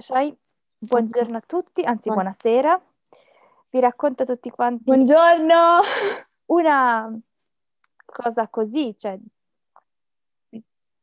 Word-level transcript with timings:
Shai, 0.00 0.34
buongiorno 0.78 1.36
a 1.36 1.42
tutti, 1.46 1.82
anzi 1.82 2.08
buonasera. 2.10 2.80
Vi 3.70 3.80
racconto 3.80 4.22
a 4.22 4.26
tutti 4.26 4.50
quanti 4.50 4.82
Buongiorno! 4.84 5.80
una 6.46 7.16
cosa 8.04 8.48
così, 8.48 8.94
cioè 8.96 9.18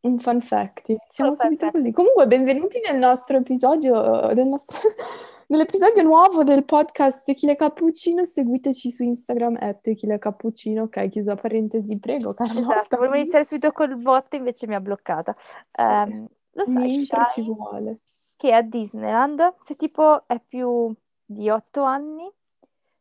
Un 0.02 0.20
fun 0.20 0.42
fact. 0.42 0.96
Solo 1.10 1.30
fun 1.36 1.38
subito 1.38 1.66
fact. 1.66 1.78
così. 1.78 1.92
Comunque, 1.92 2.28
benvenuti 2.28 2.80
nel 2.86 2.98
nostro 2.98 3.38
episodio, 3.38 4.34
del 4.34 4.48
nostro- 4.48 4.78
nell'episodio 5.48 6.02
nuovo 6.04 6.44
del 6.44 6.66
podcast 6.66 7.24
Tequila 7.24 7.56
Cappuccino. 7.56 8.26
Seguiteci 8.26 8.92
su 8.92 9.04
Instagram, 9.04 9.58
at 9.62 9.82
Tequila 9.82 10.18
Cappuccino. 10.18 10.84
Ok, 10.84 11.08
chiusa 11.08 11.36
parentesi, 11.36 11.98
prego, 12.00 12.34
Carlotta. 12.34 12.80
esatto, 12.80 12.98
volevo 12.98 13.16
iniziare 13.16 13.46
subito 13.46 13.72
col 13.72 13.96
bot, 13.98 14.34
invece 14.34 14.66
mi 14.68 14.76
ha 14.76 14.82
bloccato. 14.82 15.34
Ehm, 15.72 16.28
lo 16.58 16.66
sai, 16.66 17.06
Shai, 17.06 17.44
vuole. 17.44 18.00
che 18.36 18.52
a 18.52 18.62
Disneyland, 18.64 19.56
se 19.64 19.76
tipo 19.76 20.28
è 20.28 20.40
più 20.40 20.92
di 21.24 21.50
otto 21.52 21.84
anni, 21.84 22.28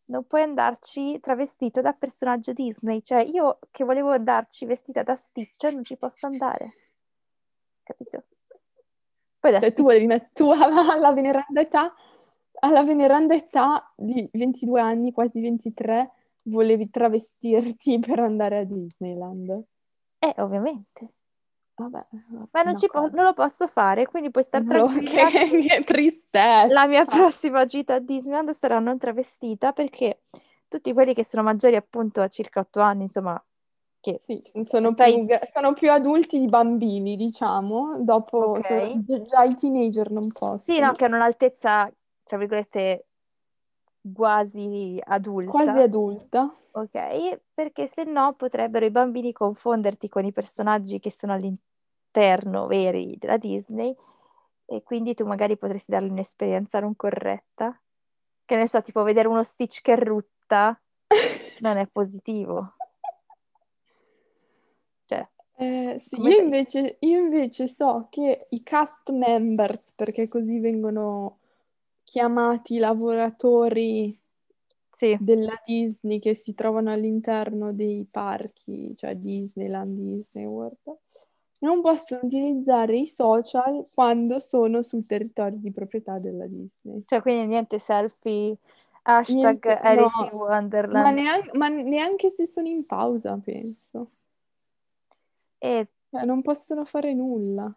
non 0.08 0.26
puoi 0.26 0.42
andarci 0.42 1.18
travestito 1.20 1.80
da 1.80 1.92
personaggio 1.92 2.52
Disney. 2.52 3.02
Cioè, 3.02 3.22
io 3.22 3.58
che 3.70 3.84
volevo 3.84 4.10
andarci 4.10 4.66
vestita 4.66 5.02
da 5.02 5.14
Stitch, 5.14 5.64
non 5.72 5.84
ci 5.84 5.96
posso 5.96 6.26
andare. 6.26 6.72
Capito? 7.82 8.24
Poi 9.38 9.50
da 9.50 9.60
Cioè, 9.60 9.72
tu 9.72 9.72
Stitch 9.72 9.86
volevi 9.86 10.06
met- 10.06 10.32
tu 10.34 10.50
alla, 10.52 10.92
alla 10.92 11.12
veneranda 11.12 11.60
età, 11.62 11.94
alla 12.60 12.82
veneranda 12.82 13.34
età 13.34 13.90
di 13.96 14.28
22 14.32 14.80
anni, 14.80 15.12
quasi 15.12 15.40
23, 15.40 16.10
volevi 16.42 16.90
travestirti 16.90 17.98
per 18.04 18.20
andare 18.20 18.58
a 18.58 18.64
Disneyland. 18.64 19.64
Eh, 20.18 20.34
ovviamente. 20.42 21.14
Vabbè, 21.78 22.06
Ma 22.52 22.62
non, 22.62 22.74
ci 22.74 22.86
po- 22.86 23.10
non 23.12 23.24
lo 23.24 23.34
posso 23.34 23.66
fare, 23.66 24.06
quindi 24.06 24.30
puoi 24.30 24.42
stare 24.44 24.64
No, 24.64 24.86
tranquilla. 24.88 25.28
che, 25.28 25.66
che 25.68 25.84
tristezza. 25.84 26.66
La 26.68 26.86
mia 26.86 27.04
prossima 27.04 27.66
gita 27.66 27.94
a 27.94 27.98
Disneyland 27.98 28.50
sarà 28.52 28.78
non 28.78 28.96
travestita 28.98 29.72
perché 29.72 30.22
tutti 30.68 30.92
quelli 30.94 31.12
che 31.12 31.24
sono 31.24 31.42
maggiori 31.42 31.76
appunto 31.76 32.22
a 32.22 32.28
circa 32.28 32.60
8 32.60 32.80
anni, 32.80 33.02
insomma, 33.02 33.42
che 34.00 34.16
Sì, 34.18 34.42
sono 34.62 34.92
stai- 34.92 35.26
più, 35.26 35.36
sono 35.52 35.72
più 35.74 35.92
adulti 35.92 36.38
di 36.38 36.46
bambini, 36.46 37.14
diciamo. 37.14 37.98
Dopo, 38.00 38.38
Ok. 38.38 38.64
sono- 38.64 39.02
gi- 39.02 39.22
già 39.26 39.42
i 39.42 39.54
teenager 39.54 40.10
non 40.10 40.28
possono. 40.28 40.58
sì, 40.58 40.80
no, 40.80 40.92
che 40.92 41.04
hanno 41.04 41.16
un'altezza, 41.16 41.92
tra 42.24 42.38
virgolette, 42.38 43.06
quasi 44.14 44.98
adulta. 45.04 45.50
Quasi 45.50 45.78
adulta. 45.80 46.54
Ok, 46.72 47.40
perché 47.54 47.86
se 47.86 48.04
no 48.04 48.34
potrebbero 48.34 48.84
i 48.84 48.90
bambini 48.90 49.32
confonderti 49.32 50.08
con 50.08 50.24
i 50.24 50.32
personaggi 50.32 50.98
che 51.00 51.10
sono 51.10 51.32
all'interno 51.32 51.64
veri 52.66 53.16
della 53.18 53.36
Disney 53.36 53.94
e 54.64 54.82
quindi 54.82 55.14
tu 55.14 55.24
magari 55.26 55.56
potresti 55.56 55.92
dargli 55.92 56.10
un'esperienza 56.10 56.80
non 56.80 56.96
corretta. 56.96 57.80
Che 58.44 58.56
ne 58.56 58.68
so, 58.68 58.80
tipo 58.82 59.02
vedere 59.02 59.28
uno 59.28 59.42
Stitch 59.42 59.80
che 59.82 59.96
rutta 59.96 60.80
non 61.60 61.76
è 61.76 61.86
positivo. 61.86 62.74
Cioè, 65.06 65.28
Eh, 65.58 65.96
sì, 65.98 66.20
io 66.20 66.38
invece, 66.40 66.96
io 67.00 67.18
invece 67.18 67.66
so 67.66 68.08
che 68.10 68.46
i 68.50 68.62
cast 68.62 69.10
members, 69.10 69.92
perché 69.94 70.28
così 70.28 70.60
vengono 70.60 71.38
chiamati 72.04 72.74
i 72.74 72.78
lavoratori 72.78 74.16
sì, 74.90 75.16
della 75.20 75.60
Disney 75.64 76.18
che 76.18 76.34
si 76.34 76.54
trovano 76.54 76.90
all'interno 76.90 77.72
dei 77.72 78.06
parchi, 78.10 78.94
cioè 78.96 79.16
Disneyland, 79.16 79.98
Disney 79.98 80.44
World, 80.44 80.98
non 81.66 81.80
possono 81.82 82.20
utilizzare 82.24 82.96
i 82.96 83.06
social 83.06 83.84
quando 83.94 84.38
sono 84.38 84.82
sul 84.82 85.06
territorio 85.06 85.58
di 85.58 85.70
proprietà 85.72 86.18
della 86.18 86.46
Disney. 86.46 87.02
cioè 87.06 87.20
quindi 87.20 87.46
niente 87.46 87.78
selfie, 87.78 88.56
hashtag 89.02 89.64
Niente- 89.64 89.76
Alice 89.78 90.14
no, 90.18 90.24
in 90.30 90.36
Ma 90.38 90.44
Wonderland. 90.44 91.14
neanche, 91.18 91.50
ma 91.58 91.68
neanche 91.68 92.30
se 92.30 92.46
sono 92.46 92.68
in 92.68 92.86
pausa, 92.86 93.38
penso. 93.42 94.08
E 95.58 95.88
Cioè, 96.10 96.24
non 96.24 96.42
possono 96.42 96.84
fare 96.84 97.12
nulla. 97.14 97.72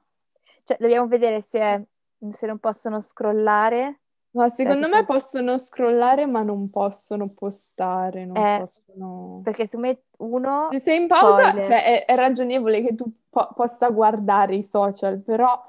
cioè, 0.64 0.78
dobbiamo 0.80 1.08
vedere 1.08 1.42
se, 1.42 1.88
se 2.30 2.46
non 2.48 2.60
possono 2.60 3.00
scrollare. 3.02 4.00
Ma 4.32 4.50
secondo 4.50 4.86
tipo- 4.86 4.98
me 4.98 5.06
possono 5.06 5.58
scrollare, 5.58 6.26
ma 6.26 6.44
non 6.44 6.70
possono 6.70 7.30
postare, 7.30 8.26
non 8.26 8.38
Eh, 8.38 8.58
possono... 8.60 9.42
Perché 9.44 9.66
se 9.66 9.78
met- 9.78 10.04
uno 10.20 10.68
Se 10.70 10.80
sei 10.80 11.02
in 11.02 11.08
pausa, 11.08 11.52
cioè, 11.54 11.84
è, 11.84 12.06
è 12.06 12.16
ragionevole 12.16 12.84
che 12.84 12.94
tu 12.96 13.06
po- 13.30 13.52
possa 13.56 13.90
guardare 13.90 14.56
i 14.56 14.64
social, 14.64 15.20
però 15.20 15.60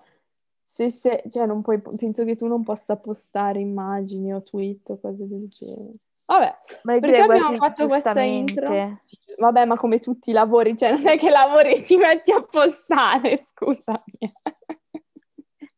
se, 0.62 0.90
se- 0.90 1.22
cioè, 1.30 1.46
non 1.46 1.62
puoi, 1.62 1.80
penso 1.96 2.24
che 2.24 2.34
tu 2.34 2.46
non 2.46 2.62
possa 2.62 2.96
postare 2.96 3.60
immagini 3.60 4.32
o 4.34 4.42
tweet 4.42 4.90
o 4.90 4.98
cose 5.00 5.26
del 5.26 5.48
genere. 5.48 5.92
Vabbè, 6.26 6.58
Ma 6.82 6.98
perché 7.00 7.20
abbiamo 7.22 7.56
fatto 7.56 7.86
questa 7.88 8.22
intro? 8.22 8.94
Sì, 8.98 9.18
vabbè, 9.38 9.64
ma 9.64 9.76
come 9.76 9.98
tutti 9.98 10.30
i 10.30 10.32
lavori, 10.32 10.76
cioè 10.76 10.92
non 10.92 11.06
è 11.08 11.18
che 11.18 11.28
lavori 11.28 11.74
e 11.74 11.82
ti 11.82 11.96
metti 11.96 12.30
a 12.30 12.40
postare, 12.40 13.36
scusami. 13.50 14.32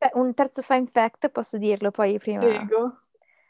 Beh, 0.03 0.11
un 0.15 0.35
terzo 0.35 0.63
fun 0.63 0.87
fact, 0.89 1.29
posso 1.29 1.59
dirlo 1.59 1.93
poi 1.93 2.19
prima. 2.19 2.41
Prego, 2.41 3.03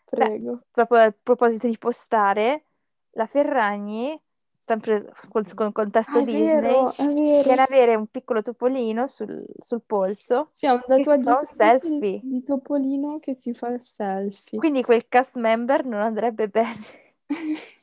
prego. 0.04 0.60
Proprio 0.70 0.98
a 1.00 1.14
proposito 1.22 1.66
di 1.66 1.78
postare, 1.78 2.64
la 3.12 3.26
Ferragni, 3.26 4.20
sempre 4.60 5.10
col, 5.30 5.46
col 5.54 5.72
contesto 5.72 6.18
Ah, 6.18 6.22
Disney, 6.22 6.50
vero, 6.50 6.92
vero. 6.98 7.62
avere 7.62 7.94
un 7.94 8.06
piccolo 8.08 8.42
topolino 8.42 9.06
sul, 9.06 9.46
sul 9.58 9.80
polso, 9.80 10.50
Sì, 10.54 10.66
un 10.66 10.82
tatuaggio 10.86 11.42
selfie. 11.46 12.00
di, 12.00 12.20
di 12.22 12.44
Topolino 12.44 13.18
che 13.18 13.34
si 13.34 13.54
fa 13.54 13.68
il 13.68 13.80
selfie. 13.80 14.58
Quindi 14.58 14.82
quel 14.82 15.08
cast 15.08 15.36
member 15.36 15.86
non 15.86 16.00
andrebbe 16.00 16.48
bene. 16.48 16.80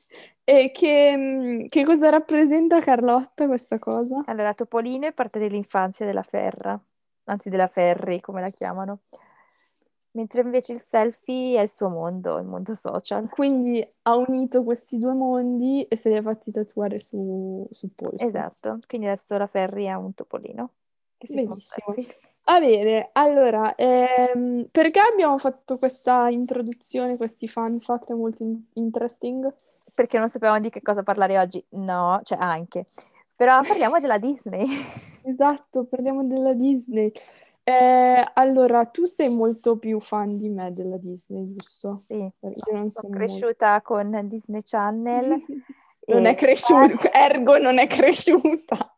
E 0.49 0.71
che, 0.71 1.15
mm, 1.15 1.67
che 1.67 1.83
cosa 1.83 2.09
rappresenta 2.09 2.79
Carlotta 2.79 3.45
questa 3.45 3.77
cosa? 3.77 4.23
Allora, 4.25 4.55
Topolino 4.55 5.05
è 5.05 5.13
parte 5.13 5.37
dell'infanzia 5.37 6.07
della 6.07 6.23
Ferra, 6.23 6.79
anzi 7.29 7.49
della 7.49 7.67
Ferri, 7.67 8.19
come 8.19 8.41
la 8.41 8.49
chiamano. 8.49 8.99
Mentre 10.11 10.41
invece 10.41 10.73
il 10.73 10.81
selfie 10.81 11.59
è 11.59 11.63
il 11.63 11.69
suo 11.69 11.87
mondo, 11.89 12.37
il 12.37 12.45
mondo 12.45 12.73
social. 12.73 13.29
Quindi 13.29 13.87
ha 14.03 14.15
unito 14.15 14.63
questi 14.63 14.97
due 14.97 15.13
mondi 15.13 15.83
e 15.83 15.95
se 15.95 16.09
li 16.09 16.17
ha 16.17 16.21
fatti 16.21 16.51
tatuare 16.51 16.99
su, 16.99 17.67
sul 17.71 17.91
polso. 17.95 18.25
Esatto, 18.25 18.79
quindi 18.87 19.07
adesso 19.07 19.37
la 19.37 19.47
Ferri 19.47 19.87
ha 19.87 19.97
un 19.97 20.13
topolino 20.13 20.71
Benissimo. 21.27 21.95
Va 22.45 22.59
bene, 22.59 23.09
allora, 23.13 23.75
ehm, 23.75 24.69
perché 24.71 24.99
abbiamo 24.99 25.37
fatto 25.37 25.77
questa 25.77 26.29
introduzione, 26.29 27.17
questi 27.17 27.47
fun 27.47 27.79
fact 27.79 28.09
molto 28.11 28.41
in- 28.41 28.63
interesting? 28.73 29.53
Perché 29.93 30.17
non 30.17 30.29
sapevamo 30.29 30.59
di 30.59 30.69
che 30.69 30.81
cosa 30.81 31.03
parlare 31.03 31.37
oggi. 31.37 31.63
No, 31.71 32.21
cioè 32.23 32.39
anche. 32.39 32.85
Però 33.39 33.61
parliamo 33.61 34.01
della 34.01 34.17
Disney. 34.17 34.67
Esatto, 35.21 35.85
parliamo 35.85 36.25
della 36.25 36.53
Disney. 36.53 37.11
Eh, 37.63 38.31
allora, 38.33 38.85
tu 38.85 39.05
sei 39.05 39.29
molto 39.29 39.77
più 39.77 39.99
fan 39.99 40.37
di 40.37 40.49
me 40.49 40.73
della 40.73 40.97
Disney, 40.97 41.53
giusto? 41.53 42.01
Sì, 42.07 42.29
sono 42.39 42.89
sono 42.89 43.13
cresciuta 43.13 43.81
con 43.81 44.27
Disney 44.27 44.61
Channel 44.63 45.27
molto... 45.27 45.45
Non 46.09 46.25
è 46.25 46.35
cresciuta, 46.35 47.11
ergo 47.13 47.57
non 47.59 47.77
è 47.77 47.85
cresciuta. 47.85 48.97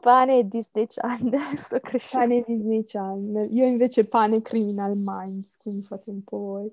pane 0.00 0.38
e 0.38 0.48
Disney 0.48 0.86
Channel. 0.88 1.58
Sono 1.58 1.80
cresciuta. 1.80 2.22
Pane 2.22 2.42
Disney 2.46 2.82
Channel. 2.84 3.52
Io 3.52 3.66
invece 3.66 4.08
pane 4.08 4.40
Criminal 4.42 4.94
Minds, 4.96 5.58
quindi 5.58 5.82
fate 5.82 6.10
un 6.10 6.24
po' 6.24 6.38
voi. 6.38 6.72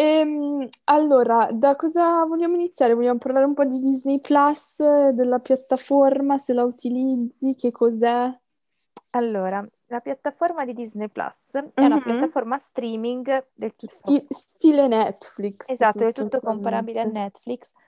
Ehm, 0.00 0.66
allora, 0.84 1.50
da 1.52 1.76
cosa 1.76 2.24
vogliamo 2.24 2.54
iniziare? 2.54 2.94
Vogliamo 2.94 3.18
parlare 3.18 3.44
un 3.44 3.52
po' 3.52 3.66
di 3.66 3.78
Disney 3.80 4.18
Plus, 4.18 4.78
della 5.10 5.40
piattaforma, 5.40 6.38
se 6.38 6.54
la 6.54 6.64
utilizzi, 6.64 7.54
che 7.54 7.70
cos'è? 7.70 8.34
Allora, 9.10 9.62
la 9.88 10.00
piattaforma 10.00 10.64
di 10.64 10.72
Disney 10.72 11.08
Plus 11.10 11.50
è 11.74 11.84
una 11.84 11.96
Mhm. 11.96 12.02
piattaforma 12.02 12.56
streaming 12.58 13.48
del 13.52 13.72
tutto, 13.76 13.92
Sti- 13.92 14.24
stile 14.30 14.88
Netflix, 14.88 15.68
esatto, 15.68 15.98
del 15.98 16.14
tutto 16.14 16.40
comparabile 16.40 17.00
a. 17.00 17.04
Netflix, 17.04 17.72
un 17.74 17.82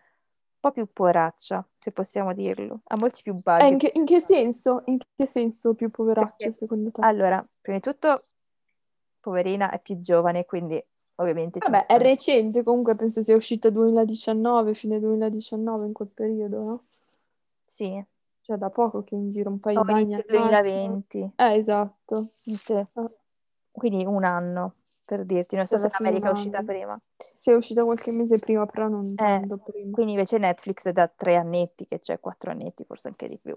po' 0.60 0.70
più 0.72 0.86
poraccia, 0.92 1.66
se 1.78 1.92
possiamo 1.92 2.34
dirlo. 2.34 2.81
Ha 2.88 2.96
molti 2.98 3.22
più 3.22 3.32
Eh, 3.36 3.40
budget. 3.42 3.70
in 3.70 3.78
che, 3.78 3.92
in 3.94 4.04
che 4.04 4.20
senso? 4.20 4.82
In 4.84 4.98
che 5.16 5.25
senso 5.25 5.72
più 5.72 5.90
poveraccio, 5.90 6.34
Perché- 6.36 6.52
secondo 6.52 6.90
te? 6.90 7.00
Allora, 7.00 7.42
prima 7.58 7.78
di 7.78 7.82
tutto, 7.84 8.22
poverina 9.19 9.70
è 9.70 9.81
più 9.81 9.98
giovane, 9.98 10.44
quindi 10.44 10.84
ovviamente 11.16 11.58
Vabbè, 11.60 11.86
è 11.86 11.98
recente, 11.98 12.62
comunque 12.62 12.96
penso 12.96 13.22
sia 13.22 13.36
uscita 13.36 13.70
2019, 13.70 14.74
fine 14.74 14.98
2019 14.98 15.86
in 15.86 15.92
quel 15.92 16.08
periodo, 16.08 16.62
no? 16.62 16.84
Sì, 17.64 18.04
Cioè 18.40 18.56
da 18.56 18.70
poco 18.70 19.02
che 19.04 19.14
in 19.14 19.30
giro, 19.30 19.50
un 19.50 19.60
paio 19.60 19.80
al 19.80 19.86
massimo. 19.86 20.24
2020, 20.26 21.32
Eh, 21.36 21.54
esatto. 21.56 22.22
sì. 22.22 22.58
Quindi 23.70 24.04
un 24.04 24.24
anno, 24.24 24.74
per 25.04 25.24
dirti. 25.24 25.56
Non 25.56 25.66
Sì, 25.66 25.76
so 25.78 25.88
se 25.88 25.88
l'America 25.92 26.28
è 26.28 26.32
uscita 26.32 26.62
prima. 26.62 27.00
Si 27.34 27.50
è 27.50 27.54
uscita 27.54 27.84
qualche 27.84 28.12
mese 28.12 28.38
prima, 28.38 28.66
però 28.66 28.88
non 28.88 29.14
Eh, 29.16 29.46
prima. 29.46 29.90
Quindi 29.92 30.12
invece 30.12 30.38
Netflix 30.38 30.84
è 30.86 30.92
da 30.92 31.08
tre 31.08 31.36
annetti, 31.36 31.86
che 31.86 31.98
c'è 31.98 32.18
quattro 32.20 32.50
annetti, 32.50 32.84
forse 32.84 33.08
anche 33.08 33.28
di 33.28 33.38
più. 33.38 33.56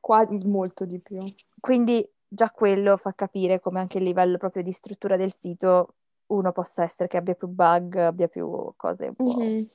Qua 0.00 0.26
molto 0.44 0.84
di 0.84 0.98
più. 1.00 1.18
Quindi 1.60 2.06
già 2.26 2.50
quello 2.50 2.96
fa 2.96 3.14
capire 3.14 3.60
come 3.60 3.80
anche 3.80 3.98
il 3.98 4.04
livello 4.04 4.38
proprio 4.38 4.62
di 4.62 4.72
struttura 4.72 5.16
del 5.16 5.32
sito 5.32 5.94
uno 6.26 6.52
possa 6.52 6.82
essere 6.84 7.08
che 7.08 7.16
abbia 7.16 7.34
più 7.34 7.48
bug, 7.48 7.96
abbia 7.96 8.28
più 8.28 8.72
cose 8.76 9.10
po'... 9.10 9.22
Mhm. 9.22 9.68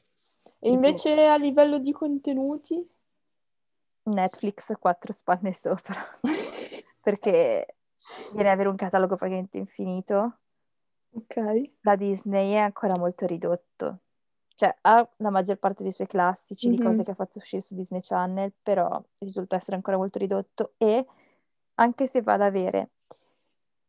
E 0.62 0.70
invece 0.70 1.26
a 1.26 1.38
livello 1.38 1.80
di 1.80 1.92
contenuti? 1.94 2.86
Netflix 4.04 4.74
quattro 4.80 5.14
spanne 5.14 5.54
sopra, 5.54 6.02
perché 7.02 7.76
viene 8.32 8.50
ad 8.50 8.56
avere 8.56 8.70
un 8.70 8.76
catalogo 8.76 9.16
praticamente 9.16 9.58
infinito. 9.58 10.40
Ok. 11.12 11.72
La 11.82 11.96
Disney 11.96 12.52
è 12.54 12.58
ancora 12.58 12.98
molto 12.98 13.26
ridotto. 13.26 14.00
Cioè, 14.56 14.76
ha 14.82 15.10
la 15.18 15.30
maggior 15.30 15.58
parte 15.58 15.84
dei 15.84 15.92
suoi 15.92 16.08
classici 16.08 16.70
di 16.70 16.78
Mhm. 16.78 16.84
cose 16.84 17.04
che 17.04 17.12
ha 17.12 17.16
fatto 17.16 17.38
uscire 17.40 17.62
su 17.62 17.76
Disney 17.76 18.02
Channel, 18.02 18.54
però 18.62 19.02
risulta 19.20 19.56
essere 19.56 19.76
ancora 19.78 19.98
molto 19.98 20.20
ridotto 20.20 20.74
e 20.78 21.06
anche 21.76 22.08
se 22.08 22.22
va 22.22 22.34
ad 22.34 22.42
avere 22.42 22.90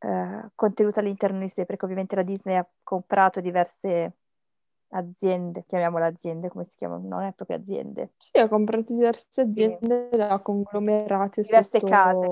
eh, 0.00 0.50
contenuto 0.55 1.00
all'interno 1.00 1.38
di 1.41 1.49
sé, 1.49 1.64
perché 1.67 1.85
ovviamente 1.85 2.17
la 2.17 2.23
Disney 2.23 2.56
ha 2.56 2.69
comprato 2.82 3.41
diverse 3.41 4.17
aziende, 4.93 5.64
chiamiamole 5.67 6.06
aziende, 6.06 6.49
come 6.49 6.64
si 6.64 6.76
chiamano? 6.76 7.06
Non 7.06 7.23
è 7.23 7.32
proprio 7.32 7.56
aziende, 7.56 8.12
Sì, 8.17 8.38
ha 8.38 8.49
comprato 8.49 8.93
diverse 8.93 9.43
aziende 9.43 10.08
da 10.11 10.38
conglomerate 10.41 11.43
diverse 11.43 11.81
case. 11.82 12.26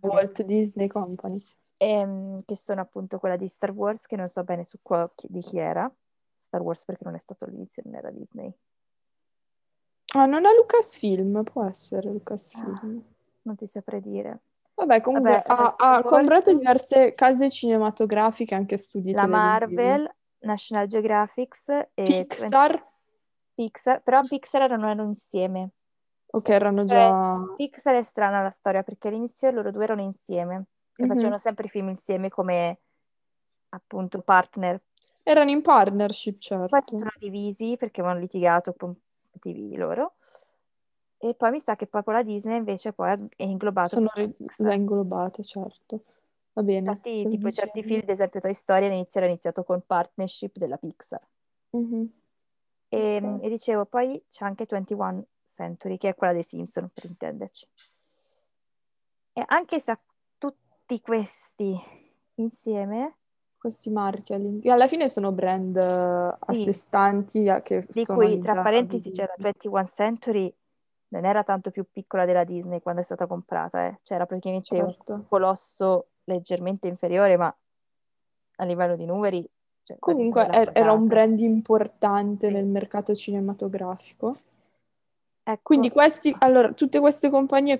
Walt 0.00 0.42
Disney 0.42 0.86
Company. 0.88 1.42
ehm, 1.78 2.44
che 2.44 2.54
sono 2.56 2.80
appunto 2.80 3.18
quella 3.18 3.36
di 3.36 3.48
Star 3.48 3.72
Wars, 3.72 4.06
che 4.06 4.14
non 4.16 4.28
so 4.28 4.44
bene 4.44 4.64
su 4.64 4.78
qua- 4.82 5.10
chi- 5.14 5.26
di 5.28 5.40
chi 5.40 5.58
era. 5.58 5.92
Star 6.46 6.60
Wars 6.62 6.84
perché 6.84 7.02
non 7.04 7.16
è 7.16 7.18
stato 7.18 7.44
all'inizio, 7.44 7.82
non 7.86 7.96
era 7.96 8.10
Disney. 8.10 8.54
Ah, 10.14 10.26
non 10.26 10.44
è 10.44 10.54
Lucasfilm, 10.54 11.42
può 11.42 11.64
essere 11.64 12.10
Lucasfilm. 12.10 13.02
Non 13.42 13.56
ti 13.56 13.66
saprei 13.66 14.00
dire. 14.00 14.40
Vabbè, 14.74 15.00
comunque 15.00 15.42
Vabbè, 15.46 15.62
ha, 15.62 15.74
ha 15.76 15.92
Wars, 16.00 16.06
comprato 16.08 16.54
diverse 16.54 17.12
case 17.14 17.50
cinematografiche, 17.50 18.54
anche 18.54 18.76
studi 18.76 19.12
la. 19.12 19.26
Marvel, 19.26 20.14
National 20.40 20.86
Geographic 20.86 21.88
e 21.94 22.24
Pixar, 22.26 22.84
Pixar, 23.54 24.02
però 24.02 24.22
Pixar 24.24 24.68
non 24.70 24.84
erano 24.88 25.04
insieme. 25.08 25.70
ok, 26.26 26.48
erano 26.48 26.84
Cioè, 26.86 27.08
già... 27.08 27.54
Pixar 27.56 27.96
è 27.96 28.02
strana 28.02 28.42
la 28.42 28.50
storia 28.50 28.82
perché 28.82 29.08
all'inizio 29.08 29.50
loro 29.50 29.70
due 29.70 29.84
erano 29.84 30.00
insieme 30.00 30.64
e 30.96 31.02
Mhm. 31.04 31.08
facevano 31.08 31.38
sempre 31.38 31.68
film 31.68 31.88
insieme 31.88 32.28
come 32.30 32.80
appunto 33.68 34.20
partner. 34.22 34.80
Erano 35.22 35.50
in 35.50 35.62
partnership, 35.62 36.38
Poi 36.38 36.80
si 36.82 36.90
certo. 36.90 36.96
sono 36.96 37.10
divisi 37.18 37.76
perché 37.78 38.00
avevano 38.00 38.20
litigato 38.20 38.72
con 38.74 38.94
TV 39.38 39.76
loro. 39.76 40.14
E 41.24 41.34
poi 41.34 41.52
mi 41.52 41.60
sa 41.60 41.76
che 41.76 41.88
con 41.88 42.02
la 42.06 42.24
Disney 42.24 42.56
invece 42.56 42.92
poi 42.92 43.12
è 43.36 43.44
inglobato 43.44 43.90
Sono 43.94 44.10
Pixar. 44.36 44.66
le 44.66 44.74
inglobate, 44.74 45.44
certo. 45.44 46.02
Va 46.54 46.62
bene. 46.62 46.90
Infatti, 46.90 47.28
tipo 47.28 47.50
certi 47.52 47.80
dicendo? 47.80 47.86
film, 47.88 48.00
ad 48.02 48.08
esempio 48.10 48.40
Toy 48.40 48.54
Story 48.54 48.86
all'inizio 48.86 49.20
era 49.20 49.28
iniziato 49.28 49.62
con 49.62 49.82
partnership 49.86 50.56
della 50.56 50.76
Pixar. 50.78 51.24
Mhm. 51.70 52.12
E, 52.88 53.20
Ok. 53.22 53.42
e 53.44 53.48
dicevo, 53.48 53.84
poi 53.86 54.20
c'è 54.28 54.44
anche 54.44 54.66
21 54.68 55.24
Century, 55.44 55.96
che 55.96 56.08
è 56.08 56.14
quella 56.16 56.32
dei 56.32 56.42
Simpson, 56.42 56.90
per 56.92 57.04
intenderci. 57.04 57.66
E 59.34 59.44
anche 59.46 59.78
se 59.80 59.96
tutti 60.38 61.00
questi 61.00 61.78
insieme, 62.34 63.16
Questi 63.56 63.90
marchi 63.90 64.32
alla 64.68 64.88
fine 64.88 65.08
sono 65.08 65.30
brand 65.30 65.76
eh, 65.76 65.80
a 65.80 66.52
Sì. 66.52 66.64
sé 66.64 66.72
stanti 66.72 67.44
che 67.62 67.86
di 67.88 68.04
cui 68.04 68.40
tra 68.40 68.60
parentesi 68.60 69.12
c'era 69.12 69.32
Disney. 69.36 69.52
21 69.52 69.86
Century, 69.86 70.52
non 71.12 71.24
era 71.24 71.42
tanto 71.42 71.70
più 71.70 71.84
piccola 71.90 72.24
della 72.24 72.44
Disney 72.44 72.80
quando 72.80 73.00
è 73.02 73.04
stata 73.04 73.26
comprata, 73.26 73.86
eh. 73.86 73.98
Cioè 74.02 74.16
era 74.16 74.26
praticamente 74.26 74.80
un 74.80 74.86
Certo. 74.92 75.24
colosso 75.28 76.06
leggermente 76.24 76.88
inferiore, 76.88 77.36
ma 77.36 77.54
a 78.56 78.64
livello 78.64 78.96
di 78.96 79.04
numeri, 79.04 79.46
cioè, 79.82 79.96
Comunque 79.98 80.42
Disney 80.46 80.62
l'ha 80.62 80.70
er- 80.70 80.78
era 80.78 80.92
un 80.92 81.06
pagata. 81.06 81.14
brand 81.26 81.40
importante 81.40 82.48
Sì. 82.48 82.54
nel 82.54 82.64
mercato 82.66 83.14
cinematografico. 83.14 84.36
Ecco, 85.44 85.60
Quindi 85.62 85.90
questi, 85.90 86.34
allora, 86.38 86.72
tutte 86.72 87.00
queste 87.00 87.28
compagnie 87.28 87.78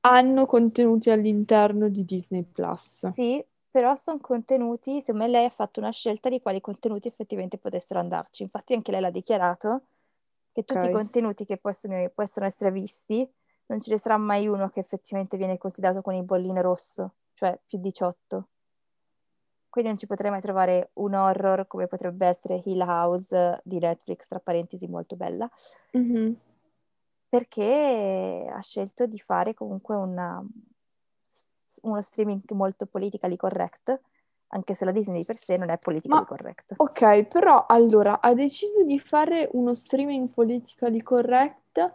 hanno 0.00 0.46
contenuti 0.46 1.10
all'interno 1.10 1.88
di 1.88 2.04
Disney 2.04 2.42
Plus. 2.42 3.08
sì, 3.12 3.44
però 3.70 3.94
sono 3.96 4.18
contenuti, 4.18 5.00
secondo 5.00 5.24
me 5.24 5.30
lei 5.30 5.44
ha 5.44 5.50
fatto 5.50 5.78
una 5.80 5.90
scelta 5.90 6.28
di 6.28 6.40
quali 6.40 6.60
contenuti 6.60 7.08
effettivamente 7.08 7.58
potessero 7.58 8.00
andarci. 8.00 8.42
Infatti 8.42 8.74
anche 8.74 8.90
lei 8.90 9.00
l'ha 9.00 9.10
dichiarato 9.10 9.82
che 10.52 10.64
tutti 10.64 10.84
i 10.84 10.88
Ok. 10.88 10.92
contenuti 10.92 11.44
che 11.44 11.56
possono, 11.56 12.08
possono 12.14 12.46
essere 12.46 12.70
visti, 12.70 13.28
non 13.66 13.80
ce 13.80 13.90
ne 13.90 13.98
sarà 13.98 14.18
mai 14.18 14.46
uno 14.46 14.68
che 14.68 14.80
effettivamente 14.80 15.36
viene 15.36 15.56
considerato 15.58 16.02
con 16.02 16.14
il 16.14 16.24
bollino 16.24 16.60
rosso, 16.60 17.14
cioè 17.32 17.58
più 17.66 17.78
18. 17.78 18.48
Quindi 19.70 19.90
non 19.90 19.98
ci 19.98 20.06
potrei 20.06 20.30
mai 20.30 20.42
trovare 20.42 20.90
un 20.94 21.14
horror 21.14 21.66
come 21.66 21.86
potrebbe 21.86 22.26
essere 22.26 22.60
Hill 22.62 22.80
House 22.82 23.60
di 23.64 23.78
Netflix, 23.78 24.28
tra 24.28 24.38
parentesi, 24.38 24.86
molto 24.86 25.16
bella, 25.16 25.50
Mhm. 25.92 26.36
perché 27.30 28.46
ha 28.52 28.60
scelto 28.60 29.06
di 29.06 29.18
fare 29.18 29.54
comunque 29.54 29.96
una- 29.96 30.44
uno 31.82 32.02
streaming 32.02 32.42
molto 32.50 32.84
politically 32.84 33.36
correct, 33.36 33.98
anche 34.54 34.74
se 34.74 34.84
la 34.84 34.92
Disney 34.92 35.20
di 35.20 35.24
per 35.24 35.36
sé 35.36 35.56
non 35.56 35.70
è 35.70 35.78
politically 35.78 36.20
Ma 36.20 36.26
correct. 36.26 36.74
ok, 36.76 37.24
però 37.24 37.66
allora 37.66 38.20
ha 38.20 38.34
deciso 38.34 38.82
di 38.84 38.98
fare 38.98 39.48
uno 39.52 39.74
streaming 39.74 40.30
politically 40.30 41.02
correct, 41.02 41.94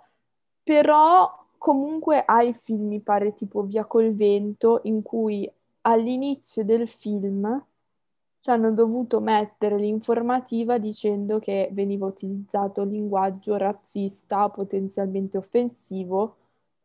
però 0.63 1.45
comunque 1.57 2.24
ha 2.25 2.42
i 2.42 2.54
film, 2.54 2.88
mi 2.88 3.00
pare, 3.00 3.33
tipo 3.33 3.63
Via 3.63 3.86
col 3.86 4.13
vento, 4.13 4.81
in 4.83 5.01
cui 5.01 5.50
all'inizio 5.81 6.63
del 6.65 6.88
film 6.88 7.63
ci 8.39 8.50
hanno 8.50 8.71
dovuto 8.71 9.19
mettere 9.19 9.77
l'informativa 9.77 10.77
dicendo 10.77 11.39
che 11.39 11.69
veniva 11.71 12.06
utilizzato 12.06 12.83
linguaggio 12.83 13.56
razzista, 13.57 14.50
potenzialmente 14.50 15.38
offensivo, 15.38 16.36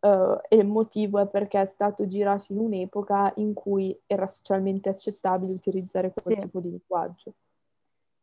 eh, 0.02 0.40
e 0.48 0.56
il 0.56 0.66
motivo 0.66 1.18
è 1.20 1.26
perché 1.26 1.60
è 1.60 1.66
stato 1.66 2.06
girato 2.06 2.52
in 2.52 2.58
un'epoca 2.58 3.32
in 3.36 3.54
cui 3.54 3.96
era 4.06 4.26
socialmente 4.26 4.88
accettabile 4.88 5.52
utilizzare 5.52 6.12
quel 6.12 6.24
Sì. 6.24 6.36
tipo 6.36 6.60
di 6.60 6.70
linguaggio. 6.70 7.34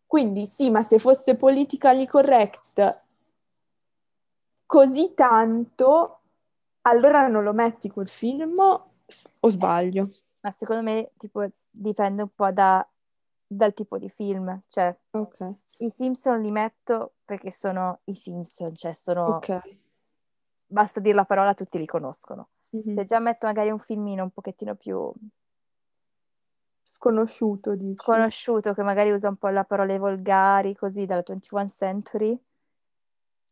Quindi 0.05 0.45
sì, 0.45 0.69
ma 0.69 0.81
se 0.83 0.97
fosse 0.99 1.35
politically 1.35 2.05
correct 2.05 3.03
così 4.65 5.13
tanto, 5.15 6.19
allora 6.81 7.27
non 7.27 7.43
lo 7.43 7.53
metti 7.53 7.89
quel 7.89 8.09
film 8.09 8.59
o 8.59 9.49
sbaglio? 9.49 10.09
Ma 10.41 10.51
secondo 10.51 10.83
me 10.83 11.11
tipo, 11.17 11.47
dipende 11.69 12.21
un 12.23 12.29
po' 12.35 12.51
da- 12.51 12.87
dal 13.47 13.73
tipo 13.73 13.97
di 13.97 14.09
film. 14.09 14.61
Cioè, 14.67 14.95
Ok, 15.11 15.53
i 15.79 15.89
Simpson 15.89 16.41
li 16.41 16.51
metto 16.51 17.13
perché 17.25 17.51
sono 17.51 17.99
i 18.05 18.15
Simpson, 18.15 18.75
cioè 18.75 18.91
sono... 18.91 19.37
ok. 19.37 19.77
Basta 20.71 20.99
dire 20.99 21.15
la 21.15 21.25
parola, 21.25 21.55
tutti 21.55 21.79
li 21.79 21.87
conoscono. 21.87 22.49
Mhm. 22.69 22.95
Se 22.95 23.03
già 23.03 23.19
metto 23.19 23.47
magari 23.47 23.71
un 23.71 23.79
filmino 23.79 24.23
un 24.23 24.29
pochettino 24.29 24.75
più 24.75 25.11
Sconosciuto, 26.83 27.75
dici? 27.75 28.03
conosciuto, 28.03 28.73
che 28.73 28.83
magari 28.83 29.11
usa 29.11 29.29
un 29.29 29.37
po' 29.37 29.47
le 29.47 29.65
parole 29.65 29.97
volgari, 29.97 30.75
così, 30.75 31.05
dalla 31.05 31.23
21 31.25 31.69
Century, 31.69 32.39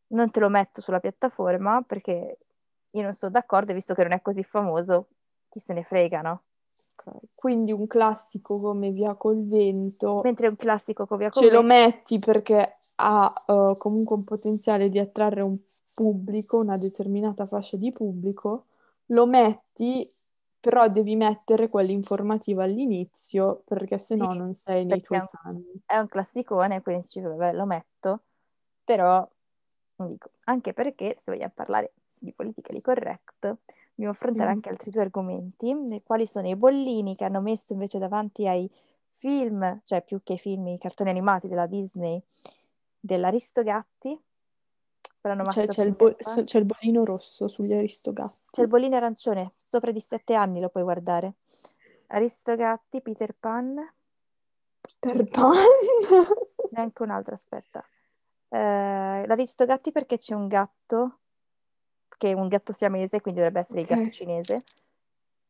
non 0.09 0.29
te 0.29 0.39
lo 0.39 0.49
metto 0.49 0.81
sulla 0.81 0.99
piattaforma 0.99 1.81
perché 1.81 2.37
io 2.91 3.01
non 3.01 3.13
sono 3.13 3.31
d'accordo, 3.31 3.71
e 3.71 3.73
visto 3.73 3.93
che 3.93 4.03
non 4.03 4.11
è 4.11 4.21
così 4.21 4.43
famoso, 4.43 5.07
chi 5.49 5.59
se 5.59 5.73
ne 5.73 5.83
frega, 5.83 6.21
no? 6.21 6.43
Quindi 7.33 7.71
un 7.71 7.87
classico 7.87 8.59
come 8.59 8.89
Via 8.91 9.15
col 9.15 9.47
vento 9.47 10.19
Mentre 10.23 10.47
un 10.47 10.57
classico 10.57 11.05
come 11.05 11.21
Via 11.21 11.29
ce 11.29 11.49
lo 11.49 11.61
metti 11.61 12.19
perché 12.19 12.79
ha 12.95 13.33
eh, 13.45 13.75
comunque 13.77 14.15
un 14.15 14.23
potenziale 14.23 14.89
di 14.89 14.99
attrarre 14.99 15.41
un 15.41 15.57
pubblico, 15.97 16.59
una 16.59 16.77
determinata 16.77 17.47
fascia 17.47 17.75
di 17.77 17.91
pubblico, 17.91 18.65
lo 19.07 19.25
metti, 19.25 20.07
però 20.59 20.87
devi 20.89 21.15
mettere 21.15 21.69
quell'informativa 21.69 22.63
all'inizio 22.63 23.63
perché 23.65 23.97
se 23.97 24.15
no 24.15 24.25
Sì, 24.25 24.27
non 24.33 24.53
sei 24.53 24.85
nei 24.85 25.01
tuoi 25.01 25.21
canoni. 25.23 25.81
è 25.85 25.97
un 25.97 26.07
classicone, 26.07 26.81
quindi 26.81 27.03
dici, 27.03 27.21
vabbè, 27.21 27.53
lo 27.53 27.65
metto, 27.65 28.23
però 28.83 29.27
dico, 29.97 30.31
anche 30.45 30.73
perché 30.73 31.15
se 31.17 31.31
vogliamo 31.31 31.53
parlare 31.55 31.93
di 32.13 32.33
politically 32.33 32.81
correct, 32.81 33.39
dobbiamo 33.91 34.11
affrontare 34.13 34.49
Mhm. 34.49 34.51
anche 34.51 34.69
altri 34.69 34.91
due 34.91 35.01
argomenti, 35.01 35.73
nei 35.73 36.03
quali 36.03 36.25
sono 36.27 36.47
i 36.47 36.55
bollini 36.55 37.15
che 37.15 37.25
hanno 37.25 37.41
messo 37.41 37.73
invece 37.73 37.99
davanti 37.99 38.47
ai 38.47 38.69
film, 39.15 39.81
cioè 39.83 40.03
più 40.03 40.21
che 40.23 40.33
i 40.33 40.37
film, 40.39 40.67
i 40.67 40.77
cartoni 40.79 41.09
animati 41.11 41.47
della 41.47 41.67
Disney, 41.67 42.21
dell'Aristogatti, 42.99 44.19
Cioè, 45.21 45.67
c'è 45.67 45.83
il, 45.83 45.91
bo- 45.91 46.15
so- 46.19 46.43
c'è 46.43 46.59
il 46.59 46.65
bollino 46.65 47.03
rosso 47.03 47.47
sugli 47.47 47.73
Aristogatti. 47.73 48.35
C'è 48.51 48.61
il 48.61 48.67
bollino 48.67 48.95
arancione, 48.95 49.53
sopra 49.57 49.91
di 49.91 49.99
sette 49.99 50.33
anni 50.33 50.59
lo 50.61 50.69
puoi 50.69 50.83
guardare. 50.83 51.33
Aristogatti, 52.07 53.01
Peter 53.01 53.35
Pan, 53.37 53.75
Peter 54.79 55.27
Pan. 55.27 55.53
neanche 56.71 57.03
un 57.03 57.09
altro, 57.09 57.33
aspetta. 57.33 57.83
Eh, 58.49 59.23
L'Aristogatti 59.27 59.91
perché 59.91 60.17
c'è 60.17 60.33
un 60.33 60.47
gatto, 60.47 61.19
che 62.17 62.31
è 62.31 62.33
un 62.33 62.47
gatto 62.47 62.71
siamese, 62.71 63.19
quindi 63.19 63.41
dovrebbe 63.41 63.61
essere 63.61 63.81
il 63.81 63.87
Ok. 63.87 63.93
gatto 63.93 64.09
cinese, 64.09 64.63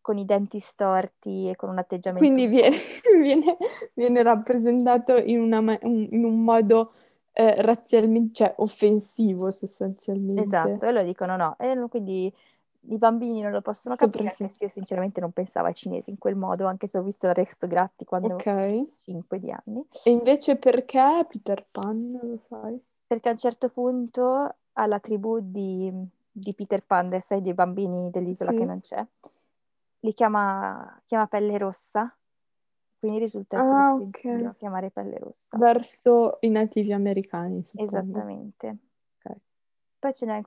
con 0.01 0.17
i 0.17 0.25
denti 0.25 0.59
storti 0.59 1.49
e 1.49 1.55
con 1.55 1.69
un 1.69 1.77
atteggiamento... 1.77 2.25
Quindi 2.25 2.47
viene, 2.47 2.77
viene, 3.21 3.57
viene 3.93 4.23
rappresentato 4.23 5.15
in, 5.17 5.39
una 5.39 5.77
in 5.81 6.23
un 6.23 6.43
modo 6.43 6.93
eh, 7.39 7.61
razzialmente, 7.61 8.33
cioè 8.33 8.53
offensivo 8.57 9.51
sostanzialmente. 9.51 10.41
Esatto, 10.41 10.85
e 10.87 10.91
loro 10.91 11.05
dicono 11.05 11.35
no, 11.37 11.55
e 11.59 11.77
quindi 11.87 12.33
i 12.89 12.97
bambini 12.97 13.41
non 13.41 13.51
lo 13.51 13.61
possono 13.61 13.95
capire, 13.95 14.29
sì. 14.29 14.41
anche 14.43 14.63
io 14.63 14.69
sinceramente 14.69 15.19
non 15.21 15.31
pensavo 15.31 15.67
ai 15.67 15.75
cinesi 15.75 16.09
in 16.09 16.17
quel 16.17 16.35
modo, 16.35 16.65
anche 16.65 16.87
se 16.87 16.97
ho 16.97 17.03
visto 17.03 17.31
Rex 17.31 17.67
Gratti 17.67 18.05
quando 18.05 18.33
Ok. 18.35 18.47
avevo 18.47 18.87
5 19.01 19.39
di 19.39 19.51
anni, 19.51 19.85
E 20.03 20.09
invece 20.09 20.55
perché 20.55 20.99
Peter 21.29 21.63
Pan, 21.69 22.19
lo 22.23 22.39
sai? 22.47 22.81
perché 23.05 23.29
a 23.29 23.33
un 23.33 23.37
certo 23.37 23.69
punto 23.69 24.55
alla 24.73 24.99
tribù 24.99 25.37
di, 25.39 25.93
di 26.31 26.53
Peter 26.55 26.83
Pan, 26.83 27.07
dei- 27.07 27.21
sai, 27.21 27.43
dei 27.43 27.53
bambini 27.53 28.09
dell'isola 28.09 28.49
Sì. 28.49 28.57
che 28.57 28.65
non 28.65 28.79
c'è, 28.79 29.05
li 29.99 30.13
chiama, 30.13 30.99
chiama 31.05 31.27
Pelle 31.27 31.55
Rossa, 31.59 32.11
quindi 32.99 33.19
risulta 33.19 33.57
essere 33.57 33.79
Ah, 33.81 33.93
offensivo 33.93 34.49
ok. 34.49 34.57
chiamare 34.57 34.91
Pelle 34.91 35.17
Rossa. 35.17 35.57
Verso 35.57 36.37
i 36.41 36.49
nativi 36.49 36.93
americani, 36.93 37.63
suppongo. 37.63 37.83
Esattamente. 37.89 38.77
Ok. 39.23 39.35
Poi 39.99 40.13
ce 40.13 40.25
n'è 40.25 40.41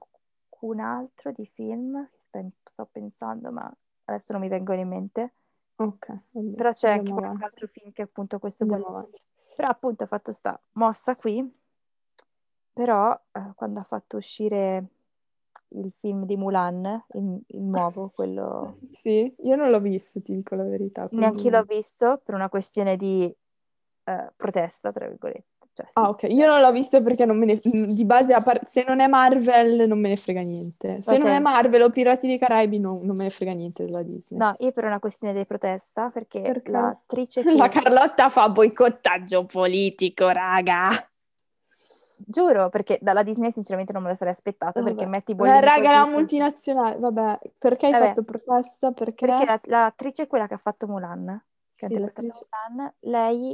un 0.60 0.80
altro 0.80 1.32
di 1.32 1.46
film 1.46 2.08
che 2.30 2.50
sto 2.64 2.86
pensando, 2.90 3.50
ma 3.50 3.72
adesso 4.04 4.32
non 4.32 4.42
mi 4.42 4.48
vengono 4.48 4.80
in 4.80 4.88
mente. 4.88 5.32
Ok, 5.76 6.12
bene, 6.30 6.54
Però 6.54 6.70
c'è 6.72 6.90
anche 6.90 7.12
avanti. 7.12 7.42
altro 7.44 7.66
film 7.68 7.92
che 7.92 8.02
appunto 8.02 8.38
questo 8.38 8.66
vuole. 8.66 9.08
Però 9.56 9.68
appunto 9.68 10.04
ha 10.04 10.06
fatto 10.06 10.32
sta 10.32 10.60
mossa 10.72 11.16
qui, 11.16 11.58
però 12.72 13.12
eh, 13.32 13.52
quando 13.54 13.80
ha 13.80 13.84
fatto 13.84 14.16
uscire 14.16 14.86
il 15.70 15.92
film 16.00 16.24
di 16.26 16.36
Mulan, 16.36 17.04
il, 17.14 17.40
il 17.48 17.60
nuovo, 17.62 18.10
quello... 18.14 18.78
Sì, 18.92 19.32
io 19.44 19.56
non 19.56 19.70
l'ho 19.70 19.80
visto, 19.80 20.20
ti 20.22 20.34
dico 20.34 20.54
la 20.54 20.64
verità. 20.64 21.08
Neanche 21.12 21.44
io 21.44 21.50
l'ho 21.50 21.64
quindi- 21.64 21.76
visto 21.76 22.20
per 22.24 22.34
una 22.34 22.48
questione 22.48 22.96
di 22.96 23.24
eh, 24.04 24.32
protesta, 24.36 24.92
tra 24.92 25.06
virgolette. 25.06 25.44
Cioè, 25.72 25.86
sì, 25.86 25.92
Ah, 25.94 26.08
ok. 26.08 26.24
Io 26.24 26.46
non 26.48 26.60
l'ho 26.60 26.72
visto 26.72 27.00
perché 27.00 27.24
non 27.24 27.38
me 27.38 27.46
ne... 27.46 27.58
di 27.62 28.04
base, 28.04 28.32
a 28.34 28.40
par- 28.40 28.66
se 28.68 28.84
non 28.86 28.98
è 28.98 29.06
Marvel, 29.06 29.86
non 29.86 30.00
me 30.00 30.08
ne 30.08 30.16
frega 30.16 30.40
niente. 30.42 31.00
Se 31.00 31.14
Ok. 31.14 31.18
non 31.22 31.28
è 31.28 31.38
Marvel 31.38 31.82
o 31.82 31.90
Pirati 31.90 32.26
dei 32.26 32.38
Caraibi, 32.38 32.80
non, 32.80 33.00
non 33.04 33.14
me 33.16 33.22
ne 33.24 33.30
frega 33.30 33.52
niente 33.52 33.84
della 33.84 34.02
Disney. 34.02 34.40
No, 34.40 34.54
io 34.58 34.72
per 34.72 34.84
una 34.84 34.98
questione 34.98 35.32
di 35.32 35.46
protesta, 35.46 36.10
perché 36.10 36.40
Perché? 36.40 36.70
l'attrice 36.72 37.42
che... 37.44 37.54
La 37.56 37.68
Carlotta 37.68 38.28
fa 38.28 38.48
boicottaggio 38.48 39.44
politico, 39.46 40.28
raga. 40.28 40.88
Giuro, 42.26 42.68
perché 42.68 42.98
dalla 43.00 43.22
Disney 43.22 43.50
sinceramente 43.50 43.92
non 43.92 44.02
me 44.02 44.08
lo 44.10 44.14
sarei 44.14 44.32
aspettato, 44.32 44.82
perché 44.82 45.04
Vabbè. 45.04 45.08
metti 45.16 45.30
i 45.30 45.34
Eh, 45.34 45.36
bollini 45.36 45.60
raga, 45.60 45.90
la 45.92 46.06
multinazionale. 46.06 46.96
Vabbè, 46.98 47.38
perché 47.58 47.86
hai 47.86 47.92
Vabbè. 47.92 48.06
fatto 48.08 48.22
protesta? 48.22 48.92
Perché? 48.92 49.26
Perché 49.26 49.44
la- 49.44 49.60
l'attrice 49.64 50.24
è 50.24 50.26
quella 50.26 50.46
che 50.46 50.54
ha 50.54 50.58
fatto 50.58 50.86
Mulan, 50.86 51.24
che 51.74 51.84
ha 51.86 51.88
Sì, 51.88 51.94
interpretato 51.94 52.26
l'attrice- 52.26 52.48
Mulan, 52.68 52.94
lei 53.00 53.52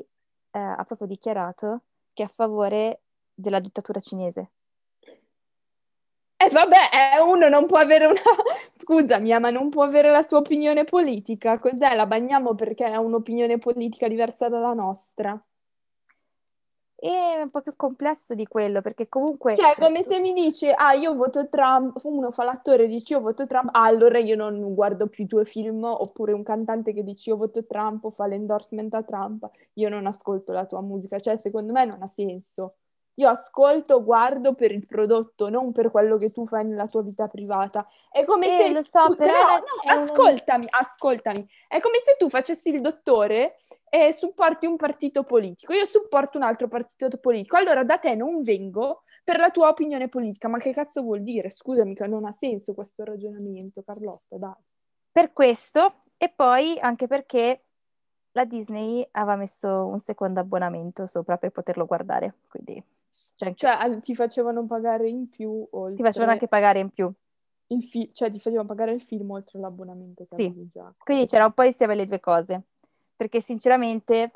eh, 0.50 0.58
ha 0.58 0.84
proprio 0.84 1.06
dichiarato 1.06 1.82
che 2.12 2.22
è 2.22 2.26
a 2.26 2.30
favore 2.34 3.02
della 3.34 3.58
dittatura 3.60 4.00
cinese. 4.00 4.50
Eh 6.38 6.50
vabbè, 6.50 6.76
eh, 7.16 7.20
uno 7.22 7.48
non 7.48 7.66
può 7.66 7.78
avere 7.78 8.06
una... 8.06 8.20
Scusami, 8.76 9.32
eh, 9.32 9.38
ma 9.38 9.48
non 9.50 9.70
può 9.70 9.84
avere 9.84 10.10
la 10.10 10.22
sua 10.22 10.38
opinione 10.38 10.84
politica. 10.84 11.58
Cos'è? 11.58 11.94
La 11.94 12.06
bagniamo 12.06 12.54
perché 12.54 12.84
ha 12.84 13.00
un'opinione 13.00 13.58
politica 13.58 14.06
diversa 14.06 14.48
dalla 14.48 14.74
nostra. 14.74 15.38
È 16.98 17.40
un 17.42 17.50
po' 17.50 17.60
più 17.60 17.74
complesso 17.76 18.34
di 18.34 18.46
quello, 18.46 18.80
perché 18.80 19.06
comunque... 19.08 19.54
Cioè, 19.54 19.74
cioè, 19.74 19.84
come 19.84 20.02
se 20.02 20.18
mi 20.18 20.32
dice, 20.32 20.72
ah, 20.72 20.94
io 20.94 21.14
voto 21.14 21.46
Trump, 21.48 22.00
uno 22.04 22.30
fa 22.30 22.44
l'attore 22.44 22.84
e 22.84 22.86
dice 22.86 23.14
io 23.14 23.20
voto 23.20 23.46
Trump, 23.46 23.68
ah, 23.72 23.84
allora 23.84 24.18
io 24.18 24.34
non 24.34 24.74
guardo 24.74 25.06
più 25.06 25.24
i 25.24 25.26
tuoi 25.26 25.44
film, 25.44 25.84
oppure 25.84 26.32
un 26.32 26.42
cantante 26.42 26.94
che 26.94 27.04
dice 27.04 27.30
io 27.30 27.36
voto 27.36 27.66
Trump 27.66 28.04
o 28.04 28.10
fa 28.10 28.26
l'endorsement 28.26 28.94
a 28.94 29.02
Trump, 29.02 29.48
io 29.74 29.88
non 29.90 30.06
ascolto 30.06 30.52
la 30.52 30.64
tua 30.64 30.80
musica, 30.80 31.18
cioè 31.18 31.36
secondo 31.36 31.72
me 31.72 31.84
non 31.84 32.02
ha 32.02 32.06
senso. 32.06 32.76
Io 33.18 33.28
ascolto, 33.28 34.02
guardo 34.04 34.54
per 34.54 34.72
il 34.72 34.86
prodotto, 34.86 35.48
non 35.48 35.72
per 35.72 35.90
quello 35.90 36.16
che 36.18 36.30
tu 36.30 36.46
fai 36.46 36.64
nella 36.66 36.86
tua 36.86 37.02
vita 37.02 37.28
privata. 37.28 37.86
È 38.10 38.24
come 38.24 38.46
Eh, 38.46 38.64
se... 38.64 38.72
lo 38.72 38.82
so, 38.82 39.06
tu- 39.08 39.16
però 39.24 39.32
no, 39.32 39.54
no, 39.56 40.00
ascoltami, 40.00 40.66
ascoltami. 40.68 41.48
È 41.66 41.80
come 41.80 41.98
se 42.04 42.16
tu 42.18 42.28
facessi 42.28 42.68
il 42.68 42.80
dottore 42.80 43.56
e 43.88 44.12
supporti 44.12 44.66
un 44.66 44.76
partito 44.76 45.22
politico. 45.22 45.72
Io 45.72 45.86
supporto 45.86 46.36
un 46.36 46.44
altro 46.44 46.68
partito 46.68 47.16
politico. 47.16 47.56
Allora 47.56 47.84
da 47.84 47.98
te 47.98 48.14
non 48.14 48.42
vengo 48.42 49.02
per 49.24 49.38
la 49.38 49.50
tua 49.50 49.68
opinione 49.68 50.08
politica. 50.08 50.48
Ma 50.48 50.58
che 50.58 50.72
cazzo 50.72 51.02
vuol 51.02 51.22
dire? 51.22 51.50
Scusami, 51.50 51.94
che 51.94 52.06
non 52.06 52.26
ha 52.26 52.32
senso 52.32 52.74
questo 52.74 53.02
ragionamento, 53.02 53.82
Carlotta, 53.82 54.36
dai. 54.36 54.62
Per 55.10 55.32
questo, 55.32 56.02
e 56.18 56.28
poi 56.28 56.78
anche 56.78 57.06
perché 57.06 57.62
la 58.32 58.44
Disney 58.44 59.06
aveva 59.12 59.36
messo 59.36 59.86
un 59.86 59.98
secondo 59.98 60.40
abbonamento 60.40 61.06
sopra 61.06 61.38
per 61.38 61.50
poterlo 61.50 61.86
guardare, 61.86 62.34
quindi 62.48 62.82
cioè, 63.36 63.54
Cioè, 63.54 64.00
ti 64.00 64.14
facevano 64.14 64.66
pagare 64.66 65.08
in 65.08 65.28
più 65.28 65.66
oltre 65.70 65.96
ti 65.96 66.02
facevano 66.02 66.32
anche 66.32 66.48
pagare 66.48 66.80
in 66.80 66.90
più. 66.90 67.12
il 67.68 67.84
fi- 67.84 68.10
cioè 68.14 68.30
ti 68.30 68.38
facevano 68.38 68.66
pagare 68.68 68.92
il 68.92 69.02
film 69.02 69.30
oltre 69.30 69.58
l'abbonamento 69.60 70.24
che 70.24 70.34
Sì. 70.36 70.68
già. 70.72 70.92
Quindi 70.98 71.26
c'era 71.26 71.44
un 71.46 71.52
po' 71.52 71.62
insieme 71.62 71.94
le 71.94 72.06
due 72.06 72.20
cose, 72.20 72.62
perché 73.14 73.40
sinceramente 73.40 74.32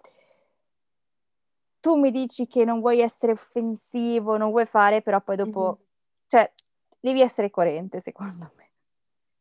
tu 1.80 1.97
mi 1.97 2.11
dici 2.11 2.47
che 2.47 2.64
non 2.64 2.80
vuoi 2.80 3.00
essere 3.00 3.33
offensivo, 3.33 4.37
non 4.37 4.50
vuoi 4.50 4.66
fare, 4.66 5.00
però 5.00 5.21
poi 5.21 5.37
dopo, 5.37 5.78
Mhm. 5.78 5.85
cioè, 6.28 6.52
devi 7.00 7.23
essere 7.23 7.50
coerente, 7.50 8.00
secondo 8.00 8.52
me, 8.57 8.71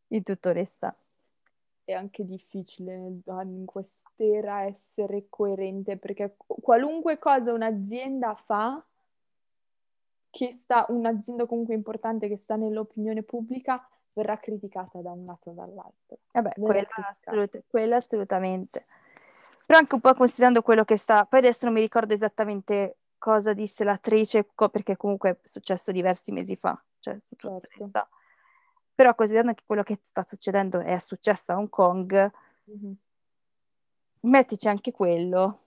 in 0.09 0.23
tutta 0.23 0.49
onestà. 0.49 0.95
È 1.83 1.91
anche 1.93 2.23
difficile 2.23 3.19
ah, 3.25 3.41
in 3.41 3.65
quest'era 3.65 4.63
essere 4.63 5.25
coerente 5.27 5.97
perché 5.97 6.35
qualunque 6.37 7.17
cosa 7.17 7.51
un'azienda 7.51 8.35
fa, 8.35 8.81
che 10.29 10.51
sta, 10.51 10.85
un'azienda 10.89 11.45
comunque 11.45 11.73
importante 11.73 12.27
che 12.27 12.37
sta 12.37 12.55
nell'opinione 12.55 13.23
pubblica, 13.23 13.87
verrà 14.13 14.37
criticata 14.37 15.01
da 15.01 15.11
un 15.11 15.25
lato 15.25 15.49
o 15.51 15.53
dall'altro. 15.53 16.17
Vabbè, 16.31 16.53
quella, 16.59 16.87
assolut- 17.07 17.63
quella 17.67 17.95
assolutamente. 17.97 18.83
Però 19.65 19.77
anche 19.79 19.95
un 19.95 20.01
po' 20.01 20.13
considerando 20.13 20.61
quello 20.61 20.83
che 20.83 20.97
sta, 20.97 21.25
poi 21.25 21.39
adesso 21.39 21.65
non 21.65 21.73
mi 21.73 21.79
ricordo 21.79 22.13
esattamente 22.13 22.97
cosa 23.17 23.53
disse 23.53 23.83
l'attrice, 23.83 24.49
co- 24.55 24.69
perché 24.69 24.97
comunque 24.97 25.29
è 25.31 25.37
successo 25.47 25.91
diversi 25.91 26.31
mesi 26.31 26.55
fa, 26.55 26.81
cioè, 26.99 27.17
Certo. 27.37 27.91
Però 28.95 29.15
considerando 29.15 29.53
che 29.53 29.63
quello 29.65 29.83
che 29.83 29.97
sta 30.01 30.23
succedendo 30.27 30.79
è 30.79 30.99
successo 30.99 31.51
a 31.53 31.57
Hong 31.57 31.69
Kong, 31.69 32.31
Mhm. 32.65 32.93
mettici 34.21 34.67
anche 34.67 34.91
quello. 34.91 35.59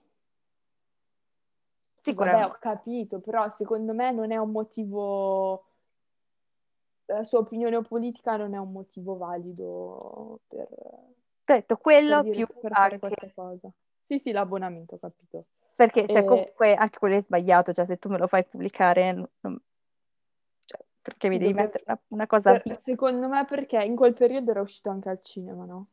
Sì, 2.03 2.13
vabbè, 2.13 2.45
ho 2.45 2.57
capito, 2.59 3.19
però 3.21 3.49
secondo 3.49 3.93
me 3.93 4.11
non 4.11 4.31
è 4.33 4.35
un 4.37 4.51
motivo, 4.51 5.65
la 7.05 7.23
sua 7.23 7.39
opinione 7.39 7.81
politica 7.81 8.35
non 8.35 8.53
è 8.53 8.57
un 8.57 8.71
motivo 8.73 9.15
valido 9.15 10.41
per, 10.47 10.67
Ho 10.69 11.13
detto 11.45 11.77
quello 11.77 12.21
dire- 12.23 12.35
più 12.35 12.47
per 12.59 12.71
fare 12.71 12.99
questa 12.99 13.31
cosa. 13.33 13.69
Sì, 14.01 14.19
sì, 14.19 14.31
l'abbonamento, 14.33 14.95
ho 14.95 14.99
capito. 14.99 15.45
perché 15.75 16.05
cioè, 16.07 16.23
Eh, 16.23 16.25
comunque 16.25 16.75
anche 16.75 16.99
quello 16.99 17.15
è 17.15 17.21
sbagliato, 17.21 17.71
cioè 17.71 17.85
se 17.85 17.97
tu 17.97 18.09
me 18.09 18.17
lo 18.17 18.27
fai 18.27 18.43
pubblicare, 18.43 19.11
non- 19.13 19.61
cioè, 20.65 20.79
perché 21.01 21.29
mi 21.29 21.35
Sì, 21.35 21.39
devi 21.41 21.53
dovrebbe- 21.53 21.71
mettere 21.79 21.83
una, 21.87 22.01
una 22.09 22.27
cosa 22.27 22.59
per- 22.59 22.81
secondo 22.83 23.27
me 23.29 23.45
perché 23.45 23.81
in 23.81 23.95
quel 23.95 24.13
periodo 24.13 24.51
era 24.51 24.59
uscito 24.61 24.89
anche 24.89 25.07
al 25.09 25.21
cinema, 25.21 25.63
no? 25.63 25.87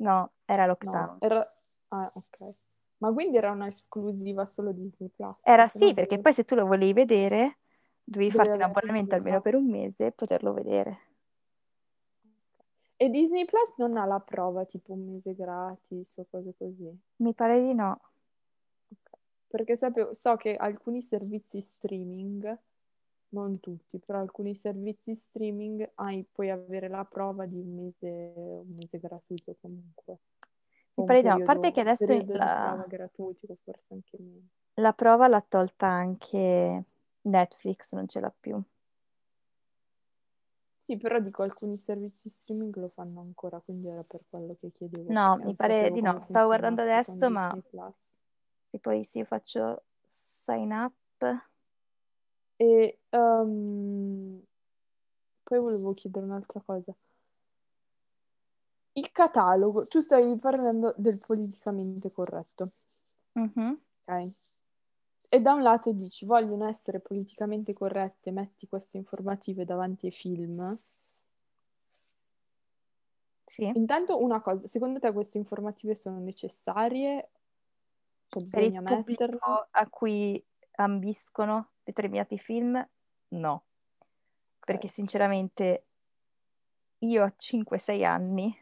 No, 0.00 0.32
era 0.46 0.64
No, 0.64 0.68
lockdown. 0.68 1.16
era... 1.20 1.54
Ah, 1.90 2.10
ok. 2.12 2.54
Ma 2.98 3.12
quindi 3.12 3.36
era 3.36 3.52
una 3.52 3.68
esclusiva 3.68 4.44
solo 4.44 4.72
Disney 4.72 5.08
Plus? 5.14 5.36
Era 5.42 5.68
sì, 5.68 5.94
perché 5.94 6.18
poi 6.18 6.32
se 6.32 6.44
tu 6.44 6.54
lo 6.54 6.66
volevi 6.66 6.92
vedere, 6.92 7.58
dovevi 8.02 8.30
farti 8.32 8.56
un 8.56 8.62
abbonamento 8.62 9.14
almeno 9.14 9.40
per 9.40 9.54
un 9.54 9.68
mese 9.68 10.06
e 10.06 10.12
poterlo 10.12 10.52
vedere. 10.52 10.98
E 12.96 13.08
Disney 13.10 13.44
Plus 13.44 13.74
non 13.76 13.96
ha 13.96 14.04
la 14.04 14.18
prova, 14.18 14.64
tipo 14.64 14.92
un 14.92 15.06
mese 15.06 15.34
gratis 15.34 16.16
o 16.16 16.26
cose 16.28 16.54
così. 16.58 16.90
Mi 17.16 17.32
pare 17.32 17.60
di 17.60 17.72
no. 17.72 18.00
Perché 19.46 19.76
sapevo- 19.76 20.12
so 20.14 20.34
che 20.36 20.56
alcuni 20.56 21.00
servizi 21.00 21.60
streaming, 21.60 22.58
non 23.30 23.60
tutti, 23.60 23.98
però 23.98 24.18
alcuni 24.18 24.54
servizi 24.54 25.14
streaming 25.14 25.88
hai- 25.94 26.26
puoi 26.30 26.50
avere 26.50 26.88
la 26.88 27.04
prova 27.04 27.46
di 27.46 27.56
un 27.58 27.74
mese, 27.74 28.32
un 28.36 28.74
mese 28.74 28.98
gratuito 28.98 29.54
comunque. 29.60 30.18
O 30.98 31.04
Mi 31.04 31.04
un 31.04 31.04
pare 31.06 31.22
di 31.22 31.28
no. 31.28 31.34
A 31.34 31.38
parte 31.38 31.60
periodo- 31.60 31.72
che 31.72 31.80
adesso 31.80 32.06
periodo 32.06 32.32
la- 32.34 32.54
prova 32.68 32.86
gratuito. 32.86 33.46
La 34.74 34.92
prova 34.92 35.28
l'ha 35.28 35.40
tolta 35.46 35.86
anche 35.86 36.84
Netflix, 37.22 37.92
non 37.94 38.08
ce 38.08 38.20
l'ha 38.20 38.32
più. 38.38 38.60
Sì, 40.82 40.96
però 40.96 41.18
dico 41.20 41.42
alcuni 41.42 41.76
servizi 41.76 42.30
streaming 42.30 42.74
lo 42.76 42.88
fanno 42.88 43.20
ancora, 43.20 43.60
quindi 43.60 43.88
era 43.88 44.02
per 44.02 44.22
quello 44.28 44.56
che 44.58 44.72
chiedevo. 44.72 45.12
No, 45.12 45.36
mi 45.36 45.54
pare 45.54 45.90
di 45.90 46.00
no. 46.00 46.24
Stavo 46.24 46.46
guardando 46.46 46.82
adesso, 46.82 47.28
ma 47.28 47.54
se 48.70 48.78
poi 48.78 49.04
sì, 49.04 49.22
faccio 49.24 49.84
sign 50.06 50.70
up. 50.72 50.94
E 52.56 52.98
ehm, 53.10 54.42
poi 55.42 55.58
volevo 55.60 55.94
chiedere 55.94 56.24
un'altra 56.24 56.60
cosa. 56.64 56.94
Il 58.98 59.12
catalogo, 59.12 59.86
tu 59.86 60.00
stai 60.00 60.36
parlando 60.38 60.92
del 60.98 61.18
politicamente 61.20 62.10
corretto, 62.12 62.72
Mhm. 63.36 63.78
ok? 64.06 64.32
E 65.28 65.40
da 65.40 65.54
un 65.54 65.62
lato 65.62 65.92
dici, 65.92 66.26
vogliono 66.26 66.68
essere 66.68 67.00
politicamente 67.00 67.72
corrette, 67.72 68.30
metti 68.32 68.68
queste 68.68 68.98
informative 68.98 69.64
davanti 69.64 70.06
ai 70.06 70.12
film. 70.12 70.78
Sì. 73.46 73.74
Intanto 73.76 74.22
una 74.22 74.40
cosa, 74.42 74.66
secondo 74.66 74.98
te 74.98 75.10
queste 75.12 75.38
informative 75.38 75.94
sono 75.94 76.18
necessarie? 76.18 77.30
Cioè 78.28 78.42
Per 78.50 78.62
il 78.62 78.72
bisogna 78.72 78.80
metterle? 78.80 79.60
a 79.70 79.88
cui 79.88 80.42
ambiscono 80.76 81.72
determinati 81.82 82.38
film, 82.38 82.82
no. 83.28 83.64
Perché 84.64 84.88
Ok. 84.88 84.88
sinceramente 84.88 85.84
io 87.02 87.22
a 87.22 87.32
5-6 87.36 88.04
anni 88.04 88.52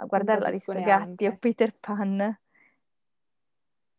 a 0.00 0.06
guardare 0.06 0.40
capisco 0.40 0.72
l'Aristogatti 0.72 1.24
o 1.24 1.28
neanche. 1.28 1.38
Peter 1.38 1.74
Pan, 1.74 2.40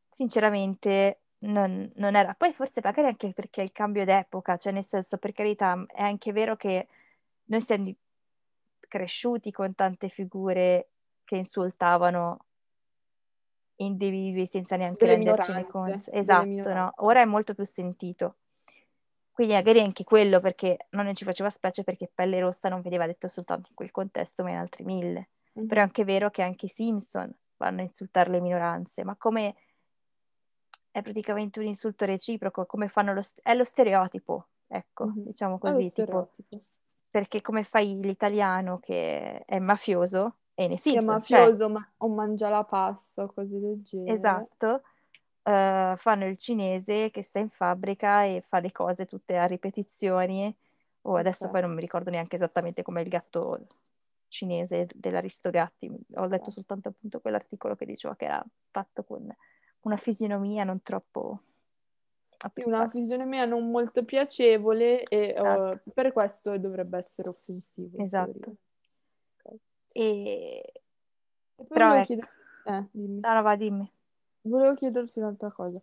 sinceramente 0.10 1.22
non, 1.40 1.90
non 1.96 2.16
era. 2.16 2.34
Poi 2.34 2.54
forse 2.54 2.82
magari 2.84 3.08
anche 3.08 3.34
perché 3.34 3.62
il 3.62 3.72
cambio 3.72 4.06
d'epoca, 4.06 4.58
cioè 4.58 4.74
nel 4.74 4.86
senso, 4.86 5.18
per 5.18 5.32
carità, 5.32 5.82
è 5.88 6.02
anche 6.02 6.32
vero 6.32 6.56
che 6.56 6.88
noi 7.46 7.62
siamo 7.62 7.94
cresciuti 8.88 9.52
con 9.52 9.76
tante 9.76 10.10
figure 10.10 10.90
che 11.24 11.38
insultavano 11.38 12.46
individui 13.78 14.46
senza 14.46 14.76
neanche 14.76 15.06
rendercene 15.06 15.66
conto. 15.68 16.12
Esatto, 16.12 16.74
no? 16.74 16.94
Ora 16.98 17.22
è 17.22 17.26
molto 17.26 17.54
più 17.54 17.66
sentito. 17.66 18.36
Quindi 19.32 19.54
magari 19.54 19.80
anche 19.80 20.04
quello 20.04 20.42
perché 20.42 20.88
non 20.90 21.06
ne 21.06 21.14
ci 21.14 21.24
faceva 21.24 21.50
specie 21.50 21.84
perché 21.84 22.12
Pelle 22.14 22.42
Rossa 22.42 22.68
non 22.68 22.82
veniva 22.82 23.06
detto 23.06 23.30
soltanto 23.30 23.70
in 23.70 23.76
quel 23.76 23.92
contesto, 23.92 24.44
ma 24.44 24.50
in 24.50 24.58
altri 24.58 24.84
mille. 24.84 25.30
Mhm. 25.60 25.68
Però 25.68 25.82
è 25.82 25.84
anche 25.84 26.04
vero 26.04 26.30
che 26.30 26.42
anche 26.42 26.66
i 26.68 26.70
Simpson 26.70 27.34
vanno 27.58 27.82
a 27.82 27.84
insultare 27.84 28.30
le 28.32 28.40
minoranze, 28.42 29.04
ma 29.04 29.16
come 29.18 29.56
è 30.92 31.02
praticamente 31.02 31.60
un 31.60 31.66
insulto 31.68 32.06
reciproco, 32.06 32.66
come 32.66 32.88
fanno 32.90 33.14
lo, 33.14 33.22
st- 33.22 33.40
è 33.44 33.54
lo 33.54 33.64
stereotipo, 33.64 34.48
ecco, 34.68 35.06
Mhm. 35.06 35.24
diciamo 35.24 35.58
così, 35.60 35.92
tipo, 35.92 36.32
perché 37.10 37.42
come 37.42 37.64
fai 37.64 38.00
l'italiano 38.00 38.80
che 38.80 39.44
è 39.46 39.60
mafioso, 39.60 40.38
e 40.56 40.68
nei 40.68 40.78
Che 40.82 40.98
è 40.98 41.02
c'è, 41.02 41.02
mafioso 41.06 41.70
ma- 41.70 41.90
o 41.98 42.08
mangia 42.10 42.50
la 42.50 42.64
pasta 42.66 43.24
o 43.24 43.32
cose 43.34 43.60
del 43.60 43.82
genere. 43.82 44.16
esatto, 44.16 44.82
eh, 45.44 45.94
fanno 45.98 46.26
il 46.28 46.38
cinese 46.38 47.10
che 47.12 47.24
sta 47.24 47.40
in 47.40 47.50
fabbrica 47.50 48.24
e 48.26 48.42
fa 48.48 48.60
le 48.60 48.72
cose 48.72 49.06
tutte 49.06 49.38
a 49.38 49.46
ripetizioni, 49.46 50.56
o 51.04 51.16
adesso 51.16 51.48
Ok. 51.48 51.52
poi 51.52 51.62
non 51.62 51.74
mi 51.74 51.82
ricordo 51.82 52.10
neanche 52.12 52.36
esattamente 52.38 52.84
com'è 52.84 53.02
il 53.02 53.10
gatto 53.10 53.68
cinese 54.30 54.88
dell'Aristogatti, 54.96 55.92
ho 56.16 56.26
letto 56.28 56.50
soltanto 56.52 56.88
appunto 56.90 57.20
quell'articolo 57.20 57.76
che 57.76 57.86
diceva 57.86 58.16
che 58.16 58.26
era 58.26 58.44
fatto 58.72 59.04
con 59.04 59.28
una 59.82 59.98
fisionomia 59.98 60.64
non 60.64 60.82
troppo 60.82 61.42
Sì, 62.54 62.64
una 62.64 62.88
fisionomia 62.90 63.44
non 63.46 63.70
molto 63.70 64.06
piacevole 64.06 65.04
e 65.04 65.30
Esatto. 65.36 65.72
eh, 65.72 65.92
per 65.94 66.14
questo 66.14 66.58
dovrebbe 66.58 67.00
essere 67.00 67.30
offensivo. 67.30 68.02
Esatto. 68.02 68.32
teoria. 68.32 68.56
Ok. 69.44 69.60
E... 69.92 70.72
E 71.60 71.66
poi 71.66 71.68
Però 71.68 71.88
volevo 71.88 72.04
ecco, 72.04 72.06
chieder- 72.14 72.30
eh, 72.66 72.88
dimmi. 72.92 73.20
no, 73.20 73.34
no, 73.34 73.42
va, 73.42 73.56
dimmi. 73.58 73.92
Volevo 74.44 74.74
chiederti 74.76 75.20
un'altra 75.20 75.52
cosa. 75.52 75.82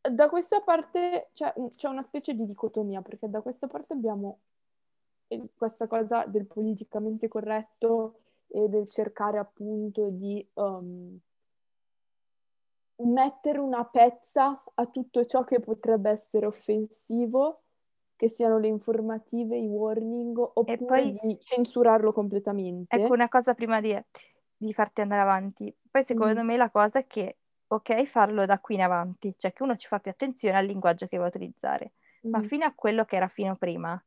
Da 0.00 0.28
questa 0.28 0.60
parte 0.60 1.30
c'è, 1.34 1.52
un- 1.56 1.70
c'è 1.70 1.88
una 1.88 2.02
specie 2.02 2.34
di 2.34 2.44
dicotomia, 2.46 3.00
perché 3.00 3.28
da 3.30 3.40
questa 3.40 3.68
parte 3.68 3.92
abbiamo 3.92 4.38
eh, 4.40 4.53
questa 5.54 5.86
cosa 5.86 6.24
del 6.26 6.46
politicamente 6.46 7.28
corretto 7.28 8.20
e 8.48 8.68
del 8.68 8.88
cercare 8.88 9.38
appunto 9.38 10.08
di 10.10 10.46
um, 10.54 11.18
mettere 13.04 13.58
una 13.58 13.84
pezza 13.84 14.62
a 14.74 14.86
tutto 14.86 15.24
ciò 15.26 15.44
che 15.44 15.60
potrebbe 15.60 16.10
essere 16.10 16.46
offensivo, 16.46 17.62
che 18.16 18.28
siano 18.28 18.58
le 18.58 18.68
informative, 18.68 19.56
i 19.56 19.66
warning, 19.68 20.36
oppure 20.38 21.02
poi- 21.02 21.18
di 21.20 21.38
censurarlo 21.40 22.12
completamente. 22.12 22.98
Ecco 22.98 23.12
una 23.12 23.28
cosa 23.28 23.54
prima 23.54 23.80
di, 23.80 23.96
di 24.56 24.72
farti 24.72 25.00
andare 25.00 25.20
avanti. 25.22 25.74
Poi 25.90 26.04
secondo 26.04 26.42
Mhm. 26.42 26.44
me 26.44 26.56
la 26.56 26.70
cosa 26.70 27.00
è 27.00 27.06
che, 27.06 27.38
ok, 27.66 28.04
farlo 28.04 28.46
da 28.46 28.58
qui 28.60 28.74
in 28.76 28.82
avanti, 28.82 29.34
cioè 29.36 29.52
che 29.52 29.62
uno 29.62 29.76
ci 29.76 29.86
fa 29.88 29.98
più 30.00 30.10
attenzione 30.10 30.56
al 30.58 30.66
linguaggio 30.66 31.06
che 31.06 31.16
va 31.16 31.24
a 31.24 31.28
utilizzare, 31.28 31.92
ma 32.28 32.40
Mhm. 32.40 32.42
fino 32.42 32.64
a 32.64 32.74
quello 32.74 33.04
che 33.04 33.16
era 33.16 33.28
fino 33.28 33.56
prima, 33.56 34.02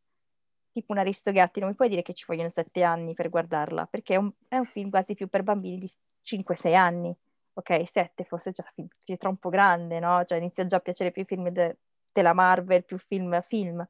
tipo 0.78 0.94
un 0.94 1.00
Aristogatti, 1.00 1.60
non 1.60 1.70
mi 1.70 1.76
puoi 1.76 1.90
dire 1.90 2.04
che 2.04 2.14
ci 2.14 2.26
vogliono 2.28 2.50
sette 2.50 2.84
anni 2.84 3.16
per 3.16 3.30
guardarla, 3.30 3.88
perché 3.88 4.14
è 4.14 4.18
un, 4.18 4.32
è 4.48 4.58
un 4.58 4.66
film 4.66 4.92
quasi 4.92 5.16
più 5.16 5.28
per 5.28 5.42
bambini 5.42 5.80
di 5.80 5.92
5-6 6.22 6.76
anni. 6.76 7.16
Ok, 7.54 7.88
7 7.90 8.24
forse 8.26 8.52
già 8.52 8.64
è 9.06 9.18
troppo 9.18 9.50
grande, 9.50 10.00
no? 10.00 10.24
Cioè 10.24 10.38
inizia 10.38 10.68
già 10.68 10.78
a 10.78 10.80
piacere 10.80 11.10
più 11.10 11.24
i 11.24 11.26
film 11.26 11.50
de- 11.50 11.78
della 12.12 12.34
Marvel, 12.34 12.86
più 12.86 13.00
film 13.00 13.42
film. 13.42 13.84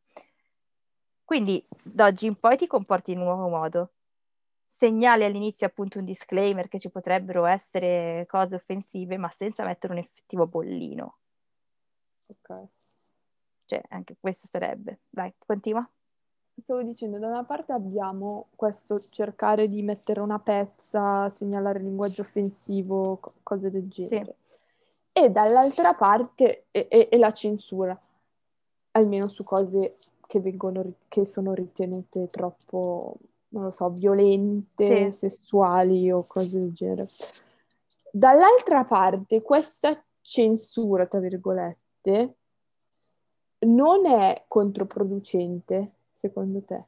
Quindi 1.25 1.61
da 1.83 2.05
oggi 2.05 2.25
in 2.27 2.35
poi 2.39 2.55
ti 2.55 2.67
comporti 2.67 3.11
in 3.11 3.17
un 3.19 3.25
nuovo 3.25 3.49
modo. 3.49 3.91
Segnali 4.69 5.25
all'inizio 5.25 5.67
appunto 5.67 5.99
un 5.99 6.05
disclaimer 6.05 6.69
che 6.69 6.79
ci 6.79 6.89
potrebbero 6.89 7.45
essere 7.45 8.25
cose 8.29 8.55
offensive, 8.55 9.17
ma 9.17 9.29
senza 9.31 9.65
mettere 9.65 9.91
un 9.91 9.99
effettivo 9.99 10.47
bollino. 10.47 11.17
Ok. 12.29 12.67
Cioè, 13.65 13.81
anche 13.89 14.15
questo 14.19 14.47
sarebbe. 14.47 15.01
Vai, 15.09 15.33
continua. 15.37 15.85
Stavo 16.59 16.81
dicendo, 16.81 17.19
da 17.19 17.27
una 17.27 17.43
parte 17.43 17.71
abbiamo 17.71 18.47
questo 18.55 18.99
cercare 18.99 19.67
di 19.67 19.83
mettere 19.83 20.19
una 20.21 20.39
pezza, 20.39 21.29
segnalare 21.29 21.79
linguaggio 21.79 22.21
offensivo, 22.21 23.17
co- 23.17 23.33
cose 23.43 23.69
del 23.69 23.87
genere. 23.87 24.35
E 25.11 25.29
dall'altra 25.29 25.93
parte 25.93 26.65
è, 26.71 26.87
è- 26.87 27.09
è 27.09 27.17
la 27.17 27.31
censura, 27.31 27.99
almeno 28.91 29.27
su 29.27 29.43
cose 29.43 29.97
che 30.25 30.39
vengono, 30.39 30.83
che 31.07 31.25
sono 31.25 31.53
ritenute 31.53 32.27
troppo, 32.29 33.15
non 33.49 33.63
lo 33.65 33.71
so, 33.71 33.89
violente, 33.89 35.11
Sì. 35.11 35.17
sessuali 35.29 36.11
o 36.11 36.25
cose 36.27 36.59
del 36.59 36.73
genere. 36.73 37.07
Dall'altra 38.11 38.83
parte, 38.83 39.41
questa 39.41 40.03
censura, 40.21 41.05
tra 41.05 41.19
virgolette, 41.19 42.35
non 43.59 44.05
è 44.05 44.43
controproducente, 44.47 45.91
secondo 46.21 46.63
te, 46.63 46.83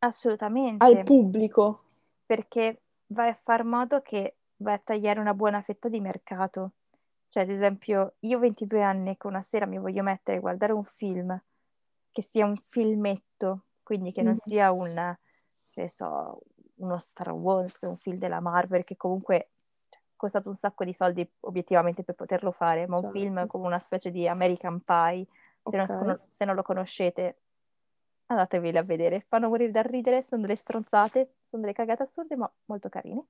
Assolutamente. 0.00 0.84
al 0.84 1.02
pubblico. 1.04 1.80
perché 2.26 2.82
vai 3.06 3.30
a 3.30 3.38
far 3.42 3.64
modo 3.64 4.00
che 4.02 4.36
vai 4.56 4.74
a 4.74 4.78
tagliare 4.82 5.20
una 5.20 5.34
buona 5.34 5.62
fetta 5.62 5.88
di 5.88 6.00
mercato. 6.00 6.72
Cioè, 7.28 7.42
ad 7.42 7.50
esempio, 7.50 8.14
io 8.20 8.36
ho 8.36 8.40
22 8.40 8.82
anni 8.82 9.16
che 9.16 9.26
una 9.26 9.42
sera 9.42 9.66
mi 9.66 9.78
voglio 9.78 10.02
mettere 10.02 10.38
a 10.38 10.40
guardare 10.40 10.72
un 10.72 10.84
film 10.84 11.38
che 12.12 12.22
sia 12.22 12.44
un 12.46 12.56
filmetto, 12.68 13.64
quindi 13.82 14.12
che 14.12 14.22
non 14.22 14.32
Mhm. 14.34 14.38
sia 14.38 14.70
un, 14.72 15.16
che 15.70 15.88
so, 15.88 16.40
uno 16.76 16.98
Star 16.98 17.32
Wars, 17.32 17.82
un 17.82 17.96
film 17.98 18.18
della 18.18 18.40
Marvel, 18.40 18.84
che 18.84 18.96
comunque 18.96 19.36
è 19.36 19.48
costato 20.16 20.48
un 20.48 20.54
sacco 20.56 20.84
di 20.84 20.92
soldi 20.94 21.28
obiettivamente 21.40 22.04
per 22.04 22.14
poterlo 22.14 22.52
fare, 22.52 22.86
ma 22.86 22.96
un 22.96 23.02
Certo. 23.02 23.18
film 23.18 23.46
come 23.46 23.66
una 23.66 23.80
specie 23.80 24.10
di 24.10 24.28
American 24.28 24.80
Pie, 24.80 25.26
se, 25.62 25.76
non, 25.76 25.86
Ok. 25.86 25.92
scono- 25.92 26.20
se 26.30 26.44
non 26.44 26.54
lo 26.54 26.62
conoscete, 26.62 27.40
andateveli 28.26 28.76
a 28.78 28.82
vedere. 28.82 29.24
Fanno 29.28 29.48
morire 29.48 29.70
da 29.70 29.82
ridere, 29.82 30.22
sono 30.22 30.42
delle 30.42 30.56
stronzate, 30.56 31.34
sono 31.48 31.62
delle 31.62 31.74
cagate 31.74 32.02
assurde, 32.02 32.36
ma 32.36 32.50
molto 32.66 32.88
carine. 32.88 33.24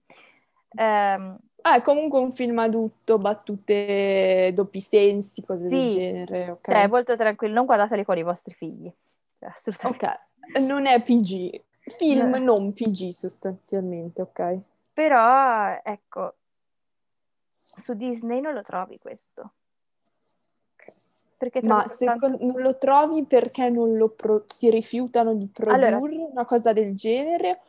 Ehm, 0.77 1.39
Ah, 1.67 1.77
è 1.77 1.83
comunque 1.83 2.19
un 2.21 2.31
film 2.33 2.59
adulto, 2.59 3.19
battute 3.19 4.51
doppi 4.53 4.81
sensi, 4.81 5.43
cose 5.43 5.69
del 5.69 5.89
sì, 5.89 5.93
genere, 5.93 6.51
ok? 6.51 6.61
cioè, 6.69 6.87
molto 6.89 7.17
tranquillo, 7.17 7.55
non 7.55 7.65
guardateli 7.65 8.05
con 8.05 8.19
i 8.19 8.23
vostri 8.23 8.53
figli. 8.53 8.93
Cioè, 9.39 9.49
assolutamente. 9.49 10.07
Ok, 10.07 10.61
non 10.61 10.85
è 10.87 11.03
PG, 11.03 11.63
film 11.97 12.31
No. 12.33 12.39
non 12.39 12.73
PG 12.75 13.11
sostanzialmente, 13.11 14.21
ok? 14.21 14.59
Però, 14.93 15.81
ecco, 15.83 16.35
su 17.63 17.95
Disney 17.95 18.41
non 18.41 18.53
lo 18.55 18.63
trovi 18.63 18.99
questo. 18.99 19.53
Perché 21.37 21.61
Ma 21.63 21.87
soltanto... 21.87 22.27
secon- 22.27 22.47
non 22.47 22.61
lo 22.63 22.79
trovi 22.79 23.25
perché 23.25 23.69
non 23.69 23.97
lo 23.97 24.09
pro- 24.11 24.45
si 24.49 24.71
rifiutano 24.71 25.35
di 25.35 25.49
produrre 25.49 25.87
Allora- 25.87 26.27
una 26.31 26.45
cosa 26.45 26.73
del 26.73 26.95
genere 26.95 27.61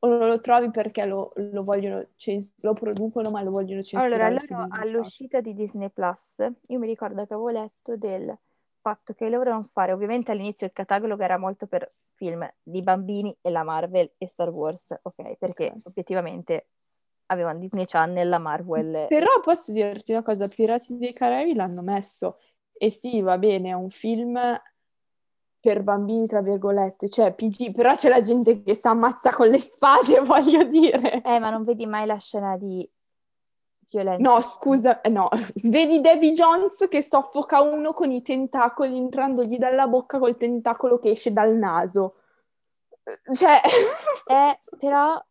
o 0.00 0.08
non 0.08 0.28
lo 0.28 0.40
trovi 0.40 0.70
perché 0.70 1.04
lo, 1.06 1.32
lo 1.34 1.62
vogliono 1.64 2.06
cen- 2.16 2.46
lo 2.56 2.74
producono 2.74 3.30
ma 3.30 3.40
lo 3.42 3.50
vogliono 3.50 3.82
censurare 3.82 4.24
Allora, 4.24 4.66
Plus? 4.66 4.78
all'uscita 4.78 5.40
di 5.40 5.54
Disney 5.54 5.88
Plus, 5.88 6.36
io 6.68 6.78
mi 6.78 6.86
ricordo 6.86 7.24
che 7.26 7.32
avevo 7.32 7.48
letto 7.48 7.96
del 7.96 8.36
fatto 8.80 9.14
che 9.14 9.30
loro 9.30 9.50
non 9.50 9.64
fare, 9.64 9.92
ovviamente 9.92 10.30
all'inizio 10.30 10.66
il 10.66 10.72
catalogo 10.74 11.22
era 11.22 11.38
molto 11.38 11.66
per 11.66 11.90
film 12.16 12.46
di 12.62 12.82
bambini 12.82 13.34
e 13.40 13.48
la 13.50 13.62
Marvel 13.62 14.12
e 14.18 14.26
Star 14.28 14.50
Wars, 14.50 14.94
ok? 15.00 15.36
Perché 15.38 15.72
Ok. 15.74 15.80
obiettivamente 15.84 16.66
avevano 17.26 17.58
Disney 17.60 17.86
Channel, 17.86 18.28
la 18.28 18.38
Marvel. 18.38 19.06
Però 19.08 19.40
posso 19.40 19.72
dirti 19.72 20.12
una 20.12 20.22
cosa, 20.22 20.46
Pirati 20.48 20.98
dei 20.98 21.14
Caraibi 21.14 21.54
l'hanno 21.54 21.80
messo 21.80 22.38
e 22.76 22.90
sì, 22.90 23.20
va 23.20 23.38
bene, 23.38 23.70
è 23.70 23.72
un 23.72 23.90
film 23.90 24.38
per 25.64 25.82
bambini, 25.82 26.26
tra 26.26 26.42
virgolette, 26.42 27.08
cioè 27.08 27.32
PG, 27.32 27.72
però 27.72 27.94
c'è 27.94 28.10
la 28.10 28.20
gente 28.20 28.62
che 28.62 28.74
si 28.74 28.86
ammazza 28.86 29.32
con 29.32 29.48
le 29.48 29.60
spade, 29.60 30.20
voglio 30.26 30.64
dire. 30.64 31.22
Eh, 31.22 31.38
ma 31.38 31.48
non 31.48 31.64
vedi 31.64 31.86
mai 31.86 32.04
la 32.04 32.18
scena 32.18 32.58
di 32.58 32.86
violenza? 33.88 34.20
No, 34.20 34.40
scusa, 34.42 35.00
eh, 35.00 35.08
no, 35.08 35.30
vedi 35.64 36.02
Davy 36.02 36.32
Jones 36.32 36.86
che 36.90 37.02
soffoca 37.02 37.62
uno 37.62 37.94
con 37.94 38.10
i 38.10 38.20
tentacoli 38.20 38.94
entrandogli 38.94 39.56
dalla 39.56 39.86
bocca 39.86 40.18
col 40.18 40.36
tentacolo 40.36 40.98
che 40.98 41.12
esce 41.12 41.32
dal 41.32 41.54
naso. 41.54 42.16
Cioè... 43.32 43.60
Eh, 44.26 44.60
però... 44.78 45.22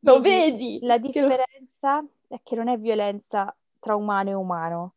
Lo 0.00 0.20
vedi? 0.20 0.78
La 0.82 0.96
differenza 0.96 2.00
lo... 2.00 2.08
è 2.28 2.40
che 2.42 2.56
non 2.56 2.68
è 2.68 2.78
violenza 2.78 3.54
tra 3.78 3.94
umano 3.94 4.30
e 4.30 4.34
umano. 4.34 4.94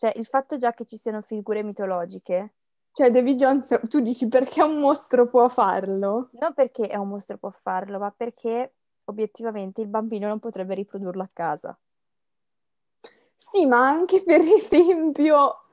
Cioè, 0.00 0.14
il 0.16 0.24
fatto 0.24 0.56
già 0.56 0.72
che 0.72 0.86
ci 0.86 0.96
siano 0.96 1.20
figure 1.20 1.62
mitologiche 1.62 2.54
cioè, 2.92 3.10
Davy 3.10 3.34
Jones, 3.34 3.80
tu 3.88 4.00
dici 4.00 4.28
perché 4.28 4.62
un 4.62 4.80
mostro 4.80 5.28
può 5.28 5.46
farlo? 5.48 6.30
Non 6.32 6.54
perché 6.54 6.88
è 6.88 6.96
un 6.96 7.08
mostro 7.08 7.36
può 7.36 7.50
farlo, 7.50 7.98
ma 7.98 8.10
perché 8.10 8.72
obiettivamente 9.04 9.80
il 9.80 9.88
bambino 9.88 10.26
non 10.26 10.38
potrebbe 10.40 10.74
riprodurlo 10.74 11.22
a 11.22 11.28
casa. 11.32 11.78
Sì, 13.36 13.66
ma 13.66 13.86
anche 13.86 14.22
per 14.24 14.40
esempio, 14.40 15.64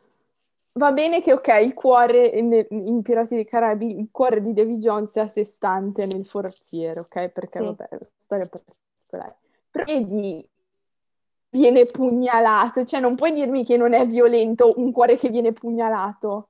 va 0.74 0.92
bene 0.92 1.22
che 1.22 1.34
ok, 1.34 1.48
il 1.64 1.74
cuore 1.74 2.28
in, 2.28 3.02
Pirati 3.02 3.36
dei 3.36 3.46
Caraibi, 3.46 3.98
il 3.98 4.10
cuore 4.12 4.42
di 4.42 4.54
Davy 4.54 4.78
Jones 4.78 5.14
è 5.14 5.22
a 5.22 5.30
sé 5.30 5.44
stante 5.44 6.06
nel 6.06 6.26
forziere, 6.26 7.00
ok? 7.00 7.30
Perché 7.30 7.60
Sì. 7.60 7.64
vabbè, 7.64 7.88
è 7.88 7.96
una 7.96 8.10
storia 8.18 8.46
particolare. 8.46 9.38
Però 9.72 9.86
vedi, 9.86 10.48
viene 11.50 11.86
pugnalato, 11.86 12.86
cioè 12.86 13.00
non 13.00 13.16
puoi 13.16 13.34
dirmi 13.34 13.64
che 13.66 13.78
non 13.78 13.94
è 13.94 14.06
violento 14.06 14.74
un 14.78 14.92
cuore 14.92 15.16
che 15.18 15.30
viene 15.30 15.54
pugnalato. 15.54 16.50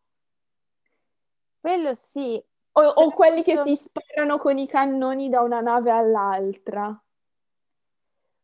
Quello 1.59 1.93
sì, 1.93 2.41
O, 2.73 2.81
o 2.81 3.11
quelli 3.11 3.43
che 3.43 3.61
si 3.65 3.75
sparano 3.75 4.37
con 4.37 4.57
i 4.57 4.67
cannoni 4.67 5.29
da 5.29 5.41
una 5.41 5.61
nave 5.61 5.91
all'altra. 5.91 7.03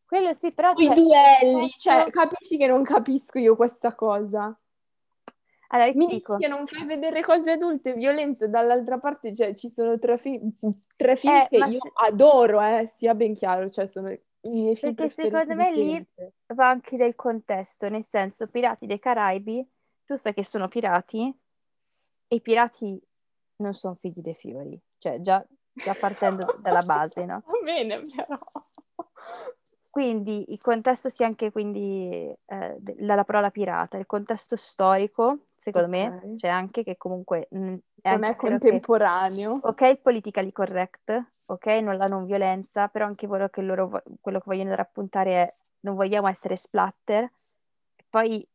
quello 0.06 0.32
sì, 0.32 0.52
però 0.52 0.72
i 0.76 0.84
cioè, 0.86 0.94
duelli, 0.94 1.68
cioè, 1.76 2.10
capisci 2.10 2.56
che 2.56 2.66
non 2.66 2.82
capisco 2.84 3.38
io 3.38 3.56
questa 3.56 3.94
cosa. 3.94 4.56
Allora, 5.68 5.90
Mi 5.94 6.06
dico, 6.06 6.36
che 6.36 6.46
non 6.46 6.66
fai 6.66 6.84
vedere 6.84 7.22
cose 7.22 7.52
adulte, 7.52 7.94
violenza, 7.94 8.46
dall'altra 8.46 8.98
parte 8.98 9.34
cioè, 9.34 9.54
ci 9.54 9.68
sono 9.70 9.98
tre 9.98 10.18
film, 10.18 10.52
tre 10.96 11.16
film 11.16 11.34
Eh, 11.34 11.46
che 11.48 11.56
io 11.56 11.80
se- 11.80 11.90
adoro, 12.06 12.60
eh, 12.60 12.86
sia 12.94 13.14
ben 13.14 13.34
chiaro, 13.34 13.70
cioè 13.70 13.86
sono 13.88 14.08
Perché 14.78 15.08
secondo 15.08 15.54
me 15.54 15.72
lì 15.72 16.06
va 16.54 16.68
anche 16.68 16.98
del 16.98 17.14
contesto, 17.14 17.88
nel 17.88 18.04
senso, 18.04 18.46
Pirati 18.46 18.86
dei 18.86 18.98
Caraibi, 18.98 19.66
tu 20.04 20.16
sai 20.16 20.34
che 20.34 20.44
sono 20.44 20.68
pirati 20.68 21.34
e 22.28 22.36
i 22.36 22.40
pirati 22.42 23.00
non 23.56 23.72
sono 23.72 23.94
figli 23.94 24.20
dei 24.20 24.34
fiori, 24.34 24.78
cioè 24.98 25.20
già, 25.20 25.42
già 25.72 25.94
partendo 25.94 26.56
dalla 26.58 26.82
base, 26.82 27.24
no? 27.24 27.42
Va 27.46 27.58
bene, 27.62 28.04
però. 28.04 28.38
Quindi 29.88 30.52
il 30.52 30.60
contesto 30.60 31.08
sia 31.08 31.24
anche 31.24 31.50
quindi 31.50 32.30
eh, 32.44 32.76
de- 32.78 32.96
la, 32.98 33.14
la 33.14 33.24
parola 33.24 33.50
pirata, 33.50 33.96
il 33.96 34.06
contesto 34.06 34.56
storico, 34.56 35.46
secondo 35.58 35.88
me, 35.88 36.06
Ok. 36.22 36.34
c'è 36.34 36.48
anche 36.48 36.82
che 36.82 36.96
comunque 36.98 37.48
Non 38.08 38.22
è 38.24 38.36
vero 38.36 38.36
che 38.36 38.36
contemporaneo. 38.36 39.60
Ok, 39.62 39.80
il 39.82 39.98
politically 40.00 40.52
correct, 40.52 41.24
ok, 41.46 41.66
non 41.82 41.96
la 41.96 42.06
non 42.06 42.26
violenza, 42.26 42.88
però 42.88 43.06
anche 43.06 43.26
quello 43.26 43.48
che 43.48 43.62
loro 43.62 44.02
quello 44.20 44.38
che 44.38 44.44
vogliono 44.46 44.74
raccontare 44.74 45.32
è 45.42 45.54
non 45.80 45.94
vogliamo 45.94 46.28
essere 46.28 46.56
splatter. 46.56 47.30
Poi 48.08 48.46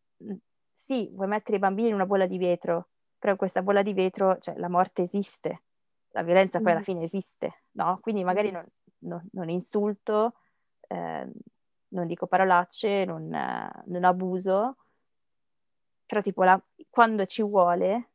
sì, 0.74 1.10
vuoi 1.14 1.28
mettere 1.28 1.58
i 1.58 1.60
bambini 1.60 1.90
in 1.90 1.94
una 1.96 2.06
bolla 2.06 2.26
di 2.28 2.38
vetro, 2.38 2.90
però 3.18 3.32
in 3.34 3.38
questa 3.38 3.62
bolla 3.62 3.82
di 3.82 3.94
vetro, 3.94 4.38
cioè, 4.40 4.56
la 4.58 4.70
morte 4.70 5.02
esiste, 5.04 5.64
la 6.12 6.24
violenza 6.24 6.60
poi 6.62 6.72
alla 6.72 6.80
Mhm. 6.80 6.86
fine 6.86 7.04
esiste, 7.04 7.64
no? 7.72 8.00
Quindi 8.02 8.24
magari 8.24 8.52
non, 8.52 8.66
non- 9.00 9.28
non 9.34 9.50
insulto, 9.50 10.36
ehm, 10.88 11.32
non 11.90 12.08
dico 12.08 12.28
parolacce, 12.28 13.04
non, 13.06 13.34
eh, 13.34 13.84
non 13.88 14.04
abuso, 14.04 14.78
però 16.06 16.22
tipo 16.22 16.44
la- 16.44 16.62
quando 16.90 17.26
ci 17.26 17.42
vuole 17.44 18.10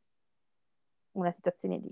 una 1.15 1.31
situazione 1.31 1.79
di, 1.79 1.91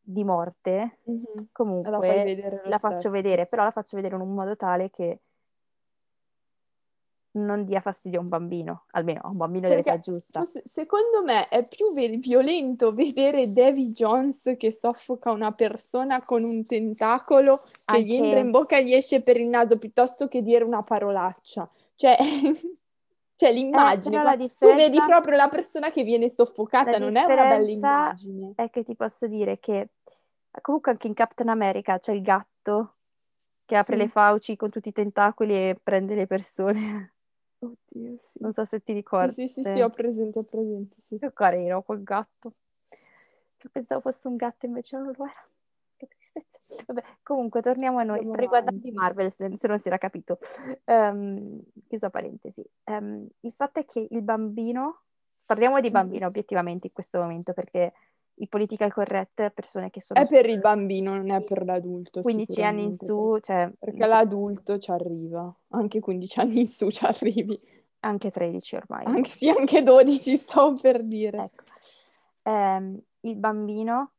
di 0.00 0.24
morte, 0.24 0.98
Mhm. 1.04 1.22
La 1.24 1.32
fai 1.32 1.48
comunque 1.52 2.22
vedere 2.24 2.60
lo 2.62 2.68
la 2.68 2.78
faccio 2.78 3.10
vedere, 3.10 3.46
però 3.46 3.64
la 3.64 3.70
faccio 3.70 3.96
vedere 3.96 4.14
in 4.14 4.20
un 4.22 4.32
modo 4.34 4.56
tale 4.56 4.90
che 4.90 5.20
non 7.36 7.64
dia 7.64 7.80
fastidio 7.80 8.20
a 8.20 8.22
un 8.22 8.28
bambino, 8.28 8.84
almeno 8.92 9.20
a 9.24 9.28
un 9.28 9.36
bambino 9.36 9.66
dell'età 9.68 9.92
Perché 9.94 10.10
giusta. 10.12 10.40
forse- 10.40 10.62
secondo 10.66 11.22
me 11.24 11.48
è 11.48 11.66
più 11.66 11.92
ve- 11.92 12.16
violento 12.18 12.92
vedere 12.94 13.52
Davy 13.52 13.92
Jones 13.92 14.54
che 14.56 14.70
soffoca 14.70 15.32
una 15.32 15.50
persona 15.52 16.22
con 16.24 16.44
un 16.44 16.64
tentacolo 16.64 17.60
che 17.84 18.02
gli 18.02 18.14
entra 18.14 18.38
in 18.38 18.46
Anche 18.46 18.50
bocca 18.50 18.76
e 18.78 18.84
gli 18.84 18.92
esce 18.94 19.20
per 19.22 19.36
il 19.40 19.48
naso 19.48 19.78
piuttosto 19.78 20.28
che 20.28 20.42
dire 20.42 20.62
una 20.62 20.84
parolaccia. 20.84 21.68
Cioè, 21.96 22.16
cioè 23.36 23.52
eh, 23.70 24.00
l'immagine, 24.00 24.20
qua- 24.20 24.32
la 24.32 24.36
tu 24.58 24.74
vedi 24.74 24.96
differenza, 24.96 25.04
proprio 25.04 25.36
la 25.36 25.48
persona 25.48 25.90
che 25.90 26.02
viene 26.04 26.28
soffocata, 26.28 26.98
non 26.98 27.16
è 27.16 27.24
una 27.24 27.44
bella 27.46 27.70
differenza 27.70 27.70
immagine. 27.70 28.54
è 28.54 28.70
che 28.70 28.82
ti 28.84 28.94
posso 28.94 29.26
dire 29.26 29.58
che 29.58 29.88
comunque 30.60 30.92
anche 30.92 31.06
in 31.08 31.14
Captain 31.14 31.48
America 31.48 31.98
c'è 31.98 32.12
il 32.12 32.22
gatto 32.22 32.96
che 33.64 33.76
apre 33.76 33.96
le 33.96 34.04
Sì, 34.04 34.10
fauci 34.10 34.56
con 34.56 34.70
tutti 34.70 34.88
i 34.88 34.92
tentacoli 34.92 35.54
e 35.54 35.80
prende 35.82 36.14
le 36.14 36.26
persone. 36.26 37.14
oddio, 37.60 38.16
sì. 38.20 38.38
Non 38.40 38.52
so 38.52 38.64
se 38.64 38.80
ti 38.80 38.92
Sì, 38.92 38.94
ricordi. 38.94 39.34
sì, 39.46 39.48
sì, 39.48 39.64
sì, 39.64 39.80
ho 39.80 39.90
presente, 39.90 40.38
ho 40.38 40.44
presente, 40.44 40.96
sì. 41.00 41.18
Che 41.18 41.32
carino 41.32 41.82
quel 41.82 42.02
gatto. 42.02 42.52
Io 43.62 43.70
pensavo 43.72 44.00
fosse 44.00 44.28
un 44.28 44.36
gatto, 44.36 44.66
invece 44.66 44.96
non 44.96 45.12
lo 45.16 45.24
era. 45.24 45.48
Che 46.06 46.16
tristezza. 46.16 46.58
Vabbè, 46.92 47.02
comunque 47.22 47.60
torniamo 47.60 47.98
a 47.98 48.02
noi. 48.02 48.24
Sto 48.24 48.34
riguardando. 48.34 48.80
Marvel, 48.92 49.30
se, 49.32 49.56
se 49.56 49.66
non 49.68 49.78
si 49.78 49.88
era 49.88 49.98
capito. 49.98 50.38
Ehm, 50.84 51.60
chiusa 51.88 52.10
parentesi. 52.10 52.64
Ehm, 52.84 53.26
il 53.40 53.52
fatto 53.52 53.80
è 53.80 53.84
che 53.84 54.06
il 54.10 54.22
bambino, 54.22 55.02
parliamo 55.46 55.80
di 55.80 55.88
Mhm. 55.88 55.92
bambino 55.92 56.26
obiettivamente 56.26 56.86
in 56.88 56.92
questo 56.92 57.18
momento, 57.18 57.52
perché 57.52 57.92
i 58.38 58.48
political 58.48 58.92
correct, 58.92 59.50
persone 59.50 59.90
che 59.90 60.00
sono 60.00 60.20
È 60.20 60.26
per 60.26 60.46
il 60.48 60.58
bambino, 60.58 61.14
non 61.14 61.30
è 61.30 61.40
per 61.44 61.64
l'adulto, 61.64 62.20
15 62.22 62.62
anni 62.64 62.82
in 62.82 62.96
su, 62.96 63.38
cioè 63.40 63.70
Perché 63.78 64.06
l'adulto 64.06 64.78
ci 64.78 64.90
arriva, 64.90 65.54
anche 65.68 66.00
15 66.00 66.40
anni 66.40 66.60
in 66.60 66.66
su 66.66 66.90
ci 66.90 67.04
arrivi, 67.04 67.60
anche 68.00 68.30
13 68.32 68.74
ormai. 68.74 69.04
anche, 69.04 69.30
sì, 69.30 69.48
anche 69.48 69.82
12 69.82 70.36
sto 70.36 70.74
per 70.80 71.04
dire. 71.04 71.44
Ecco. 71.44 71.62
Ehm, 72.42 73.00
il 73.20 73.36
bambino 73.36 74.13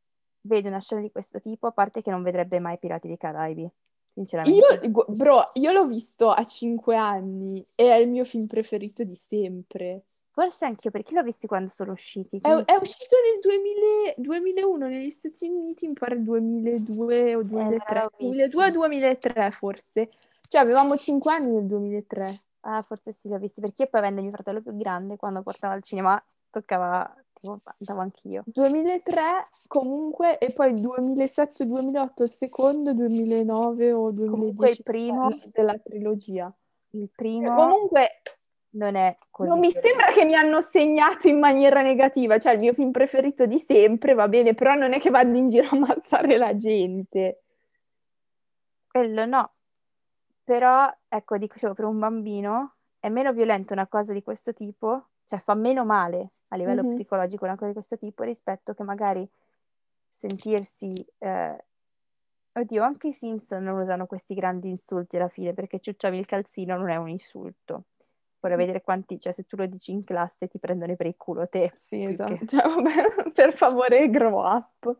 vede 0.46 0.68
una 0.68 0.80
scena 0.80 1.00
di 1.00 1.10
questo 1.10 1.40
tipo, 1.40 1.66
a 1.66 1.72
parte 1.72 2.00
che 2.00 2.10
non 2.10 2.22
vedrebbe 2.22 2.58
mai 2.60 2.78
Pirati 2.78 3.08
dei 3.08 3.16
Caraibi, 3.16 3.68
sinceramente. 4.12 4.86
Io, 4.86 5.04
bro, 5.08 5.50
io 5.54 5.72
l'ho 5.72 5.86
visto 5.86 6.30
a 6.30 6.44
5 6.44 6.96
anni 6.96 7.64
e 7.74 7.90
è 7.90 7.96
il 7.96 8.08
mio 8.08 8.24
film 8.24 8.46
preferito 8.46 9.04
di 9.04 9.14
sempre. 9.14 10.04
Forse 10.30 10.66
anch'io, 10.66 10.90
perché 10.90 11.14
l'ho 11.14 11.22
visti 11.22 11.46
quando 11.46 11.70
sono 11.70 11.92
usciti, 11.92 12.38
È, 12.42 12.48
è 12.48 12.74
uscito 12.74 13.16
nel 13.24 13.40
2000 13.40 14.14
2001 14.18 14.86
negli 14.86 15.10
Stati 15.10 15.48
Uniti, 15.48 15.86
mi 15.88 15.94
pare 15.94 16.22
2002 16.22 17.34
o 17.34 17.40
eh, 17.40 17.44
2003, 17.44 18.00
l'ho 18.00 18.10
2002 18.18 18.62
o 18.62 18.66
visti. 18.66 18.72
2003 18.72 19.50
forse. 19.50 20.10
Cioè 20.48 20.60
avevamo 20.60 20.96
5 20.96 21.32
anni 21.32 21.52
nel 21.52 21.64
2003. 21.64 22.40
Ah, 22.60 22.82
forse 22.82 23.12
sì, 23.12 23.28
li 23.28 23.34
ho 23.34 23.38
visti, 23.38 23.60
perché 23.60 23.84
io 23.84 23.88
poi 23.88 24.00
avendo 24.00 24.20
mio 24.20 24.32
fratello 24.32 24.60
più 24.60 24.76
grande, 24.76 25.16
quando 25.16 25.40
portava 25.42 25.72
al 25.72 25.82
cinema, 25.82 26.22
toccava, 26.50 27.14
tipo, 27.40 27.60
andavo 27.78 28.00
anch'io. 28.00 28.42
2003 28.46 29.22
comunque 29.66 30.38
e 30.38 30.52
poi 30.52 30.74
2007-2008 30.74 32.22
il 32.22 32.28
secondo, 32.28 32.94
2009 32.94 33.92
o 33.92 34.12
Comunque 34.12 34.70
il 34.70 34.82
2010 34.82 34.82
primo, 34.82 35.38
della 35.52 35.78
trilogia. 35.78 36.52
il 36.90 37.10
primo 37.14 37.54
Comunque 37.54 38.22
non 38.70 38.94
è 38.94 39.16
così 39.30 39.48
non 39.48 39.58
mi 39.58 39.70
sembra 39.70 40.12
che 40.12 40.24
mi 40.24 40.34
hanno 40.34 40.60
segnato 40.60 41.28
in 41.28 41.38
maniera 41.38 41.82
negativa, 41.82 42.38
cioè 42.38 42.52
il 42.54 42.60
mio 42.60 42.74
film 42.74 42.90
preferito 42.90 43.46
di 43.46 43.58
sempre, 43.58 44.14
va 44.14 44.28
bene, 44.28 44.54
però 44.54 44.74
non 44.74 44.92
è 44.92 44.98
che 44.98 45.10
vado 45.10 45.36
in 45.36 45.48
giro 45.48 45.66
a 45.66 45.70
ammazzare 45.72 46.36
la 46.36 46.56
gente. 46.56 47.42
Quello 48.86 49.24
no, 49.26 49.54
però, 50.44 50.88
ecco, 51.08 51.38
dicevo, 51.38 51.74
per 51.74 51.86
un 51.86 51.98
bambino 51.98 52.76
è 52.98 53.08
meno 53.08 53.32
violento 53.32 53.72
una 53.72 53.86
cosa 53.86 54.12
di 54.12 54.22
questo 54.22 54.52
tipo, 54.52 55.08
cioè 55.24 55.38
fa 55.38 55.54
meno 55.54 55.84
male 55.84 56.32
a 56.48 56.56
livello 56.56 56.82
Mhm. 56.82 56.90
psicologico 56.90 57.44
una 57.44 57.54
cosa 57.54 57.66
di 57.68 57.72
questo 57.72 57.96
tipo 57.98 58.22
rispetto 58.22 58.74
che 58.74 58.82
magari 58.82 59.28
sentirsi... 60.08 60.92
eh, 61.18 61.64
Oddio, 62.56 62.82
anche 62.82 63.08
i 63.08 63.12
Simpson 63.12 63.62
non 63.62 63.78
usano 63.80 64.06
questi 64.06 64.32
grandi 64.32 64.70
insulti 64.70 65.16
alla 65.16 65.28
fine, 65.28 65.52
perché 65.52 65.78
ciucciami 65.78 66.18
il 66.18 66.24
calzino 66.24 66.74
non 66.78 66.88
è 66.88 66.96
un 66.96 67.10
insulto. 67.10 67.84
Vorrei 68.40 68.56
vedere 68.56 68.80
quanti, 68.80 69.18
cioè 69.20 69.32
se 69.34 69.44
tu 69.44 69.56
lo 69.56 69.66
dici 69.66 69.92
in 69.92 70.04
classe 70.04 70.48
ti 70.48 70.58
prendono 70.58 70.96
per 70.96 71.04
il 71.06 71.16
culo 71.18 71.46
te. 71.48 71.72
Sì, 71.74 72.02
esatto. 72.04 72.34
che- 72.34 72.46
Cioè, 72.48 72.62
vabbè, 72.66 73.30
per 73.32 73.52
favore, 73.52 74.08
grow 74.08 74.40
up. 74.42 74.96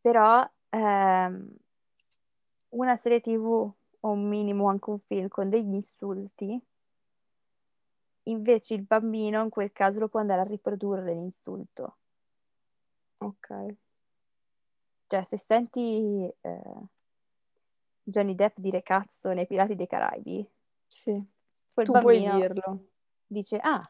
Però 0.00 0.50
ehm, 0.70 1.48
una 2.70 2.96
serie 2.96 3.20
TV 3.20 3.44
o 4.00 4.10
un 4.10 4.26
minimo 4.26 4.68
anche 4.68 4.88
un 4.90 4.98
film 4.98 5.28
con 5.28 5.50
degli 5.50 5.74
insulti 5.74 6.58
invece 8.24 8.74
il 8.74 8.82
bambino 8.82 9.42
in 9.42 9.50
quel 9.50 9.72
caso 9.72 10.00
lo 10.00 10.08
può 10.08 10.20
andare 10.20 10.40
a 10.42 10.44
riprodurre 10.44 11.12
l'insulto. 11.12 11.96
Ok. 13.18 13.74
Cioè, 15.06 15.22
se 15.22 15.36
senti 15.36 16.26
eh, 16.40 16.62
Johnny 18.02 18.34
Depp 18.34 18.58
dire 18.58 18.82
cazzo 18.82 19.32
nei 19.32 19.46
Pirati 19.46 19.74
dei 19.76 19.86
Caraibi, 19.86 20.46
Sì, 20.86 21.22
quel 21.72 21.86
tu 21.86 21.92
puoi 21.92 22.20
dirlo. 22.20 22.86
dice, 23.26 23.58
ah, 23.62 23.80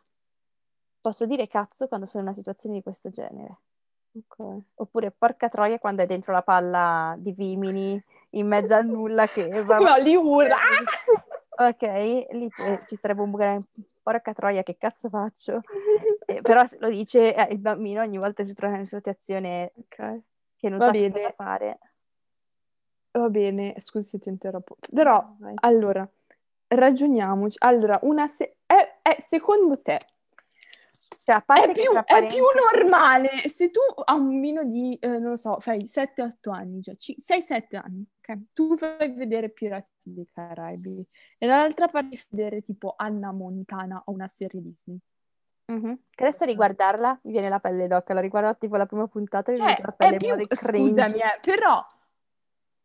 posso 1.01 1.27
dire 1.27 1.47
cazzo 1.47 1.89
quando 1.89 2.07
sono 2.07 2.23
in 2.23 2.29
una 2.29 2.37
situazione 2.37 2.77
di 2.77 2.83
questo 2.83 3.11
genere. 3.11 3.59
Ok. 4.17 4.63
Oppure 4.75 5.11
porca 5.11 5.49
troia 5.49 5.79
quando 5.79 6.03
è 6.03 6.07
dentro 6.07 6.33
la 6.33 6.43
palla 6.43 7.17
di 7.19 7.33
Vimini 7.33 8.01
in 8.31 8.47
mezzo 8.47 8.75
al 8.75 8.87
nulla 8.87 9.27
che 9.29 9.63
va... 9.65 9.79
No, 9.79 9.97
lì 9.97 10.15
urla. 10.15 10.57
Ok, 11.57 11.83
lì 12.33 12.49
eh, 12.59 12.83
ci 12.87 12.97
sarebbe 12.97 13.23
un 13.23 13.33
gran- 13.33 13.65
porca 14.05 14.33
troia 14.35 14.63
che 14.63 14.77
cazzo 14.77 15.09
faccio? 15.09 15.61
Eh, 16.27 16.41
però 16.41 16.63
lo 16.79 16.89
dice 16.89 17.35
eh, 17.35 17.53
il 17.53 17.59
bambino 17.59 18.01
ogni 18.01 18.17
volta 18.17 18.43
che 18.43 18.49
si 18.49 18.55
trova 18.55 18.73
in 18.75 18.81
una 18.81 18.89
situazione 18.89 19.73
Ok. 19.77 20.21
che 20.57 20.69
non 20.71 20.79
Va 20.79 20.87
sa 20.87 20.91
bene. 20.93 21.11
cosa 21.13 21.31
fare. 21.33 21.79
Va 23.13 23.29
bene, 23.29 23.75
scusi 23.79 24.09
se 24.09 24.19
ti 24.19 24.29
interrompo. 24.31 24.77
Però, 24.93 25.35
Vai. 25.39 25.53
allora, 25.57 26.09
ragioniamoci. 26.69 27.57
Allora, 27.61 27.99
una 28.03 28.27
se- 28.27 28.57
è, 28.67 29.01
è- 29.03 29.17
secondo 29.21 29.81
te 29.83 29.99
Cioè, 31.25 31.37
a 31.37 31.41
parte 31.41 31.71
è 31.71 31.75
che 31.75 31.81
più, 31.81 31.91
tra 31.91 32.05
è 32.05 32.27
più 32.27 32.45
normale 32.55 33.39
se 33.49 33.71
tu 33.71 33.81
a 34.05 34.13
un 34.13 34.29
bambino 34.29 34.63
di, 34.65 34.95
eh, 35.01 35.09
non 35.09 35.31
lo 35.31 35.37
so, 35.37 35.59
fai 35.59 35.87
7-8 35.87 36.51
anni 36.51 36.81
già, 36.81 36.93
6-7 36.93 37.77
anni, 37.77 38.05
ok? 38.21 38.39
Tu 38.53 38.77
fai 38.77 39.11
vedere 39.13 39.49
Pirati 39.49 39.89
dei 40.05 40.29
Caraibi 40.31 41.03
e 41.39 41.47
dall'altra 41.47 41.89
parte 41.89 42.17
fai 42.17 42.27
vedere 42.29 42.61
tipo 42.61 42.93
Anna 42.97 43.33
Montana 43.33 44.03
o 44.05 44.13
una 44.13 44.29
serie 44.29 44.61
Disney. 44.61 44.99
Mhm. 45.73 45.99
Che 46.11 46.25
adesso 46.25 46.45
riguardarla 46.45 47.21
mi 47.23 47.33
viene 47.33 47.49
la 47.49 47.59
pelle 47.59 47.87
d'oca, 47.89 48.13
la 48.13 48.21
riguardo 48.21 48.55
tipo 48.59 48.77
la 48.77 48.85
prima 48.85 49.07
puntata 49.09 49.51
e 49.51 49.55
mi 49.55 49.61
Cioè, 49.61 49.67
viene 49.67 49.83
la 49.83 49.93
pelle 49.93 50.17
più, 50.19 50.29
male 50.29 50.47
cringe. 50.47 51.05
scusami, 51.07 51.21
eh, 51.21 51.39
però 51.41 51.83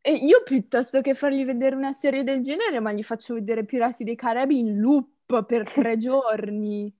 eh, 0.01 0.13
io 0.13 0.43
piuttosto 0.43 1.01
che 1.01 1.13
fargli 1.13 1.43
vedere 1.43 1.75
una 1.75 1.91
serie 1.91 2.23
del 2.23 2.41
genere, 2.41 2.79
ma 2.79 2.93
gli 2.93 3.03
faccio 3.03 3.33
vedere 3.33 3.65
Pirati 3.65 4.05
dei 4.05 4.15
Caraibi 4.15 4.59
in 4.59 4.79
loop 4.79 5.43
per 5.45 5.69
tre 5.69 5.97
giorni. 5.97 6.93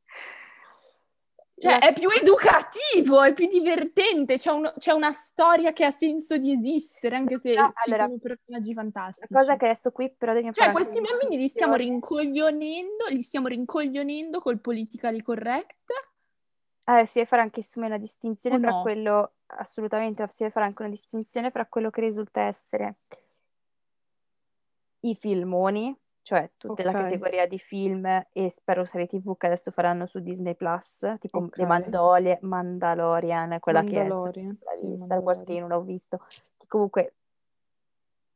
Cioè, 1.60 1.72
La- 1.72 1.80
è 1.80 1.94
più 1.94 2.10
educativo, 2.10 3.22
è 3.22 3.34
più 3.34 3.48
divertente, 3.48 4.38
c'è, 4.38 4.50
uno- 4.52 4.74
c'è 4.78 4.94
una 4.94 5.12
storia 5.12 5.74
che 5.74 5.84
ha 5.84 5.92
senso 5.92 6.38
di 6.38 6.54
esistere, 6.54 7.18
anche 7.18 7.38
se 7.38 7.54
No, 7.54 7.74
allora, 7.86 8.06
sono 8.06 8.18
personaggi 8.18 8.74
La 8.74 8.82
fantastici. 8.82 9.34
cosa 9.34 9.58
che 9.58 9.66
adesso 9.66 9.92
qui 9.92 10.10
però 10.18 10.32
dobbiamo 10.34 10.56
Cioè, 10.56 10.72
questi 10.72 11.02
bambini 11.02 11.38
li 11.38 11.48
stiamo 11.50 11.76
rincoglionendo, 11.76 13.08
li 13.10 13.22
stiamo 13.22 13.48
rincoglionendo 13.48 14.40
col 14.40 14.60
politically 14.60 15.22
correct. 15.22 15.76
Eh, 16.86 17.06
si 17.06 17.16
deve 17.16 17.26
fare 17.28 17.42
anche 17.42 17.60
insomma, 17.60 17.88
una 17.88 17.98
distinzione 17.98 18.56
O 18.56 18.60
tra 18.60 18.72
no? 18.72 18.82
quello, 18.82 19.34
assolutamente, 19.48 20.26
si 20.30 20.38
deve 20.40 20.52
fare 20.52 20.66
anche 20.66 20.82
una 20.82 20.92
distinzione 20.92 21.52
tra 21.52 21.66
quello 21.66 21.90
che 21.90 22.00
risulta 22.02 22.42
essere 22.42 22.96
i 25.02 25.14
filmoni, 25.16 25.94
cioè 26.30 26.48
tutta 26.58 26.84
la 26.84 26.92
Ok. 26.92 26.96
categoria 26.98 27.48
di 27.48 27.58
film 27.58 28.06
e 28.32 28.50
spero 28.52 28.86
serie 28.86 29.08
TV 29.08 29.36
che 29.36 29.48
adesso 29.48 29.72
faranno 29.72 30.06
su 30.06 30.20
Disney 30.20 30.54
Plus, 30.54 31.00
tipo 31.20 31.40
Ok. 31.40 31.56
The 31.56 31.66
Mandole- 31.66 32.38
Mandalorian, 32.44 33.58
quella 33.60 33.84
che 33.84 33.96
è 33.96 34.08
Mandalorian, 34.08 34.56
sì, 34.80 34.96
Star 35.02 35.18
Wars 35.18 35.40
che 35.42 35.54
Mandalorian. 35.54 35.56
io 35.56 35.68
non 35.68 35.72
ho 35.72 35.82
visto, 35.82 36.18
che 36.56 36.68
comunque 36.68 37.16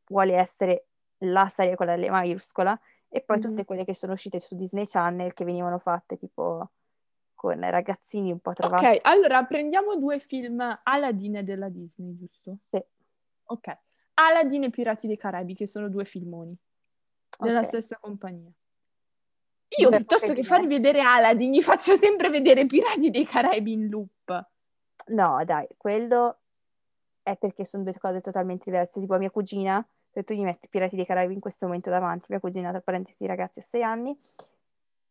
vuole 0.07 0.33
essere 0.33 0.87
la 1.19 1.47
serie 1.53 1.75
con 1.75 1.85
la 1.85 1.95
L 1.95 2.09
maiuscola, 2.09 2.79
e 3.09 3.21
poi 3.21 3.37
Mhm. 3.37 3.43
tutte 3.43 3.63
quelle 3.65 3.85
che 3.85 3.93
sono 3.93 4.13
uscite 4.13 4.39
su 4.39 4.55
Disney 4.55 4.87
Channel 4.87 5.31
che 5.33 5.45
venivano 5.45 5.77
fatte 5.77 6.17
tipo 6.17 6.71
con 7.35 7.59
ragazzini 7.69 8.31
un 8.31 8.39
po' 8.39 8.53
trovati. 8.53 8.85
Ok, 8.85 8.99
allora 9.03 9.43
prendiamo 9.45 9.97
due 9.97 10.17
film 10.17 10.79
Aladdin 10.81 11.35
e 11.35 11.43
della 11.43 11.69
Disney, 11.69 12.15
giusto? 12.15 12.57
Sì, 12.59 12.83
Ok. 13.45 13.77
Aladdin 14.15 14.63
e 14.63 14.69
Pirati 14.71 15.05
dei 15.05 15.17
Caraibi, 15.17 15.53
che 15.53 15.67
sono 15.67 15.89
due 15.89 16.05
filmoni 16.05 16.57
della 17.37 17.59
ok. 17.59 17.65
stessa 17.65 17.97
compagnia. 17.99 18.51
Io 19.77 19.89
Due 19.89 19.97
piuttosto 19.97 20.27
che 20.27 20.41
diverse. 20.41 20.67
vedere 20.67 21.01
Aladdin, 21.01 21.51
gli 21.51 21.61
faccio 21.61 21.95
sempre 21.95 22.29
vedere 22.29 22.65
Pirati 22.65 23.09
dei 23.09 23.25
Caraibi 23.25 23.71
in 23.71 23.89
loop. 23.89 24.49
No, 25.07 25.41
dai, 25.45 25.67
quello 25.77 26.37
è 27.23 27.35
perché 27.37 27.65
sono 27.65 27.83
due 27.83 27.97
cose 27.99 28.19
totalmente 28.19 28.69
diverse. 28.69 28.99
Tipo 28.99 29.17
mia 29.17 29.31
cugina, 29.31 29.85
se 30.11 30.23
tu 30.23 30.33
gli 30.33 30.43
metti 30.43 30.67
Pirati 30.67 30.95
dei 30.95 31.05
Caraibi 31.05 31.33
in 31.33 31.39
questo 31.39 31.65
momento 31.65 31.89
davanti, 31.89 32.27
mia 32.29 32.39
cugina, 32.39 32.69
tra 32.69 32.81
parentesi 32.81 33.25
ragazzi, 33.25 33.59
ha 33.59 33.63
sei 33.63 33.83
anni, 33.83 34.15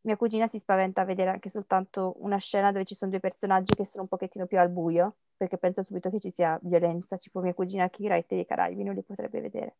mia 0.02 0.16
cugina 0.16 0.46
si 0.46 0.58
spaventa 0.58 1.00
a 1.00 1.04
vedere 1.04 1.30
anche 1.30 1.48
soltanto 1.48 2.14
una 2.18 2.38
scena 2.38 2.70
dove 2.70 2.84
ci 2.84 2.94
sono 2.94 3.10
due 3.10 3.20
personaggi 3.20 3.74
che 3.74 3.84
sono 3.84 4.02
un 4.02 4.08
pochettino 4.08 4.46
più 4.46 4.58
al 4.60 4.68
buio, 4.68 5.14
perché 5.36 5.58
pensa 5.58 5.82
subito 5.82 6.08
che 6.08 6.20
ci 6.20 6.30
sia 6.30 6.58
violenza, 6.62 7.16
tipo 7.16 7.40
mia 7.40 7.54
cugina 7.54 7.88
che 7.90 7.96
i 8.02 8.04
Pirati 8.04 8.34
dei 8.36 8.46
Caraibi 8.46 8.84
non 8.84 8.94
li 8.94 9.02
potrebbe 9.02 9.40
vedere. 9.40 9.74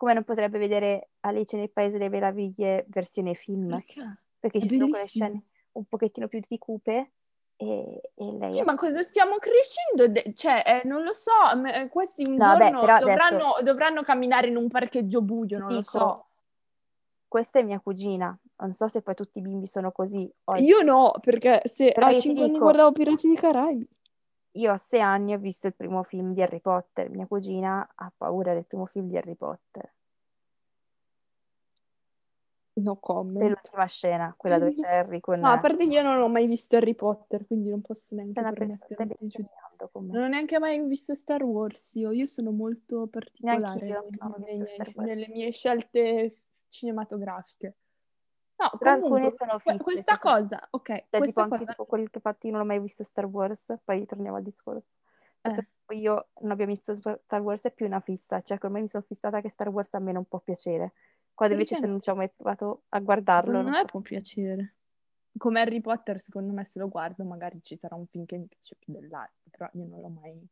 Come 0.00 0.14
non 0.14 0.24
potrebbe 0.24 0.56
vedere 0.56 1.10
Alice 1.20 1.54
nel 1.58 1.68
Paese 1.70 1.98
delle 1.98 2.08
Meraviglie 2.08 2.86
versione 2.88 3.34
film, 3.34 3.68
Perché? 3.68 4.16
perché 4.38 4.60
ci 4.62 4.70
sono 4.70 4.88
quelle 4.88 5.06
scene 5.06 5.42
un 5.72 5.84
pochettino 5.84 6.26
più 6.26 6.40
di 6.48 6.56
cupe 6.56 7.10
e, 7.56 8.00
e 8.14 8.24
lei 8.38 8.54
Sì, 8.54 8.62
ma 8.62 8.76
cosa 8.76 9.02
stiamo 9.02 9.36
crescendo? 9.36 10.08
De- 10.08 10.32
cioè, 10.34 10.62
eh, 10.82 10.88
non 10.88 11.02
lo 11.02 11.12
so, 11.12 11.30
eh, 11.66 11.88
questi 11.90 12.24
un 12.26 12.36
No, 12.36 12.56
giorno 12.56 12.80
però 12.80 12.94
adesso- 12.94 13.04
dovranno, 13.08 13.52
dovranno 13.62 14.02
camminare 14.02 14.46
in 14.48 14.56
un 14.56 14.68
parcheggio 14.68 15.20
buio, 15.20 15.58
non 15.58 15.68
lo 15.68 15.76
dico, 15.76 15.98
so. 15.98 16.26
questa 17.28 17.58
è 17.58 17.62
mia 17.62 17.78
cugina. 17.78 18.34
Non 18.60 18.72
so 18.72 18.88
se 18.88 19.02
poi 19.02 19.14
tutti 19.14 19.38
i 19.40 19.42
bimbi 19.42 19.66
sono 19.66 19.92
così. 19.92 20.26
oggi. 20.44 20.64
Io 20.64 20.80
no, 20.80 21.12
perché 21.20 21.60
se 21.66 21.92
Però 21.92 22.06
a 22.06 22.10
io 22.10 22.16
ti 22.16 22.22
5 22.28 22.42
anni 22.44 22.52
dico- 22.52 22.64
guardavo 22.64 22.92
Pirati 22.92 23.26
dei 23.26 23.36
Caraibi. 23.36 23.86
Io 24.52 24.72
a 24.72 24.76
sei 24.76 25.00
anni 25.00 25.32
ho 25.32 25.38
visto 25.38 25.66
il 25.66 25.74
primo 25.74 26.02
film 26.02 26.32
di 26.32 26.42
Harry 26.42 26.60
Potter. 26.60 27.08
Mia 27.10 27.26
cugina 27.26 27.88
ha 27.94 28.12
paura 28.16 28.52
del 28.52 28.66
primo 28.66 28.86
film 28.86 29.08
di 29.08 29.16
Harry 29.16 29.36
Potter. 29.36 29.92
No 32.72 32.96
comment. 32.96 33.38
Dell'ultima 33.38 33.86
scena, 33.86 34.34
quella 34.36 34.58
dove 34.58 34.72
c'è 34.72 34.86
Harry 34.86 35.20
con... 35.20 35.38
No, 35.38 35.48
a 35.48 35.60
parte 35.60 35.86
che 35.86 35.92
io 35.92 36.02
non 36.02 36.20
ho 36.20 36.28
mai 36.28 36.46
visto 36.46 36.76
Harry 36.76 36.94
Potter, 36.94 37.46
quindi 37.46 37.68
non 37.68 37.80
posso 37.80 38.14
neanche 38.14 38.40
permettermi 38.40 39.16
di. 39.18 39.46
Non 39.92 40.22
ho 40.24 40.28
neanche 40.28 40.58
mai 40.58 40.82
visto 40.86 41.14
Star 41.14 41.42
Wars 41.42 41.94
io, 41.94 42.10
io 42.10 42.26
sono 42.26 42.50
molto 42.50 43.06
particolare 43.06 44.10
nelle, 44.38 44.76
nelle 44.96 45.28
mie 45.28 45.50
scelte 45.52 46.34
cinematografiche. 46.68 47.76
No, 48.60 48.70
Però 48.78 48.94
comunque, 48.98 49.20
alcune 49.22 49.30
sono 49.30 49.58
fisse, 49.58 49.82
questa 49.82 50.12
tipo- 50.14 50.28
cosa, 50.28 50.66
ok, 50.70 50.86
Cioè, 50.86 50.96
tipo 51.08 51.18
questa 51.18 51.42
anche 51.42 51.58
cosa, 51.58 51.70
tipo 51.70 51.84
quel 51.86 52.10
che 52.10 52.20
io 52.46 52.52
non 52.52 52.60
ho 52.60 52.64
mai 52.64 52.78
visto 52.80 53.02
Star 53.02 53.24
Wars, 53.24 53.74
poi 53.82 54.04
torniamo 54.04 54.36
al 54.36 54.42
discorso. 54.42 54.98
Eh. 55.42 55.66
Io 55.96 56.28
non 56.40 56.50
abbia 56.50 56.66
visto 56.66 56.94
Star 56.94 57.40
Wars 57.40 57.62
è 57.62 57.72
più 57.72 57.86
una 57.86 58.00
fissa, 58.00 58.42
cioè 58.42 58.58
ormai 58.60 58.82
mi 58.82 58.88
sono 58.88 59.02
fissata 59.06 59.40
che 59.40 59.48
Star 59.48 59.68
Wars 59.68 59.94
a 59.94 59.98
me 59.98 60.12
non 60.12 60.26
può 60.26 60.38
piacere. 60.40 60.92
Quando 61.32 61.54
invece 61.54 61.74
Perché 61.76 61.80
se 61.80 61.86
no? 61.86 61.92
non 61.92 62.00
ci 62.02 62.10
ho 62.10 62.14
mai 62.14 62.28
provato 62.28 62.82
a 62.90 62.98
guardarlo, 63.00 63.50
secondo 63.52 63.70
non 63.70 63.80
me 63.80 63.84
può 63.86 64.00
piacere. 64.00 64.74
Come 65.38 65.60
Harry 65.60 65.80
Potter, 65.80 66.20
secondo 66.20 66.52
me 66.52 66.64
se 66.66 66.78
lo 66.78 66.88
guardo 66.88 67.24
magari 67.24 67.60
ci 67.62 67.76
sarà 67.78 67.94
un 67.94 68.06
film 68.08 68.26
che 68.26 68.36
mi 68.36 68.46
piace 68.46 68.76
più 68.78 68.92
dell'altro, 68.92 69.40
però 69.50 69.68
io 69.72 69.86
non 69.86 70.00
l'ho 70.02 70.08
mai... 70.08 70.46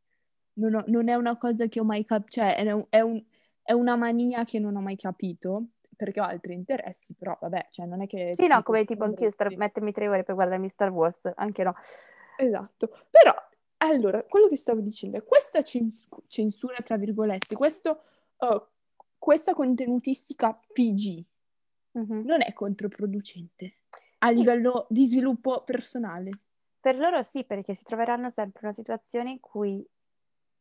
Non, 0.53 0.73
ho- 0.73 0.83
non 0.87 1.09
è 1.09 1.13
una 1.13 1.37
cosa 1.37 1.67
che 1.67 1.79
ho 1.79 1.83
mai 1.83 2.03
capito, 2.03 2.31
cioè 2.31 2.55
è, 2.55 2.71
un- 2.71 2.85
è 2.89 3.01
un- 3.01 3.23
è 3.61 3.73
una 3.73 3.95
mania 3.95 4.43
che 4.45 4.57
non 4.57 4.75
ho 4.75 4.81
mai 4.81 4.95
capito, 4.95 5.65
perché 5.99 6.21
ho 6.21 6.23
altri 6.23 6.53
interessi, 6.53 7.13
però 7.13 7.37
vabbè, 7.41 7.67
cioè 7.71 7.85
non 7.85 8.01
è 8.01 8.07
che... 8.07 8.33
Sì, 8.37 8.47
no, 8.47 8.63
come 8.63 8.85
tipo 8.85 9.03
anch'io 9.03 9.29
star- 9.29 9.53
mettermi 9.57 9.91
tre 9.91 10.07
ore 10.07 10.23
per 10.23 10.33
guardarmi 10.33 10.69
Star 10.69 10.89
Wars, 10.91 11.29
anche 11.35 11.61
no. 11.61 11.75
Esatto, 12.37 12.87
però 13.09 13.33
allora, 13.81 14.23
quello 14.23 14.47
che 14.47 14.55
stavo 14.55 14.79
dicendo 14.79 15.17
è 15.17 15.23
questa 15.25 15.61
cens- 15.61 16.07
censura, 16.27 16.77
tra 16.81 16.95
virgolette, 16.95 17.53
questo, 17.53 18.03
uh, 18.37 18.61
questa 19.17 19.53
contenutistica 19.53 20.57
PG 20.71 21.25
Mhm. 21.91 22.21
non 22.23 22.41
è 22.41 22.53
controproducente 22.53 23.79
a 24.19 24.29
Sì. 24.29 24.35
livello 24.35 24.85
di 24.89 25.05
sviluppo 25.05 25.63
personale. 25.65 26.29
Per 26.79 26.97
loro 26.97 27.21
sì, 27.23 27.43
perché 27.43 27.75
si 27.75 27.83
troveranno 27.83 28.29
sempre 28.29 28.59
in 28.61 28.67
una 28.67 28.73
situazione 28.73 29.31
in 29.31 29.39
cui, 29.41 29.85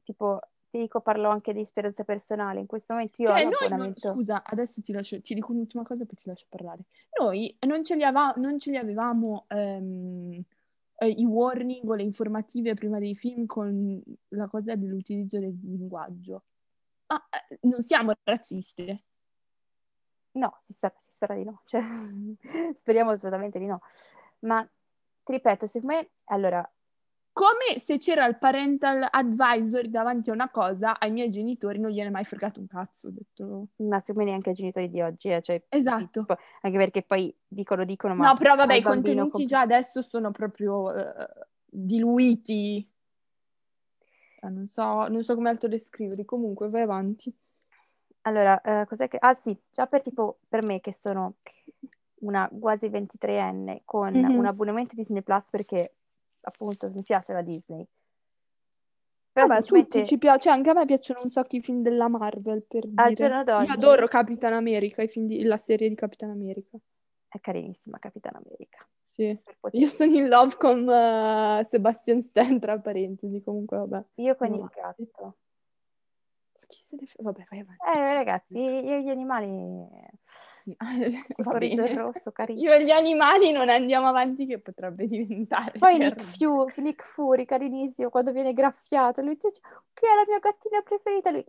tipo, 0.03 0.41
ti 0.71 0.79
dico, 0.79 1.01
parlo 1.01 1.29
anche 1.31 1.53
di 1.53 1.61
esperienza 1.61 2.05
personale. 2.05 2.61
In 2.61 2.67
questo 2.67 2.93
momento 2.93 3.23
io 3.23 3.31
ho 3.31 3.33
Cioè, 3.33 3.43
non- 3.45 3.53
l'abbonamento. 3.53 4.13
scusa, 4.13 4.43
adesso 4.45 4.81
ti 4.83 4.93
lascio, 4.93 5.21
ti 5.23 5.35
dico 5.35 5.53
un'ultima 5.53 5.83
cosa 5.83 6.05
poi 6.05 6.17
ti 6.17 6.29
lascio 6.29 6.47
parlare. 6.49 6.85
Noi 7.19 7.57
non 7.67 7.83
ce 7.85 7.95
li, 7.97 8.05
ava- 8.05 8.35
non 8.37 8.59
ce 8.59 8.71
li 8.71 8.77
avevamo 8.77 9.47
ehm, 9.49 10.43
eh, 11.01 11.09
i 11.09 11.25
warning 11.25 11.89
o 11.89 11.95
le 11.95 12.03
informative 12.03 12.75
prima 12.75 12.99
dei 12.99 13.15
film 13.15 13.47
con 13.47 14.03
la 14.29 14.47
cosa 14.49 14.75
dell'utilizzo 14.75 15.39
del 15.39 15.59
linguaggio. 15.63 16.45
Ma 17.07 17.27
eh, 17.49 17.59
non 17.63 17.83
siamo 17.83 18.13
razzisti. 18.23 19.05
No, 20.33 20.57
si 20.61 20.73
spera, 20.73 20.95
si 20.99 21.11
spera 21.11 21.35
di 21.35 21.45
no, 21.45 21.63
cioè, 21.65 21.81
speriamo 22.75 23.11
assolutamente 23.11 23.59
di 23.59 23.67
no. 23.67 23.81
Ma 24.41 24.63
ti 25.25 25.33
ripeto, 25.33 25.67
secondo 25.67 25.95
me, 25.97 26.11
allora, 26.27 26.71
come 27.39 27.79
se 27.79 27.99
c'era 27.99 28.27
il 28.27 28.37
parental 28.37 29.07
advisory 29.09 29.89
davanti 29.91 30.31
a 30.31 30.33
una 30.33 30.49
cosa, 30.51 30.99
ai 30.99 31.13
miei 31.13 31.31
genitori 31.31 31.79
non 31.79 31.93
gliene 31.93 32.09
è 32.09 32.11
mai 32.11 32.25
fregato 32.25 32.59
un 32.59 32.67
cazzo. 32.67 33.07
Ho 33.07 33.11
detto... 33.13 33.69
Ma 33.77 34.01
secondo 34.01 34.25
me 34.25 34.31
neanche 34.31 34.49
ai 34.49 34.57
genitori 34.57 34.91
di 34.91 35.01
oggi, 35.01 35.29
eh, 35.29 35.41
cioè, 35.41 35.63
Esatto. 35.69 36.21
tipo, 36.23 36.37
anche 36.63 36.77
perché 36.77 37.03
poi 37.03 37.33
dicono, 37.47 37.85
dicono, 37.85 38.17
ma 38.17 38.27
No, 38.31 38.35
però 38.35 38.57
vabbè, 38.57 38.75
i 38.75 38.83
contenuti 38.83 39.31
com- 39.31 39.45
già 39.45 39.61
adesso 39.61 40.03
sono 40.03 40.33
proprio 40.33 40.93
eh, 40.93 41.29
diluiti. 41.65 42.91
Eh, 44.41 44.49
non 44.49 44.67
so, 44.69 45.07
non 45.07 45.23
so 45.23 45.37
come 45.37 45.49
altro 45.51 45.69
descriverli. 45.69 46.25
Comunque, 46.25 46.69
vai 46.69 46.83
avanti. 46.83 47.33
Allora, 48.23 48.61
eh, 48.63 48.85
cos'è 48.87 49.07
che... 49.07 49.17
Ah 49.21 49.35
sì, 49.35 49.57
già 49.71 49.87
per 49.87 50.03
tipo, 50.03 50.39
per 50.49 50.67
me 50.67 50.81
che 50.81 50.93
sono 50.93 51.35
una 52.21 52.51
quasi 52.61 52.89
23enne 52.89 53.83
con 53.85 54.13
Mhm. 54.13 54.37
un 54.39 54.45
abbonamento 54.45 54.97
Disney 54.97 55.23
Plus 55.23 55.51
perché 55.51 55.98
appunto 56.43 56.91
mi 56.91 57.03
piace 57.03 57.33
la 57.33 57.43
Disney. 57.43 57.87
Però 59.33 59.47
Vabbè, 59.47 59.61
sinceramente 59.61 59.99
tutti 59.99 60.09
ci 60.11 60.19
piace, 60.19 60.49
anche 60.51 60.71
a 60.71 60.73
me 60.75 60.85
piacciono 60.85 61.21
un 61.23 61.31
sacco 61.31 61.57
i 61.57 61.61
film 61.61 61.83
della 61.83 62.09
Marvel, 62.09 62.65
per 62.67 62.85
al 62.97 63.13
dire. 63.13 63.29
Io 63.47 63.73
adoro 63.73 64.07
Capitan 64.09 64.53
America, 64.53 65.03
i 65.03 65.09
film 65.09 65.27
di- 65.27 65.45
la 65.45 65.57
serie 65.57 65.89
di 65.89 65.95
Capitan 65.95 66.31
America. 66.31 66.77
è 67.31 67.39
carinissima 67.41 67.99
Capitano 67.99 68.41
America. 68.43 68.89
Sì. 69.05 69.39
Io 69.73 69.89
sono 69.89 70.17
in 70.17 70.29
love 70.29 70.57
con 70.57 70.89
eh, 70.89 71.67
Sebastian 71.69 72.23
Stan, 72.23 72.59
tra 72.59 72.79
parentesi, 72.81 73.43
comunque 73.43 73.77
vabbè. 73.77 74.05
Io 74.17 74.35
con 74.35 74.49
No. 74.49 74.57
il 74.57 74.71
gatto. 74.75 75.37
Chi 76.69 76.83
se 76.83 76.97
ne 77.01 77.07
fa? 77.07 77.17
Vabbè, 77.21 77.47
vai 77.49 77.61
avanti. 77.61 77.99
Eh 77.99 78.13
ragazzi, 78.13 78.59
io 78.59 78.95
e 78.95 79.03
gli 79.03 79.09
animali... 79.09 79.89
Sì. 80.63 80.77
Va 81.43 81.59
bene. 81.59 81.95
rosso, 81.95 82.31
carino. 82.31 82.61
Io 82.61 82.73
e 82.73 82.85
gli 82.85 82.91
animali 82.91 83.53
non 83.53 83.71
andiamo 83.71 84.09
avanti 84.09 84.47
che 84.47 84.59
potrebbe 84.59 85.07
diventare 85.07 85.79
Poi 85.79 85.99
Nick, 85.99 86.37
Fu- 86.37 86.71
Nick 86.77 87.05
Fury, 87.05 87.47
carinissimo, 87.47 88.11
quando 88.11 88.33
viene 88.33 88.53
graffiato, 88.53 89.23
lui 89.23 89.37
dice, 89.37 89.61
che 89.95 90.07
è 90.07 90.15
la 90.15 90.25
mia 90.27 90.39
gattina 90.39 90.83
preferita, 90.83 91.31
lui, 91.31 91.45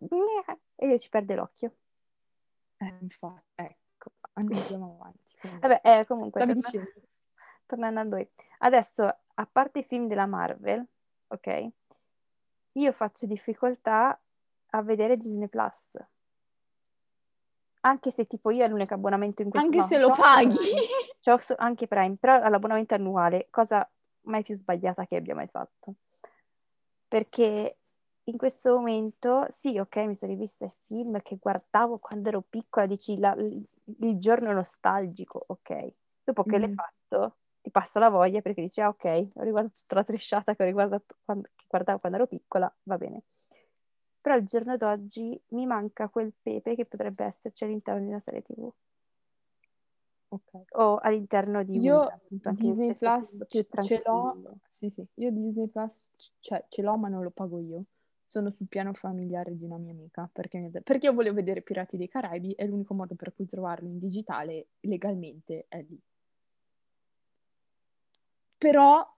e 0.75 0.87
io 0.87 0.97
ci 0.97 1.09
perde 1.09 1.35
l'occhio. 1.35 1.73
Eh, 2.77 2.93
infatti, 3.01 3.43
ecco, 3.55 4.11
andiamo 4.33 4.95
avanti. 5.01 5.19
comunque. 5.41 5.67
Vabbè, 5.67 5.99
eh, 5.99 6.05
comunque, 6.05 6.45
torna- 6.45 6.69
tornando 7.65 7.99
a 7.99 8.03
noi. 8.03 8.29
Adesso, 8.59 9.03
a 9.33 9.45
parte 9.51 9.79
i 9.79 9.83
film 9.83 10.07
della 10.07 10.25
Marvel, 10.25 10.85
ok? 11.27 11.67
Io 12.73 12.91
faccio 12.93 13.25
difficoltà 13.25 14.17
a 14.71 14.81
vedere 14.81 15.17
Disney 15.17 15.47
Plus. 15.47 15.91
Anche 17.81 18.11
se 18.11 18.27
tipo 18.27 18.49
io 18.51 18.63
è 18.63 18.67
l'unico 18.67 18.93
abbonamento 18.93 19.41
in 19.41 19.49
questo 19.49 19.67
Anche 19.67 19.79
no, 19.79 19.87
se 19.87 19.97
lo 19.97 20.11
paghi. 20.11 20.57
C'ho 21.23 21.37
so- 21.39 21.55
anche 21.57 21.87
Prime, 21.87 22.17
però 22.19 22.35
all'abbonamento 22.41 22.93
annuale, 22.93 23.47
cosa 23.49 23.89
mai 24.21 24.43
più 24.43 24.55
sbagliata 24.55 25.05
che 25.05 25.15
abbia 25.15 25.33
mai 25.35 25.47
fatto. 25.47 25.93
Perché 27.07 27.77
in 28.23 28.37
questo 28.37 28.75
momento, 28.75 29.47
sì, 29.51 29.79
ok, 29.79 29.95
mi 29.97 30.13
sono 30.13 30.31
rivista 30.33 30.65
i 30.65 30.73
film 30.83 31.21
che 31.21 31.37
guardavo 31.37 31.97
quando 31.97 32.29
ero 32.29 32.41
piccola, 32.47 32.85
dici 32.85 33.17
la- 33.17 33.33
il, 33.35 33.63
il 34.01 34.19
giorno 34.19 34.51
nostalgico, 34.51 35.41
ok. 35.47 35.93
Dopo 36.23 36.43
che 36.43 36.57
l'hai 36.59 36.67
Mhm. 36.67 36.75
fatto, 36.75 37.37
ti 37.61 37.71
passa 37.71 37.99
la 37.99 38.09
voglia 38.09 38.41
perché 38.41 38.61
dici, 38.61 38.81
ah, 38.81 38.89
ok, 38.89 39.29
ho 39.33 39.41
riguardato 39.41 39.75
tutta 39.79 39.95
la 39.95 40.03
tresciata 40.03 40.53
che 40.53 40.63
ho 40.63 40.65
riguardato 40.65 41.15
quando, 41.25 41.47
che 41.55 41.65
guardavo 41.67 41.97
quando 41.99 42.17
ero 42.17 42.27
piccola, 42.27 42.71
va 42.83 42.97
bene. 42.97 43.23
Però 44.21 44.35
al 44.35 44.43
giorno 44.43 44.75
d'oggi 44.77 45.39
mi 45.49 45.65
manca 45.65 46.09
quel 46.09 46.33
pepe 46.41 46.75
che 46.75 46.85
potrebbe 46.85 47.25
esserci 47.25 47.63
all'interno 47.63 48.01
di 48.01 48.07
una 48.07 48.19
serie 48.19 48.41
TV 48.41 48.71
Ok. 50.31 50.51
o 50.73 50.97
all'interno 50.97 51.63
di 51.63 51.77
Io 51.79 51.99
un, 52.01 52.03
appunto, 52.03 52.51
Disney 52.51 52.93
Plus 52.93 53.45
c- 53.47 53.81
ce 53.81 54.01
l'ho, 54.05 54.37
sì 54.67 54.89
sì, 54.89 55.03
io 55.15 55.31
Disney 55.31 55.67
Plus 55.67 55.99
c- 56.15 56.31
cioè, 56.39 56.63
ce 56.69 56.81
l'ho 56.83 56.97
ma 56.97 57.07
non 57.07 57.23
lo 57.23 57.31
pago 57.31 57.59
io. 57.59 57.83
Sono 58.27 58.51
sul 58.51 58.67
piano 58.67 58.93
familiare 58.93 59.57
di 59.57 59.63
una 59.65 59.77
mia 59.77 59.91
amica 59.91 60.29
perché, 60.31 60.59
mi 60.59 60.69
perché 60.69 61.07
io 61.07 61.13
volevo 61.13 61.35
vedere 61.35 61.63
Pirati 61.63 61.97
dei 61.97 62.07
Caraibi 62.07 62.51
e 62.53 62.67
l'unico 62.67 62.93
modo 62.93 63.15
per 63.15 63.33
cui 63.33 63.47
trovarlo 63.47 63.87
in 63.87 63.97
digitale 63.97 64.67
legalmente 64.81 65.65
è 65.67 65.81
lì. 65.81 65.99
Però, 68.59 69.15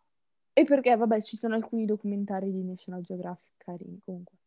e 0.54 0.64
perché 0.64 0.96
vabbè 0.96 1.22
ci 1.22 1.36
sono 1.36 1.56
alcuni 1.56 1.86
documentari 1.86 2.50
di 2.52 2.64
National 2.64 3.02
Geographic 3.02 3.52
carini 3.58 4.00
comunque. 4.00 4.38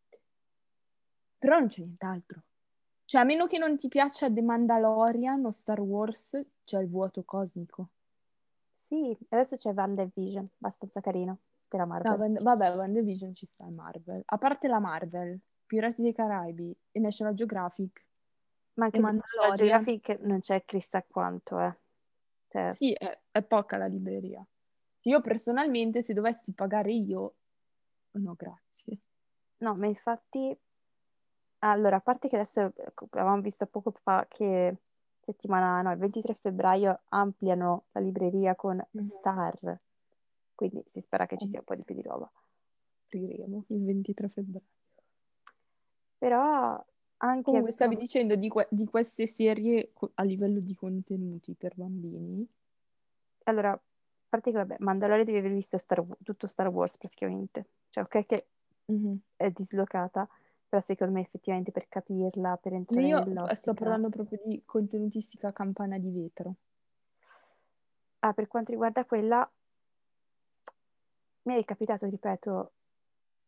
Però 1.44 1.58
non 1.58 1.68
c'è 1.68 1.82
nient'altro. 1.82 2.42
Cioè, 3.04 3.20
a 3.20 3.24
meno 3.24 3.46
che 3.46 3.58
non 3.58 3.76
ti 3.76 3.88
piaccia 3.88 4.32
The 4.32 4.40
Mandalorian 4.40 5.44
o 5.44 5.50
Star 5.50 5.78
Wars, 5.78 6.42
c'è 6.64 6.80
il 6.80 6.88
vuoto 6.88 7.22
cosmico. 7.22 7.90
Sì, 8.72 9.14
adesso 9.28 9.54
c'è 9.54 9.74
WandaVision, 9.74 10.48
abbastanza 10.56 11.02
carino, 11.02 11.40
della 11.68 11.84
Marvel. 11.84 12.12
No, 12.12 12.18
Wand- 12.18 12.42
vabbè, 12.42 12.74
WandaVision 12.76 13.34
ci 13.34 13.44
sta 13.44 13.64
in 13.64 13.74
Marvel. 13.74 14.22
A 14.24 14.38
parte 14.38 14.68
la 14.68 14.78
Marvel, 14.78 15.38
Pirati 15.66 16.00
dei 16.00 16.14
Caraibi 16.14 16.74
e 16.90 16.98
National 16.98 17.34
Geographic, 17.34 18.06
Ma 18.76 18.86
anche 18.86 19.00
National. 19.00 19.54
Geographic 19.54 20.18
non 20.22 20.40
c'è 20.40 20.64
chissà 20.64 21.02
quanto, 21.02 21.60
eh. 21.60 21.76
Cioè, 22.48 22.72
sì, 22.72 22.94
è, 22.94 23.20
è 23.30 23.42
poca 23.42 23.76
la 23.76 23.86
libreria. 23.86 24.42
Io 25.02 25.20
personalmente, 25.20 26.00
se 26.00 26.14
dovessi 26.14 26.54
pagare 26.54 26.90
io, 26.90 27.34
no, 28.12 28.32
grazie. 28.34 28.98
no, 29.58 29.74
ma 29.74 29.84
infatti, 29.84 30.58
allora, 31.70 31.96
a 31.96 32.00
parte 32.00 32.28
che 32.28 32.36
adesso 32.36 32.60
eh, 32.76 32.92
avevamo 33.10 33.40
visto 33.40 33.66
poco 33.66 33.90
fa 33.90 34.26
che 34.28 34.76
settimana, 35.20 35.80
no, 35.82 35.92
il 35.92 35.98
23 35.98 36.34
febbraio 36.34 37.00
ampliano 37.08 37.84
la 37.92 38.00
libreria 38.00 38.54
con 38.54 38.84
Mhm. 38.90 39.02
Star, 39.02 39.78
quindi 40.54 40.84
si 40.88 41.00
spera 41.00 41.26
che 41.26 41.36
ci 41.38 41.44
Mhm. 41.44 41.50
sia 41.50 41.58
un 41.60 41.64
po' 41.64 41.74
di 41.74 41.82
più 41.82 41.94
di 41.94 42.02
roba. 42.02 42.30
Apriremo 43.06 43.64
il 43.68 43.84
23 43.84 44.28
febbraio. 44.28 44.66
Però 46.18 46.84
anche... 47.18 47.42
Comunque, 47.42 47.72
stavi 47.72 47.96
dicendo 47.96 48.34
di, 48.36 48.48
que- 48.48 48.68
di 48.70 48.84
queste 48.86 49.26
serie 49.26 49.90
co- 49.92 50.10
a 50.14 50.22
livello 50.22 50.60
di 50.60 50.74
contenuti 50.74 51.54
per 51.54 51.74
bambini. 51.76 52.46
Allora, 53.44 53.72
a 53.72 53.80
parte 54.28 54.50
che, 54.50 54.56
vabbè, 54.56 54.76
Mandalorian 54.80 55.24
devi 55.24 55.38
aver 55.38 55.52
visto 55.52 55.76
Star 55.78 56.04
tutto 56.22 56.46
Star 56.46 56.68
Wars 56.68 56.96
praticamente. 56.96 57.66
Cioè, 57.90 58.04
ok 58.04 58.22
che 58.24 58.46
Mhm. 58.86 59.16
è 59.36 59.50
dislocata, 59.50 60.28
però 60.74 60.80
secondo 60.80 61.12
me 61.12 61.20
effettivamente 61.20 61.70
per 61.70 61.86
capirla, 61.88 62.56
per 62.56 62.72
entrare 62.72 63.06
Io 63.06 63.22
nell'ottica... 63.22 63.54
sto 63.54 63.74
parlando 63.74 64.08
proprio 64.08 64.40
di 64.44 64.60
contenutistica 64.64 65.52
campana 65.52 65.98
di 65.98 66.10
vetro. 66.10 66.54
Ah, 68.20 68.32
per 68.32 68.48
quanto 68.48 68.72
riguarda 68.72 69.04
quella, 69.04 69.48
mi 71.42 71.54
è 71.54 71.64
capitato, 71.64 72.08
ripeto, 72.08 72.72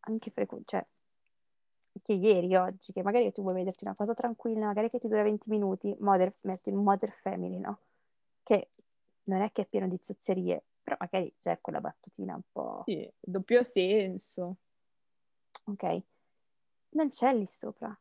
anche 0.00 0.30
frequ- 0.30 0.62
cioè, 0.66 0.86
che 2.00 2.12
ieri, 2.12 2.54
oggi, 2.54 2.92
che 2.92 3.02
magari 3.02 3.32
tu 3.32 3.42
vuoi 3.42 3.54
vederti 3.54 3.82
una 3.82 3.94
cosa 3.94 4.14
tranquilla, 4.14 4.66
magari 4.66 4.88
che 4.88 5.00
ti 5.00 5.08
dura 5.08 5.22
20 5.22 5.50
minuti, 5.50 5.96
Modern, 5.98 6.30
metti 6.42 6.68
in 6.68 6.76
Modern 6.76 7.12
Family, 7.12 7.58
no? 7.58 7.80
Che 8.44 8.68
non 9.24 9.40
è 9.40 9.50
che 9.50 9.62
è 9.62 9.66
pieno 9.66 9.88
di 9.88 9.98
zozzerie, 10.00 10.62
però 10.80 10.94
magari 11.00 11.34
c'è 11.36 11.58
quella 11.60 11.80
battutina 11.80 12.36
un 12.36 12.42
po'... 12.52 12.82
Sì, 12.84 13.10
doppio 13.18 13.64
senso. 13.64 14.58
Ok? 15.64 16.02
Non 16.90 17.11
c'è 17.11 17.33
lì 17.33 17.46
sopra. 17.46 17.96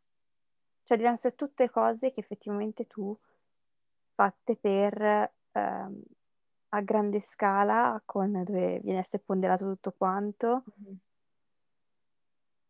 Cioè, 0.83 0.97
devono 0.97 1.15
essere 1.15 1.35
tutte 1.35 1.69
cose 1.69 2.11
che 2.11 2.19
effettivamente 2.21 2.87
tu 2.87 3.17
fatte 4.13 4.55
per 4.55 5.31
ehm, 5.51 6.01
a 6.69 6.81
grande 6.81 7.19
scala, 7.19 8.01
con 8.05 8.43
dove 8.43 8.79
viene 8.81 8.99
a 8.99 9.01
essere 9.01 9.23
ponderato 9.25 9.65
tutto 9.65 9.91
quanto, 9.91 10.65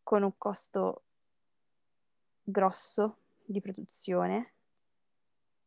con 0.03 0.23
un 0.23 0.37
costo 0.37 1.03
grosso 2.43 3.17
di 3.45 3.59
produzione, 3.59 4.53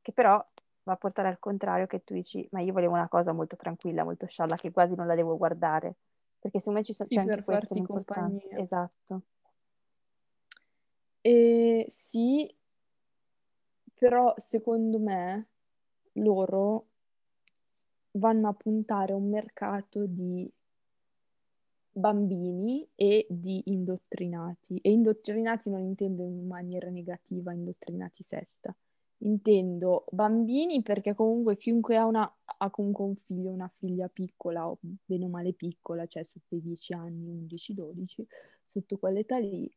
che 0.00 0.12
però 0.12 0.44
va 0.84 0.92
a 0.92 0.96
portare 0.96 1.28
al 1.28 1.38
contrario 1.38 1.86
che 1.86 2.02
tu 2.02 2.14
dici, 2.14 2.46
ma 2.52 2.60
io 2.60 2.72
volevo 2.72 2.94
una 2.94 3.08
cosa 3.08 3.32
molto 3.32 3.56
tranquilla, 3.56 4.04
molto 4.04 4.26
scialla, 4.26 4.56
che 4.56 4.70
quasi 4.72 4.94
non 4.94 5.06
la 5.06 5.14
devo 5.14 5.36
guardare, 5.36 5.96
perché 6.38 6.58
secondo 6.58 6.78
me 6.80 6.84
ci 6.84 6.92
so- 6.92 7.04
Sì, 7.04 7.14
c'è 7.16 7.20
anche 7.20 7.42
questo 7.42 7.74
compagnia. 7.82 8.56
Esatto. 8.58 9.22
E 11.24 11.84
sì, 11.88 12.48
però 13.94 14.34
secondo 14.38 14.98
me 14.98 15.48
loro 16.14 16.86
vanno 18.12 18.48
a 18.48 18.52
puntare 18.54 19.12
a 19.12 19.16
un 19.16 19.28
mercato 19.28 20.06
di 20.06 20.50
bambini 21.92 22.88
e 22.94 23.26
di 23.28 23.62
indottrinati. 23.66 24.78
E 24.78 24.90
indottrinati 24.92 25.68
non 25.70 25.80
intendo 25.80 26.22
in 26.22 26.46
maniera 26.46 26.88
negativa, 26.90 27.52
indottrinati 27.52 28.22
setta. 28.22 28.74
Intendo 29.22 30.04
bambini 30.10 30.80
perché 30.82 31.14
comunque 31.14 31.56
chiunque 31.56 31.96
ha, 31.96 32.04
una, 32.04 32.32
ha 32.58 32.70
comunque 32.70 33.04
un 33.04 33.16
figlio 33.16 33.50
una 33.50 33.70
figlia 33.78 34.08
piccola 34.08 34.68
o 34.68 34.78
bene 34.80 35.24
o 35.24 35.28
male 35.28 35.52
piccola, 35.54 36.06
cioè 36.06 36.22
sotto 36.22 36.54
i 36.54 36.60
10 36.60 36.92
anni, 36.92 37.28
11-12, 37.28 38.24
sotto 38.64 38.96
quell'età 38.96 39.38
lì, 39.38 39.68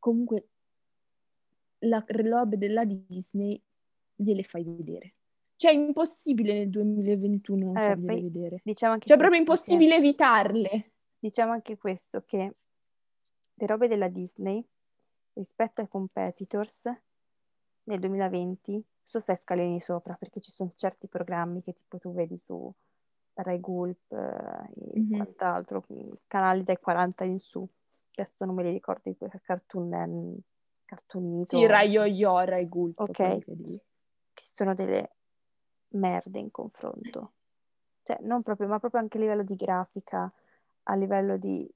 comunque 0.00 0.48
la 1.80 2.04
roba 2.06 2.56
della 2.56 2.84
Disney 2.84 3.60
gliele 4.14 4.42
fai 4.42 4.64
vedere. 4.64 5.14
Cioè 5.56 5.70
è 5.72 5.74
impossibile 5.74 6.52
nel 6.54 6.70
2021 6.70 7.64
non 7.66 7.76
Eh, 7.76 7.80
fargliele 7.80 8.22
vedere. 8.22 8.60
diciamo 8.62 8.92
anche 8.94 9.06
Cioè 9.06 9.16
è 9.16 9.20
proprio 9.20 9.42
questo, 9.44 9.64
che- 9.64 9.72
impossibile 9.72 9.96
evitarle. 9.96 10.90
Diciamo 11.18 11.52
anche 11.52 11.76
questo, 11.76 12.22
che 12.26 12.52
le 13.54 13.66
robe 13.66 13.88
della 13.88 14.08
Disney 14.08 14.64
rispetto 15.34 15.80
ai 15.80 15.88
competitors 15.88 16.82
nel 17.84 18.00
2020 18.00 18.82
su 19.02 19.18
stai 19.18 19.36
scalini 19.36 19.80
sopra 19.80 20.14
perché 20.18 20.40
ci 20.40 20.50
sono 20.50 20.72
certi 20.74 21.06
programmi 21.08 21.62
che 21.62 21.72
tipo 21.72 21.98
tu 21.98 22.12
vedi 22.12 22.36
su 22.36 22.70
Rai 23.34 23.60
Gulp 23.60 24.12
eh, 24.12 24.96
e 24.96 25.00
Mhm. 25.00 25.16
quant'altro, 25.16 25.84
canali 26.26 26.62
dai 26.64 26.78
40 26.78 27.24
in 27.24 27.38
su. 27.38 27.66
Adesso 28.14 28.44
non 28.44 28.54
me 28.54 28.62
li 28.62 28.70
ricordo 28.72 29.02
di 29.10 29.16
quel 29.16 29.30
Cartoon, 29.42 30.38
Cartoonito, 30.86 31.58
Sì, 31.58 31.66
Rai 31.66 31.90
Yo-Yo, 31.90 32.38
Rai 32.44 32.68
Gulp, 32.68 33.00
Ok. 33.00 33.12
che 33.12 34.44
sono 34.44 34.74
delle 34.74 35.10
merde 35.88 36.38
in 36.38 36.50
confronto. 36.50 37.32
Cioè, 38.02 38.18
non 38.22 38.42
proprio, 38.42 38.68
ma 38.68 38.78
proprio 38.78 39.00
anche 39.00 39.18
a 39.18 39.20
livello 39.20 39.42
di 39.42 39.56
grafica, 39.56 40.32
a 40.84 40.94
livello 40.94 41.36
di 41.36 41.68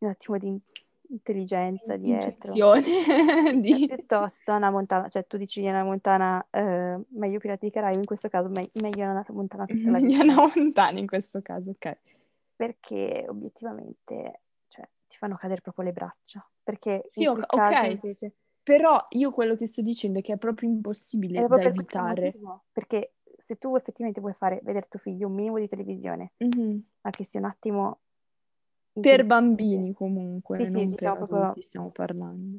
un 0.00 0.08
attimo 0.08 0.36
di 0.36 0.46
in- 0.48 0.60
intelligenza 1.08 1.96
dietro. 1.96 2.54
Cioè, 2.54 2.82
di... 3.58 3.86
piuttosto 3.86 4.52
una 4.52 4.70
montana, 4.70 5.08
cioè 5.08 5.26
tu 5.26 5.38
dici 5.38 5.62
una 5.66 5.82
montana 5.82 6.46
eh, 6.50 6.98
meglio 7.08 7.38
Pirati 7.38 7.60
dei 7.60 7.70
Caraibi, 7.70 8.00
in 8.00 8.04
questo 8.04 8.28
caso 8.28 8.50
me- 8.50 8.68
meglio 8.74 9.08
una 9.08 9.24
montana 9.30 9.64
tutta 9.64 9.90
la 9.90 9.98
vita. 9.98 10.22
Indiana 10.22 10.34
Montana 10.54 10.98
in 10.98 11.06
questo 11.06 11.40
caso, 11.40 11.70
ok. 11.70 11.98
Perché 12.54 13.24
obiettivamente 13.28 14.04
cioè, 14.14 14.40
ti 15.08 15.16
fanno 15.16 15.34
cadere 15.36 15.60
proprio 15.60 15.84
le 15.84 15.92
braccia. 15.92 16.46
Perché 16.62 17.04
Sì, 17.08 17.22
in 17.24 17.28
ok, 17.30 17.82
invece 17.90 18.32
Però 18.62 19.00
io 19.10 19.30
quello 19.32 19.56
che 19.56 19.66
sto 19.66 19.80
dicendo 19.80 20.18
è 20.18 20.22
che 20.22 20.34
è 20.34 20.36
proprio 20.36 20.68
impossibile 20.68 21.38
è 21.38 21.40
da 21.40 21.46
proprio 21.46 21.70
per 21.72 21.74
questo 21.74 21.98
evitare. 21.98 22.24
motivo. 22.26 22.64
Perché 22.70 23.14
se 23.38 23.56
tu 23.56 23.74
effettivamente 23.76 24.20
vuoi 24.20 24.34
fare 24.34 24.60
vedere 24.62 24.86
tuo 24.88 24.98
figlio 24.98 25.26
un 25.28 25.34
minimo 25.34 25.58
di 25.58 25.66
televisione, 25.68 26.32
Mhm. 26.38 26.82
anche 27.02 27.24
se 27.24 27.38
un 27.38 27.44
attimo 27.44 28.00
Per 29.00 29.24
bambini 29.24 29.92
comunque, 29.94 30.58
Sì, 30.58 30.66
sì, 30.66 30.72
non 30.72 30.86
diciamo 30.88 31.14
per 31.14 31.18
proprio- 31.18 31.42
adulti 31.42 31.62
stiamo 31.62 31.90
parlando. 31.90 32.58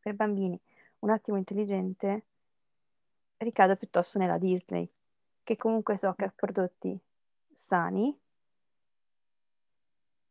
per 0.00 0.14
bambini, 0.14 0.60
un 1.00 1.10
attimo 1.10 1.36
intelligente, 1.38 2.24
ricado 3.38 3.76
piuttosto 3.76 4.18
nella 4.18 4.38
Disney, 4.38 4.88
che 5.42 5.56
comunque 5.56 5.96
so 5.96 6.12
che 6.14 6.24
ha 6.24 6.32
prodotti 6.34 6.98
sani, 7.52 8.16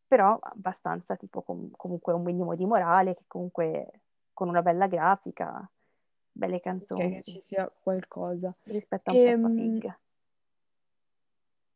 però 0.08 0.38
abbastanza 0.42 1.16
tipo 1.16 1.42
com- 1.42 1.72
comunque 1.76 2.14
un 2.14 2.24
minimo 2.24 2.56
di 2.56 2.66
morale, 2.66 3.14
che 3.14 3.24
comunque 3.28 4.02
con 4.34 4.50
una 4.50 4.62
bella 4.62 4.88
grafica, 4.88 5.70
belle 6.32 6.60
canzoni, 6.60 7.16
che 7.16 7.24
ci 7.24 7.42
sia 7.42 7.68
qualcosa. 7.82 8.54
rispetto 8.64 9.10
a 9.10 9.14
un 9.14 9.20
Peppa 9.20 9.50
Ehm, 9.50 9.54
Pig. 9.56 9.98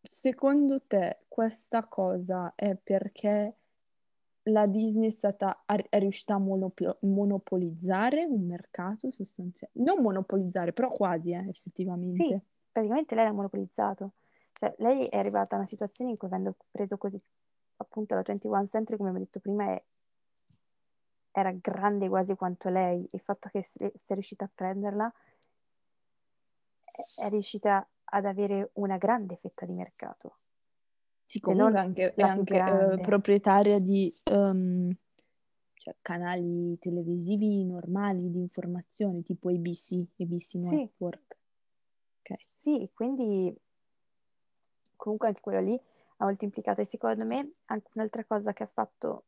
Secondo 0.02 0.82
te 0.88 1.20
questa 1.28 1.86
cosa 1.86 2.54
è 2.56 2.76
perché 2.76 3.56
la 4.44 4.66
Disney 4.66 5.08
è 5.10 5.12
stata, 5.12 5.64
è 5.66 6.00
riuscita 6.00 6.36
a 6.36 6.38
monopo- 6.38 6.98
monopolizzare 7.02 8.24
un 8.24 8.46
mercato 8.46 9.12
sostanzialmente? 9.12 9.92
Non 9.92 10.02
monopolizzare, 10.02 10.74
però 10.74 10.90
quasi, 10.90 11.32
eh, 11.32 11.48
Sì, 12.12 12.28
effettivamente. 12.28 12.44
praticamente 12.72 13.16
lei 13.16 13.26
l'ha 13.26 13.32
monopolizzato. 13.32 14.14
Cioè, 14.54 14.76
lei 14.80 15.06
è 15.06 15.18
arrivata 15.18 15.56
a 15.56 15.60
una 15.60 15.68
situazione 15.68 16.12
in 16.12 16.18
cui 16.18 16.28
avendo 16.28 16.56
preso 16.72 16.98
così, 16.98 17.22
appunto, 17.82 18.16
la 18.16 18.22
21 18.22 18.68
Century, 18.68 18.98
come 18.98 19.10
abbiamo 19.10 19.26
detto 19.26 19.40
prima, 19.40 19.66
è- 19.74 19.84
era 21.32 21.52
grande 21.52 22.08
quasi 22.10 22.36
quanto 22.36 22.70
lei. 22.70 23.06
Il 23.12 23.22
fatto 23.22 23.50
che 23.50 23.64
sia 23.64 23.90
riuscita 24.16 24.46
a 24.46 24.50
prenderla 24.54 25.12
è- 26.84 27.22
è 27.26 27.30
riuscita 27.30 27.88
ad 28.12 28.26
avere 28.26 28.72
una 28.74 28.98
grande 28.98 29.38
fetta 29.38 29.66
di 29.66 29.74
mercato. 29.74 30.38
Sì, 31.26 31.40
comunque 31.40 31.80
anche- 31.80 32.14
è 32.16 32.22
anche 32.24 32.58
eh, 32.58 33.00
proprietaria 33.02 33.80
di 33.80 34.14
ehm, 34.24 34.92
cioè, 35.76 35.96
canali 36.02 36.78
televisivi 36.80 37.64
normali 37.64 38.32
di 38.32 38.40
informazione, 38.40 39.22
tipo 39.22 39.50
ABC, 39.50 40.04
ABC 40.18 40.42
Sì. 40.58 40.58
Network. 40.70 41.38
Ok. 42.22 42.38
Sì, 42.50 42.90
quindi 42.94 43.56
comunque 44.96 45.28
anche 45.28 45.40
quello 45.42 45.62
lì 45.62 45.80
ha 46.20 46.26
molto 46.26 46.46
implicato 46.46 46.82
e 46.82 46.86
secondo 46.86 47.26
me 47.26 47.54
anche 47.66 47.90
un'altra 47.96 48.26
cosa 48.26 48.54
che 48.54 48.64
ha 48.64 48.68
fatto 48.74 49.26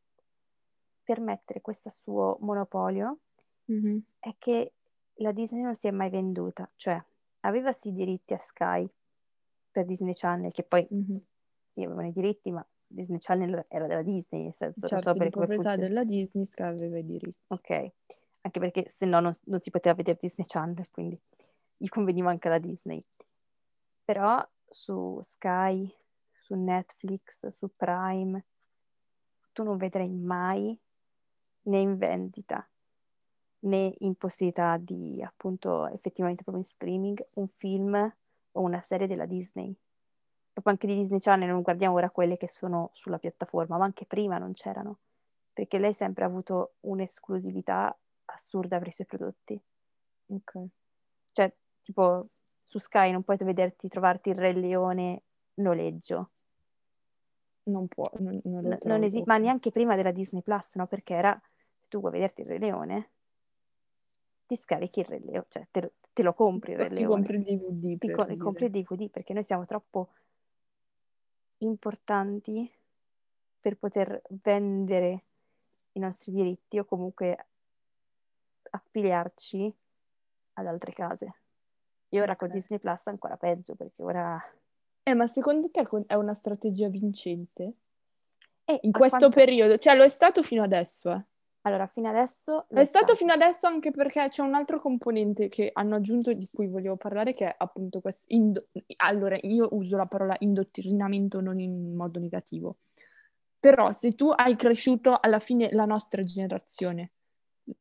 permettere 1.04 1.62
questo 1.62 1.92
suo 1.92 2.38
monopolio 2.39 3.20
Mhm. 3.68 4.02
è 4.20 4.36
che 4.38 4.74
la 5.16 5.32
Disney 5.32 5.62
non 5.62 5.76
si 5.76 5.88
è 5.88 5.92
mai 5.92 6.10
venduta, 6.10 6.70
cioè 6.76 7.04
aveva 7.42 7.74
sì 7.74 7.89
i 7.89 7.94
diritti 7.94 8.34
a 8.34 8.39
Sky 8.39 8.89
per 9.72 9.86
Disney 9.86 10.14
Channel, 10.14 10.52
che 10.52 10.64
poi 10.64 10.88
Mhm. 10.89 11.22
sì 11.72 11.84
avevano 11.84 12.08
i 12.08 12.12
diritti, 12.12 12.52
ma 12.52 12.66
Disney 12.88 13.20
Channel 13.20 13.66
era 13.70 13.88
della 13.88 14.02
Disney, 14.04 14.44
nel 14.44 14.56
senso 14.56 14.88
non 14.89 15.00
Certo, 15.00 15.14
so 15.14 15.16
di 15.16 15.30
per 15.30 15.30
come 15.30 15.48
proprietà 15.48 15.78
della 15.78 16.04
Disney, 16.04 16.44
Sky 16.44 16.64
aveva 16.64 16.98
i 16.98 17.06
diritti. 17.06 17.39
Ok, 17.50 17.70
anche 18.42 18.60
perché 18.60 18.94
se 18.98 19.06
no 19.06 19.20
non, 19.20 19.32
non 19.46 19.60
si 19.60 19.70
poteva 19.70 19.94
vedere 19.96 20.18
Disney 20.20 20.46
Channel, 20.48 20.89
quindi 20.89 21.20
gli 21.78 21.88
conveniva 21.88 22.30
anche 22.32 22.50
la 22.50 22.58
Disney. 22.60 23.00
Però 24.06 24.48
su 24.70 25.20
Sky, 25.24 25.92
su 26.52 26.56
Netflix, 26.56 27.47
su 27.47 27.70
Prime, 27.78 28.45
tu 29.54 29.64
non 29.64 29.78
vedrai 29.78 30.10
mai 30.10 30.78
né 31.64 31.80
in 31.80 31.97
vendita 31.97 32.68
né 33.60 33.93
in 33.99 34.16
possibilità 34.16 34.78
di 34.78 35.22
appunto 35.24 35.88
effettivamente 35.88 36.43
proprio 36.43 36.64
in 36.64 36.70
streaming 36.70 37.26
un 37.36 37.47
film 37.56 37.93
o 38.52 38.62
una 38.62 38.82
serie 38.82 39.08
della 39.08 39.26
Disney. 39.26 39.74
Proprio 40.52 40.74
anche 40.74 40.88
di 40.88 40.95
Disney 40.95 41.20
Channel 41.20 41.47
non 41.47 41.62
guardiamo 41.62 41.95
ora 41.95 42.10
quelle 42.10 42.36
che 42.36 42.49
sono 42.49 42.89
sulla 42.93 43.18
piattaforma, 43.18 43.78
ma 43.78 43.86
anche 43.86 44.06
prima 44.06 44.38
non 44.38 44.52
c'erano, 44.52 44.99
perché 45.54 45.78
lei 45.78 45.93
sempre 45.93 46.26
ha 46.26 46.28
avuto 46.28 46.74
un'esclusività 46.82 47.97
assurda 48.26 48.78
per 48.78 48.88
i 48.88 48.91
suoi 48.91 49.08
prodotti. 49.08 49.62
Ok. 50.28 50.66
Cioè, 51.32 51.54
tipo, 51.82 52.28
su 52.62 52.80
Sky 52.80 53.12
non 53.12 53.24
puoi 53.24 53.38
vederti, 53.38 53.88
trovarti 53.88 54.30
il 54.30 54.36
Re 54.36 54.52
Leone 54.52 55.24
noleggio. 55.56 56.32
Non 57.64 57.88
può, 57.88 58.09
non, 58.18 58.39
non 58.45 58.64
lo 58.64 58.78
non 58.84 59.03
esi- 59.03 59.22
ma 59.26 59.38
neanche 59.38 59.72
prima 59.72 59.95
della 59.95 60.12
Disney 60.12 60.41
Plus, 60.41 60.76
no? 60.76 60.88
Perché 60.88 61.14
era, 61.14 61.39
se 61.80 61.88
tu 61.88 61.99
vuoi 61.99 62.12
vederti 62.12 62.41
il 62.41 62.47
Re 62.47 62.57
Leone, 62.57 63.09
ti 64.47 64.55
scarichi 64.55 65.01
il 65.01 65.05
Re 65.05 65.20
Leone, 65.20 65.45
cioè 65.49 65.68
te, 65.70 65.91
te 66.12 66.24
lo 66.24 66.34
compri 66.34 66.72
il 66.72 66.80
Re 66.80 66.88
Ti 66.88 66.95
Leone. 66.95 67.16
compri 67.16 67.38
il 67.38 67.43
DVD 67.43 67.97
Ti 67.99 68.12
co- 68.12 68.38
compri 68.38 68.66
il 68.66 68.72
DVD 68.72 69.09
perché 69.09 69.34
noi 69.34 69.43
siamo 69.43 69.66
troppo 69.66 70.09
importanti 71.59 72.70
per 73.59 73.78
poter 73.78 74.22
vendere 74.30 75.24
i 75.93 75.99
nostri 75.99 76.32
diritti 76.32 76.80
o 76.80 76.86
comunque 76.86 77.45
affiliarci 78.72 79.74
ad 80.53 80.66
altre 80.66 80.93
case. 80.93 81.36
E 82.09 82.22
ora 82.22 82.36
con 82.36 82.47
Ok. 82.49 82.53
Disney 82.55 82.80
Plus 82.80 83.03
è 83.03 83.09
ancora 83.09 83.38
peggio 83.38 83.76
perché 83.76 84.01
ora... 84.03 84.43
Eh, 85.04 85.14
ma 85.14 85.28
secondo 85.28 85.70
te 85.72 85.88
è 86.08 86.14
una 86.14 86.34
strategia 86.34 86.88
vincente? 86.88 87.74
E 88.66 88.80
In 88.84 88.91
questo 88.91 89.18
quanto- 89.18 89.36
periodo? 89.39 89.78
Cioè, 89.78 89.95
lo 89.95 90.04
è 90.04 90.08
stato 90.10 90.43
fino 90.43 90.64
adesso, 90.64 91.12
eh. 91.12 91.24
Allora, 91.64 91.86
fino 91.88 92.10
adesso... 92.10 92.66
lo 92.70 92.80
È 92.80 92.84
stato 92.86 93.14
fino 93.16 93.32
adesso 93.34 93.68
anche 93.68 93.91
perché 93.91 94.28
c'è 94.30 94.41
un 94.41 94.56
altro 94.56 94.80
componente 94.80 95.47
che 95.47 95.70
hanno 95.74 95.95
aggiunto 95.95 96.34
di 96.34 96.47
cui 96.52 96.68
volevo 96.68 96.95
parlare, 96.95 97.34
che 97.34 97.47
è 97.49 97.56
appunto 97.56 97.99
questo. 98.02 98.24
indo- 98.30 98.68
allora, 98.97 99.38
io 99.41 99.68
uso 99.72 99.95
la 99.95 100.08
parola 100.08 100.36
indottrinamento 100.39 101.39
non 101.39 101.60
in 101.60 101.95
modo 101.95 102.20
negativo. 102.20 102.78
Però 103.60 103.91
se 103.93 104.16
tu 104.16 104.30
hai 104.36 104.56
cresciuto 104.56 105.16
alla 105.20 105.38
fine 105.38 105.70
la 105.72 105.86
nostra 105.86 106.24
generazione, 106.24 107.12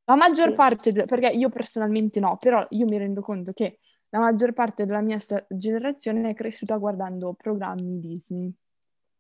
la 0.05 0.15
maggior 0.15 0.51
Sì. 0.51 0.55
parte, 0.57 0.93
perché 0.93 1.29
io 1.29 1.49
personalmente 1.49 2.21
no, 2.21 2.37
però 2.37 2.67
io 2.71 2.85
mi 2.87 2.99
rendo 2.99 3.23
conto 3.23 3.53
che 3.55 3.79
la 4.11 4.19
maggior 4.21 4.53
parte 4.53 4.87
della 4.87 5.01
mia 5.01 5.19
sta- 5.19 5.45
generazione 5.49 6.31
è 6.31 6.35
cresciuta 6.35 6.77
guardando 6.77 7.35
programmi 7.35 7.99
Disney 8.01 8.53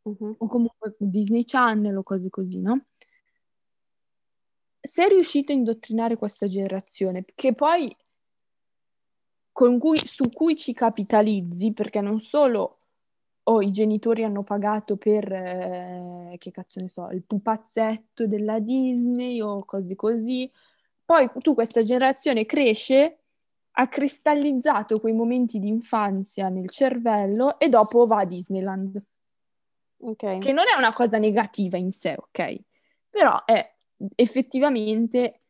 Mhm. 0.03 0.35
o 0.39 0.47
comunque 0.47 0.97
Disney 0.99 1.45
Channel 1.45 1.97
o 1.99 2.03
cose 2.03 2.31
così, 2.31 2.59
no? 2.61 2.87
Sei 4.83 5.09
riuscito 5.09 5.53
a 5.53 5.55
indottrinare 5.55 6.17
questa 6.17 6.47
generazione, 6.49 7.25
che 7.35 7.55
poi 7.55 7.95
con 9.53 9.79
cui, 9.79 9.99
su 9.99 10.31
cui 10.31 10.57
ci 10.57 10.73
capitalizzi, 10.73 11.73
perché 11.73 12.01
non 12.01 12.21
solo 12.21 12.77
oh, 13.45 13.63
i 13.63 13.71
genitori 13.73 14.25
hanno 14.25 14.43
pagato 14.45 14.97
per, 14.97 15.33
eh, 15.33 16.37
che 16.39 16.51
cazzo 16.53 16.81
ne 16.81 16.89
so, 16.89 17.09
il 17.11 17.25
pupazzetto 17.25 18.27
della 18.27 18.61
Disney 18.61 19.41
o 19.41 19.65
cose 19.65 19.97
così, 19.97 20.51
poi 21.05 21.29
tu 21.41 21.55
questa 21.55 21.83
generazione 21.83 22.47
cresce, 22.47 23.20
ha 23.73 23.89
cristallizzato 23.89 25.01
quei 25.01 25.13
momenti 25.15 25.59
di 25.59 25.69
infanzia 25.69 26.49
nel 26.49 26.69
cervello 26.71 27.59
e 27.59 27.69
dopo 27.69 28.07
va 28.07 28.21
a 28.21 28.25
Disneyland 28.25 29.03
Ok. 30.03 30.39
che 30.39 30.53
non 30.53 30.65
è 30.73 30.77
una 30.77 30.93
cosa 30.93 31.19
negativa 31.19 31.77
in 31.77 31.91
sé, 31.91 32.15
ok? 32.17 32.61
Però 33.11 33.45
è 33.45 33.75
effettivamente 34.17 35.41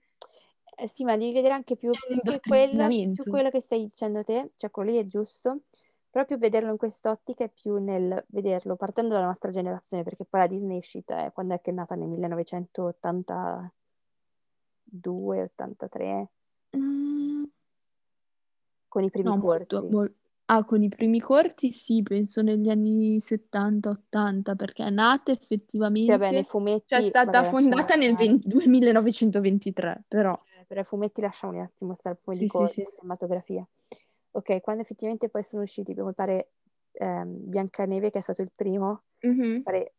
Eh, 0.77 0.89
sì, 0.89 1.05
ma 1.05 1.17
devi 1.17 1.33
vedere 1.33 1.55
anche 1.55 1.77
più, 1.77 1.91
più 1.91 2.41
quello, 2.41 2.89
più 3.13 3.25
quello 3.25 3.51
che 3.51 3.61
stai 3.61 3.85
dicendo 3.85 4.25
te, 4.25 4.53
cioè 4.57 4.71
quello 4.71 4.91
lì 4.91 4.97
è 4.99 5.07
giusto, 5.07 5.61
proprio 6.11 6.39
vederlo 6.39 6.71
in 6.71 6.79
quest'ottica 6.79 7.45
è 7.45 7.51
più 7.51 7.77
nel 7.77 8.25
vederlo 8.29 8.77
partendo 8.77 9.15
dalla 9.15 9.27
nostra 9.27 9.51
generazione, 9.51 10.03
perché 10.03 10.25
poi 10.25 10.41
la 10.41 10.47
Disney 10.47 10.77
è 10.77 10.79
uscita, 10.79 11.27
eh, 11.27 11.33
quando 11.33 11.55
è 11.55 11.61
che 11.61 11.71
è 11.71 11.75
nata? 11.75 11.95
Nel 11.95 12.09
1982-83, 12.09 13.71
Mm, 16.77 17.10
con 18.91 19.05
i 19.05 19.11
primi 19.11 19.33
no, 19.33 19.37
corti. 19.37 19.79
molto, 19.79 19.87
mol- 19.89 20.15
Ah, 20.53 20.65
con 20.65 20.83
i 20.83 20.89
primi 20.89 21.21
corti 21.21 21.71
sì, 21.71 22.03
penso 22.03 22.43
negli 22.43 22.69
anni 22.71 23.21
70-80, 23.21 24.57
perché 24.57 24.85
è 24.85 24.91
nata 24.91 25.31
Sì, 26.03 26.11
vabbè, 26.11 26.33
nei 26.33 26.43
effettivamente, 26.43 26.45
fumetti, 26.45 26.87
cioè 26.87 26.99
è 26.99 27.03
stata 27.03 27.43
vabbè, 27.43 27.45
fondata 27.45 27.95
nel 27.95 28.17
stare. 28.17 28.17
20 28.17 28.49
1923, 28.67 30.05
però 30.09 30.37
Eh, 30.59 30.65
Per 30.67 30.79
i 30.79 30.85
fumetti 30.85 31.21
lasciamo 31.21 31.53
un 31.57 31.61
attimo 31.61 31.95
stare, 31.95 32.17
poi 32.17 32.37
sì, 32.37 32.49
dico 32.49 32.67
sì, 32.67 32.67
sì. 32.67 32.87
cinematografia. 32.97 33.67
Ok, 34.33 34.61
quando 34.61 34.83
effettivamente 34.83 35.29
poi 35.29 35.43
sono 35.43 35.63
usciti, 35.63 35.95
mi 35.95 36.15
pare 36.15 36.53
ehm, 36.93 37.49
Biancaneve, 37.49 38.11
che 38.11 38.19
è 38.19 38.23
stato 38.23 38.43
il 38.43 38.53
primo, 38.55 38.89
mi 38.89 39.03
Mhm, 39.25 39.63
pare 39.63 39.95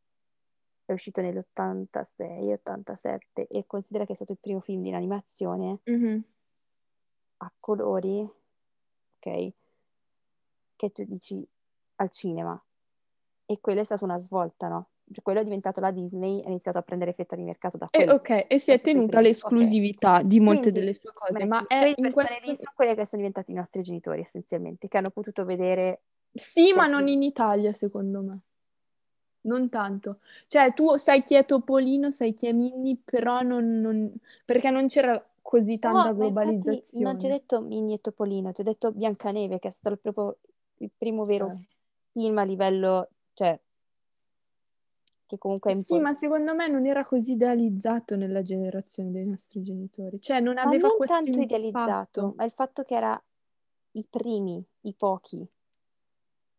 è 0.86 0.94
uscito 0.94 1.22
nell'86, 1.22 2.52
87, 2.54 3.48
e 3.48 3.66
considera 3.66 4.06
che 4.06 4.14
è 4.14 4.16
stato 4.16 4.34
il 4.34 4.40
primo 4.40 4.60
film 4.62 4.82
di 4.84 4.94
animazione 4.94 5.82
mhm. 5.88 6.24
a 7.44 7.52
colori, 7.60 8.26
ok, 9.22 9.54
che 10.76 10.92
tu 10.92 11.04
dici 11.06 11.46
al 11.96 12.10
cinema. 12.10 12.62
E 13.46 13.60
quella 13.60 13.82
è 13.82 13.84
stata 13.84 14.06
una 14.06 14.18
svolta, 14.18 14.68
no? 14.68 14.88
Cioè, 15.12 15.22
quello 15.22 15.42
è 15.42 15.44
diventato 15.44 15.80
la 15.82 15.92
Disney, 15.92 16.42
ha 16.44 16.48
iniziato 16.48 16.78
a 16.78 16.82
prendere 16.82 17.14
fetta 17.14 17.36
di 17.36 17.44
mercato 17.44 17.78
da 17.78 17.86
E 17.92 17.98
quello. 17.98 18.14
ok, 18.14 18.46
e 18.48 18.58
si 18.58 18.72
È 18.72 18.80
tenuta 18.80 19.20
l'esclusività 19.20 20.22
di 20.22 20.40
molte 20.40 20.72
Quindi, 20.72 20.80
delle 20.80 20.94
sue 20.94 21.12
cose, 21.14 21.46
ma 21.46 21.68
è 21.68 21.94
in 21.96 22.12
questo... 22.12 22.34
sono 22.44 22.72
quelle 22.74 22.96
che 22.96 23.06
sono 23.06 23.22
diventati 23.22 23.52
i 23.52 23.56
nostri 23.56 23.82
genitori, 23.82 24.22
essenzialmente, 24.22 24.88
che 24.88 24.98
hanno 24.98 25.10
potuto 25.10 25.44
vedere 25.44 26.02
Sì, 26.32 26.72
ma 26.74 26.88
non 26.88 27.08
in 27.10 27.24
Italia, 27.24 27.74
secondo 27.74 28.22
me. 28.22 28.40
Non 29.44 29.70
tanto. 29.70 30.20
Cioè, 30.48 30.74
tu 30.74 30.96
sai 30.98 31.24
chi 31.24 31.34
è 31.36 31.46
Topolino, 31.46 32.12
sai 32.12 32.34
chi 32.34 32.48
è 32.48 32.52
Minnie, 32.54 32.98
però 33.04 33.42
non, 33.42 33.82
non- 33.82 34.14
perché 34.46 34.70
non 34.70 34.88
c'era 34.88 35.22
così 35.42 35.80
tanta 35.80 36.12
No, 36.14 36.26
infatti 36.26 36.46
non 36.46 36.62
ti 36.64 36.70
ho 36.70 37.30
globalizzazione. 37.30 37.30
detto 37.30 37.62
Minnie 37.62 37.96
e 37.96 38.02
Topolino, 38.02 38.52
ti 38.52 38.62
ho 38.62 38.64
detto 38.64 38.92
Biancaneve, 38.92 39.60
che 39.60 39.68
è 39.68 39.72
stato 39.72 39.98
proprio 39.98 40.38
il 40.78 40.92
primo 40.98 41.26
vero 41.26 41.46
Ok. 41.48 41.60
film 42.12 42.38
a 42.38 42.44
livello, 42.44 43.10
cioè, 43.34 43.60
che 45.26 45.38
comunque 45.38 45.72
è 45.72 45.76
Sì, 45.76 45.94
ma 46.00 46.10
importante. 46.10 46.20
secondo 46.26 46.56
me 46.56 46.68
non 46.68 46.86
era 46.86 47.06
così 47.06 47.34
idealizzato 47.34 48.16
nella 48.16 48.42
generazione 48.42 49.12
dei 49.12 49.26
nostri 49.26 49.64
genitori. 49.64 50.20
Cioè, 50.22 50.40
non 50.42 50.56
Ma 50.58 50.64
aveva 50.64 50.90
non 50.90 50.98
questo 50.98 51.16
tanto 51.16 51.40
idealizzato, 51.40 52.20
impatto. 52.22 52.34
ma 52.36 52.44
il 52.44 52.52
fatto 52.52 52.84
che 52.84 52.96
era 52.96 53.24
i 53.94 54.06
primi, 54.10 54.64
i 54.82 54.94
pochi. 54.94 55.48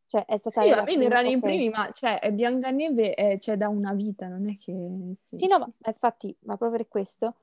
Cioè, 0.07 0.25
è 0.27 0.37
stata 0.37 0.63
Sì, 0.63 0.71
va 0.71 0.83
bene, 0.83 1.05
erano 1.07 1.29
i 1.29 1.41
primi, 1.41 1.69
ma 1.71 1.91
cioè, 1.93 2.19
Biancaneve 2.33 3.15
eh, 3.15 3.39
c'è 3.39 3.57
da 3.57 3.69
una 3.69 3.95
vita, 3.95 4.27
non 4.27 4.49
è 4.49 4.57
che... 4.59 5.13
Sì, 5.15 5.39
Sì, 5.39 5.47
no, 5.47 5.59
ma 5.59 5.71
infatti, 5.87 6.35
ma 6.41 6.57
proprio 6.57 6.79
per 6.79 6.89
questo, 6.89 7.37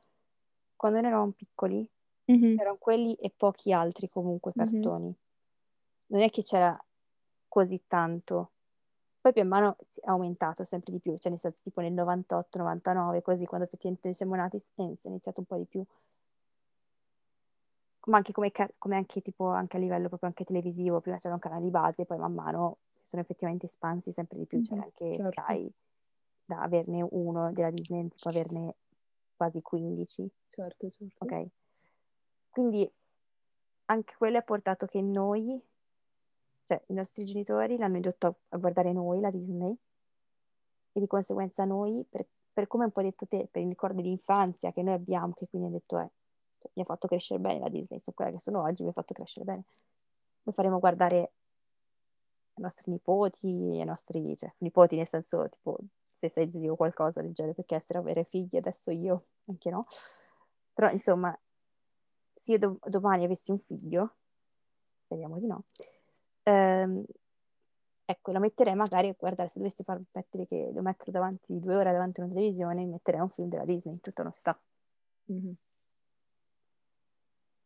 quando 0.79 0.99
noi 1.01 1.09
eravamo 1.09 1.31
piccoli, 1.33 1.85
Mhm, 2.27 2.59
erano 2.59 2.77
quelli 2.77 3.15
e 3.15 3.33
pochi 3.35 3.73
altri 3.73 4.07
comunque 4.09 4.53
mhm. 4.55 4.89
cartoni. 4.93 5.13
Non 6.07 6.21
è 6.21 6.29
che 6.29 6.41
c'era 6.43 6.77
così 7.47 7.83
tanto. 7.87 8.53
Poi 9.21 9.33
pian 9.33 9.47
mano 9.47 9.77
è 10.01 10.09
aumentato 10.09 10.63
sempre 10.63 10.91
di 10.93 10.99
più, 11.01 11.17
cioè 11.17 11.31
nel 11.31 11.39
senso 11.41 11.59
tipo 11.63 11.81
nel 11.81 11.93
98, 11.93 12.57
99, 12.59 13.21
così, 13.21 13.45
quando 13.45 13.65
effettivamente 13.67 14.07
noi 14.07 14.15
siamo 14.17 14.35
nati, 14.35 14.57
eh, 14.57 14.61
si 14.97 15.07
è 15.07 15.09
iniziato 15.09 15.41
un 15.41 15.45
po' 15.47 15.57
di 15.57 15.65
più. 15.65 15.85
Ma 18.07 18.17
anche 18.17 18.31
come, 18.31 18.51
come 18.77 18.95
anche 18.95 19.21
tipo 19.21 19.47
anche 19.49 19.77
a 19.77 19.79
livello 19.79 20.07
proprio 20.07 20.29
anche 20.29 20.43
televisivo, 20.45 20.99
prima 21.01 21.17
c'erano 21.17 21.39
canali 21.39 21.69
base, 21.69 22.05
poi 22.05 22.17
man 22.17 22.33
mano 22.33 22.79
si 22.93 23.05
sono 23.05 23.21
effettivamente 23.21 23.65
espansi 23.67 24.11
sempre 24.11 24.37
di 24.39 24.45
più, 24.47 24.61
c'era 24.61 24.81
Mhm, 24.81 24.83
anche 24.83 25.19
Certo, 25.19 25.23
Sky, 25.23 25.71
da 26.45 26.61
averne 26.61 27.05
uno 27.11 27.51
della 27.53 27.69
Disney, 27.71 28.07
tipo 28.07 28.29
averne 28.29 28.75
quasi 29.35 29.61
15, 29.61 30.29
certo, 30.49 30.89
certo. 30.89 31.25
ok? 31.25 31.47
Quindi 32.49 32.91
anche 33.85 34.15
quello 34.17 34.37
ha 34.37 34.41
portato 34.41 34.85
che 34.85 35.01
noi, 35.01 35.61
cioè 36.65 36.81
i 36.87 36.93
nostri 36.93 37.25
genitori 37.25 37.77
l'hanno 37.77 37.95
indotto 37.95 38.39
a, 38.49 38.57
guardare 38.57 38.91
noi, 38.91 39.19
la 39.19 39.31
Disney, 39.31 39.75
e 40.91 40.99
di 40.99 41.07
conseguenza 41.07 41.65
noi, 41.65 42.05
per, 42.09 42.25
per 42.51 42.67
come 42.67 42.85
un 42.85 42.91
po' 42.91 43.01
detto 43.01 43.25
te, 43.25 43.47
per 43.49 43.61
i 43.61 43.67
ricordi 43.67 44.01
di 44.01 44.09
infanzia 44.09 44.71
che 44.71 44.83
noi 44.83 44.93
abbiamo, 44.93 45.33
che 45.33 45.47
quindi 45.47 45.67
hanno 45.67 45.77
detto, 45.77 45.99
eh, 45.99 46.09
cioè, 46.59 46.71
mi 46.73 46.81
ha 46.81 46.85
fatto 46.85 47.07
crescere 47.07 47.39
bene 47.39 47.59
la 47.59 47.69
Disney, 47.69 47.99
sono 47.99 48.15
quella 48.15 48.31
che 48.31 48.39
sono 48.39 48.61
oggi, 48.61 48.83
mi 48.83 48.89
ha 48.89 48.93
fatto 48.93 49.13
crescere 49.13 49.45
bene. 49.45 49.63
Lo 50.43 50.51
faremo 50.51 50.79
guardare 50.79 51.17
ai 51.17 52.63
nostri 52.63 52.91
nipoti, 52.91 53.47
ai 53.47 53.85
nostri, 53.85 54.35
cioè, 54.35 54.51
nipoti 54.59 54.95
nel 54.95 55.07
senso, 55.07 55.47
tipo, 55.49 55.77
se 56.05 56.29
sei 56.29 56.51
zio 56.51 56.73
o 56.73 56.75
qualcosa 56.75 57.21
del 57.21 57.33
genere, 57.33 57.55
perché 57.55 57.75
essere 57.75 57.99
avere 57.99 58.25
figli, 58.25 58.57
adesso 58.57 58.91
io, 58.91 59.27
anche 59.47 59.69
no. 59.69 59.81
Però, 60.79 60.89
insomma, 60.91 61.37
se 62.35 62.53
io 62.53 62.57
do- 62.57 62.79
domani 62.85 63.25
avessi 63.25 63.51
un 63.51 63.59
figlio, 63.59 64.15
speriamo 65.03 65.37
di 65.37 65.45
no, 65.45 65.65
ehm, 66.43 67.03
ecco, 68.05 68.31
la 68.31 68.39
metterei 68.39 68.75
magari 68.75 69.09
a 69.09 69.15
guardare, 69.17 69.49
se 69.49 69.59
dovessi 69.59 69.83
far 69.83 70.01
mettere 70.11 70.45
che 70.47 70.71
lo 70.73 70.81
metto 70.81 71.11
davanti 71.11 71.59
due 71.59 71.75
ore 71.75 71.91
davanti 71.91 72.21
a 72.21 72.23
una 72.23 72.33
televisione, 72.33 72.85
metterei 72.85 73.19
un 73.19 73.29
film 73.29 73.49
della 73.49 73.65
Disney, 73.65 73.93
in 73.93 74.01
tutta 74.01 74.21
onestà, 74.21 74.59
Mhm. 75.25 75.53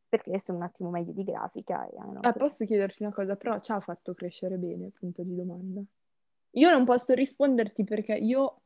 perché 0.09 0.39
sono 0.39 0.57
un 0.59 0.63
attimo 0.63 0.89
meglio 0.89 1.11
di 1.11 1.23
grafica 1.23 1.87
e 1.87 1.97
hanno 1.97 2.19
Ah, 2.21 2.33
posso 2.33 2.65
chiederti 2.65 3.03
una 3.03 3.13
cosa, 3.13 3.35
però 3.35 3.59
ci 3.59 3.71
ha 3.71 3.79
fatto 3.79 4.13
crescere 4.13 4.57
bene, 4.57 4.89
punto 4.91 5.23
di 5.23 5.35
domanda. 5.35 5.81
Io 6.51 6.69
non 6.69 6.85
posso 6.85 7.13
risponderti 7.13 7.83
perché 7.83 8.13
io 8.13 8.61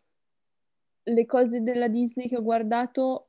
le 1.04 1.26
cose 1.26 1.62
della 1.62 1.88
Disney 1.88 2.28
che 2.28 2.38
ho 2.38 2.44
guardato 2.44 3.27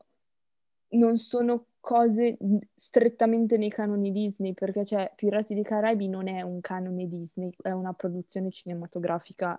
non 0.91 1.19
sono 1.19 1.67
cose 1.81 2.37
strettamente 2.75 3.57
nei 3.57 3.71
canoni 3.71 4.13
Disney, 4.13 4.53
perché 4.53 4.85
cioè 4.85 5.13
Pirati 5.15 5.55
dei 5.55 5.63
Caraibi 5.63 6.09
non 6.09 6.29
è 6.29 6.43
un 6.43 6.61
canone 6.61 7.09
Disney, 7.09 7.51
è 7.63 7.71
una 7.71 7.93
produzione 7.93 8.51
cinematografica 8.51 9.59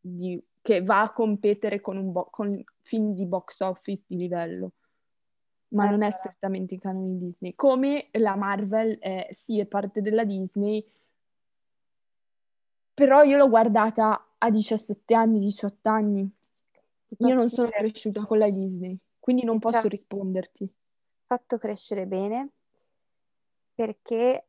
di- 0.00 0.42
che 0.60 0.82
va 0.82 1.02
a 1.02 1.12
competere 1.12 1.80
con, 1.80 1.96
un 1.96 2.12
bo- 2.12 2.28
con 2.30 2.62
film 2.82 3.12
di 3.12 3.26
box 3.26 3.60
office 3.60 4.04
di 4.06 4.16
livello, 4.16 4.72
ma 5.68 5.90
non 5.90 6.02
è 6.02 6.10
strettamente 6.10 6.74
i 6.74 6.78
canoni 6.78 7.18
Disney. 7.18 7.54
Come 7.54 8.08
la 8.12 8.36
Marvel 8.36 8.98
è, 8.98 9.28
sì, 9.30 9.58
è 9.58 9.66
parte 9.66 10.00
della 10.00 10.24
Disney, 10.24 10.84
però 12.94 13.22
io 13.24 13.36
l'ho 13.36 13.48
guardata 13.48 14.34
a 14.38 14.50
17 14.50 15.14
anni, 15.14 15.40
18 15.40 15.88
anni. 15.88 16.30
Io 17.18 17.34
non 17.34 17.50
sono 17.50 17.68
cresciuta 17.68 18.24
con 18.24 18.38
la 18.38 18.48
Disney, 18.48 18.96
quindi 19.24 19.44
non 19.44 19.58
posso 19.58 19.88
risponderti. 19.88 20.70
fatto 21.24 21.56
crescere 21.56 22.06
bene 22.06 22.50
perché 23.74 24.48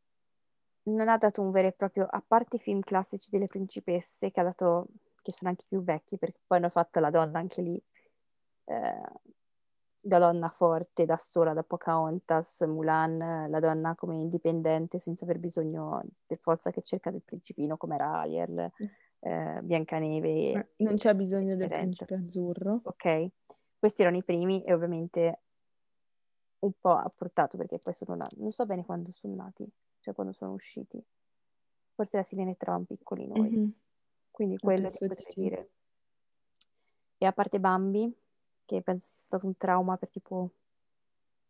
non 0.87 1.07
ha 1.07 1.17
dato 1.17 1.41
un 1.41 1.51
vero 1.51 1.69
e 1.69 1.71
proprio, 1.71 2.05
a 2.09 2.21
parte 2.27 2.57
i 2.57 2.59
film 2.59 2.81
classici 2.81 3.29
delle 3.29 3.47
principesse, 3.47 4.31
che 4.31 4.39
ha 4.41 4.43
dato, 4.43 4.87
che 5.21 5.31
sono 5.31 5.49
anche 5.49 5.63
più 5.65 5.81
vecchi, 5.81 6.17
perché 6.17 6.41
poi 6.45 6.57
hanno 6.57 6.67
fatto 6.67 6.99
la 6.99 7.09
donna 7.09 7.39
anche 7.39 7.61
lì, 7.61 7.81
eh, 8.65 9.01
da 9.97 10.19
donna 10.19 10.49
forte, 10.49 11.05
da 11.05 11.15
sola, 11.15 11.53
da 11.53 11.63
Pocahontas, 11.63 12.59
Mulan, 12.67 13.49
la 13.49 13.59
donna 13.61 13.95
come 13.95 14.17
indipendente, 14.17 14.99
senza 14.99 15.23
aver 15.23 15.39
bisogno 15.39 16.03
per 16.25 16.37
forza 16.39 16.69
che 16.69 16.81
cerca 16.81 17.11
del 17.11 17.23
principino 17.23 17.77
come 17.77 17.95
era 17.95 18.19
Ariel, 18.19 18.71
eh, 19.21 19.59
Biancaneve 19.63 20.51
Eh, 20.51 20.67
Non 20.83 20.97
c'è 20.97 21.15
bisogno 21.15 21.55
del 21.55 21.69
principe 21.69 22.15
azzurro. 22.15 22.81
Ok? 22.83 23.29
Questi 23.85 24.01
erano 24.01 24.17
i 24.17 24.23
primi 24.23 24.63
e 24.63 24.73
ovviamente 24.73 25.41
un 26.61 26.71
po' 26.81 26.93
ha 26.93 27.07
portato 27.15 27.55
perché 27.55 27.77
poi 27.77 27.93
sono 27.93 28.15
nati, 28.15 28.41
non 28.41 28.51
so 28.51 28.65
bene 28.65 28.83
quando 28.83 29.11
sono 29.11 29.35
nati, 29.35 29.63
cioè 29.99 30.15
quando 30.15 30.33
sono 30.33 30.53
usciti. 30.53 30.99
Forse 31.93 32.17
la 32.17 32.23
Sirenetta 32.23 32.63
eravamo 32.63 32.85
piccoli 32.85 33.27
noi, 33.27 33.51
Mhm. 33.51 33.73
quindi 34.31 34.57
quello 34.57 34.89
di 34.89 34.97
potrei 34.97 35.21
sì. 35.23 35.39
dire. 35.39 35.69
E 37.19 37.25
a 37.27 37.31
parte 37.31 37.59
Bambi, 37.59 38.11
che 38.65 38.81
penso 38.81 39.05
sia 39.05 39.25
stato 39.25 39.45
un 39.45 39.55
trauma 39.55 39.97
per 39.97 40.09
tipo... 40.09 40.49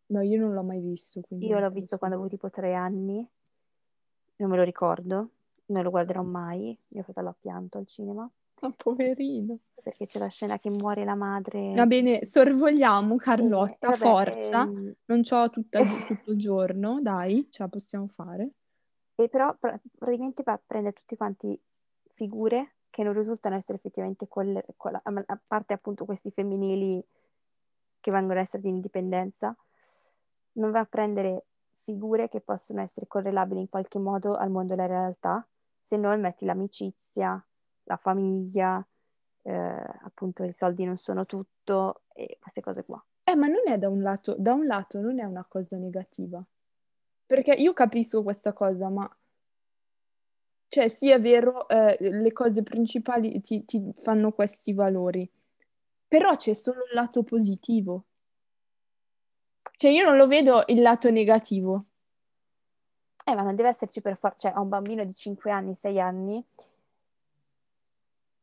Ma 0.08 0.22
io 0.22 0.38
non 0.38 0.52
l'ho 0.52 0.62
mai 0.62 0.80
visto, 0.80 1.22
quindi 1.22 1.46
Io 1.46 1.58
l'ho 1.58 1.70
visto 1.70 1.96
quando 1.96 2.16
avevo 2.16 2.30
tipo 2.30 2.50
tre 2.50 2.74
anni, 2.74 3.26
non 4.36 4.50
me 4.50 4.56
lo 4.56 4.62
ricordo, 4.62 5.30
non 5.68 5.82
lo 5.82 5.88
guarderò 5.88 6.22
mai, 6.22 6.78
mio 6.88 7.02
fratello 7.02 7.30
ha 7.30 7.36
pianto 7.40 7.78
al 7.78 7.86
cinema, 7.86 8.30
Ah, 8.62 8.70
poverino. 8.76 9.58
perché 9.82 10.06
c'è 10.06 10.18
la 10.18 10.28
scena 10.28 10.58
che 10.58 10.70
muore 10.70 11.04
la 11.04 11.14
Va 11.14 11.16
madre. 11.16 11.86
bene, 11.86 12.24
sorvogliamo 12.24 13.16
Carlotta, 13.16 13.88
vabbè, 13.88 13.96
forza. 13.98 14.62
ehm, 14.62 14.94
Non 15.06 15.22
c'ho 15.22 15.50
tutta 15.50 15.78
tutto 16.06 16.30
il 16.32 16.38
giorno, 16.38 17.00
dai, 17.00 17.48
ce 17.50 17.62
la 17.62 17.68
possiamo 17.68 18.08
fare. 18.08 18.50
E 19.14 19.28
però 19.28 19.54
pra- 19.58 19.80
praticamente 19.96 20.42
va 20.42 20.52
a 20.52 20.60
prendere 20.64 20.94
tutti 20.94 21.16
quanti 21.16 21.58
figure 22.08 22.76
che 22.90 23.02
non 23.02 23.12
risultano 23.12 23.54
essere 23.56 23.78
effettivamente 23.78 24.26
quelle, 24.26 24.64
quella- 24.76 25.00
a 25.02 25.12
a 25.26 25.40
parte 25.46 25.72
appunto 25.74 26.04
questi 26.04 26.30
femminili 26.30 27.04
che 28.00 28.10
vengono 28.10 28.38
a 28.38 28.42
essere 28.42 28.62
di 28.62 28.68
indipendenza, 28.68 29.54
non 30.52 30.70
va 30.70 30.80
a 30.80 30.84
prendere 30.86 31.46
figure 31.84 32.28
che 32.28 32.40
possono 32.40 32.80
essere 32.80 33.06
correlabili 33.06 33.60
in 33.60 33.68
qualche 33.68 33.98
modo 33.98 34.34
al 34.34 34.50
mondo 34.50 34.74
della 34.74 34.86
realtà, 34.86 35.46
se 35.78 35.96
non 35.96 36.20
metti 36.20 36.44
l'amicizia, 36.44 37.44
la 37.86 37.96
famiglia, 37.96 38.86
eh, 39.42 39.52
appunto 39.52 40.44
i 40.44 40.52
soldi 40.52 40.84
non 40.84 40.96
sono 40.96 41.24
tutto 41.24 42.02
e 42.12 42.38
queste 42.40 42.60
cose 42.60 42.84
qua. 42.84 43.02
Eh, 43.24 43.34
ma 43.34 43.46
non 43.46 43.62
è 43.66 43.78
da 43.78 43.88
un 43.88 44.02
lato, 44.02 44.36
da 44.38 44.52
un 44.52 44.66
lato 44.66 45.00
non 45.00 45.18
è 45.18 45.24
una 45.24 45.44
cosa 45.48 45.76
negativa. 45.76 46.44
Perché 47.26 47.52
io 47.54 47.72
capisco 47.72 48.22
questa 48.22 48.52
cosa, 48.52 48.88
ma 48.88 49.08
cioè 50.68 50.88
sì 50.88 51.10
è 51.10 51.20
vero, 51.20 51.68
eh, 51.68 51.96
le 51.98 52.32
cose 52.32 52.62
principali 52.62 53.40
ti, 53.40 53.64
ti 53.64 53.92
fanno 53.96 54.32
questi 54.32 54.72
valori, 54.72 55.28
però 56.08 56.34
c'è 56.36 56.54
solo 56.54 56.84
il 56.84 56.94
lato 56.94 57.22
positivo. 57.22 58.04
Cioè 59.76 59.90
io 59.90 60.04
non 60.04 60.16
lo 60.16 60.26
vedo 60.26 60.62
il 60.66 60.80
lato 60.80 61.10
negativo. 61.10 61.86
Eh, 63.24 63.34
ma 63.34 63.42
non 63.42 63.54
deve 63.56 63.68
esserci 63.70 64.00
per 64.00 64.16
forza, 64.16 64.48
cioè, 64.48 64.58
a 64.58 64.60
un 64.60 64.68
bambino 64.68 65.04
di 65.04 65.12
5 65.12 65.50
anni, 65.50 65.74
6 65.74 66.00
anni, 66.00 66.44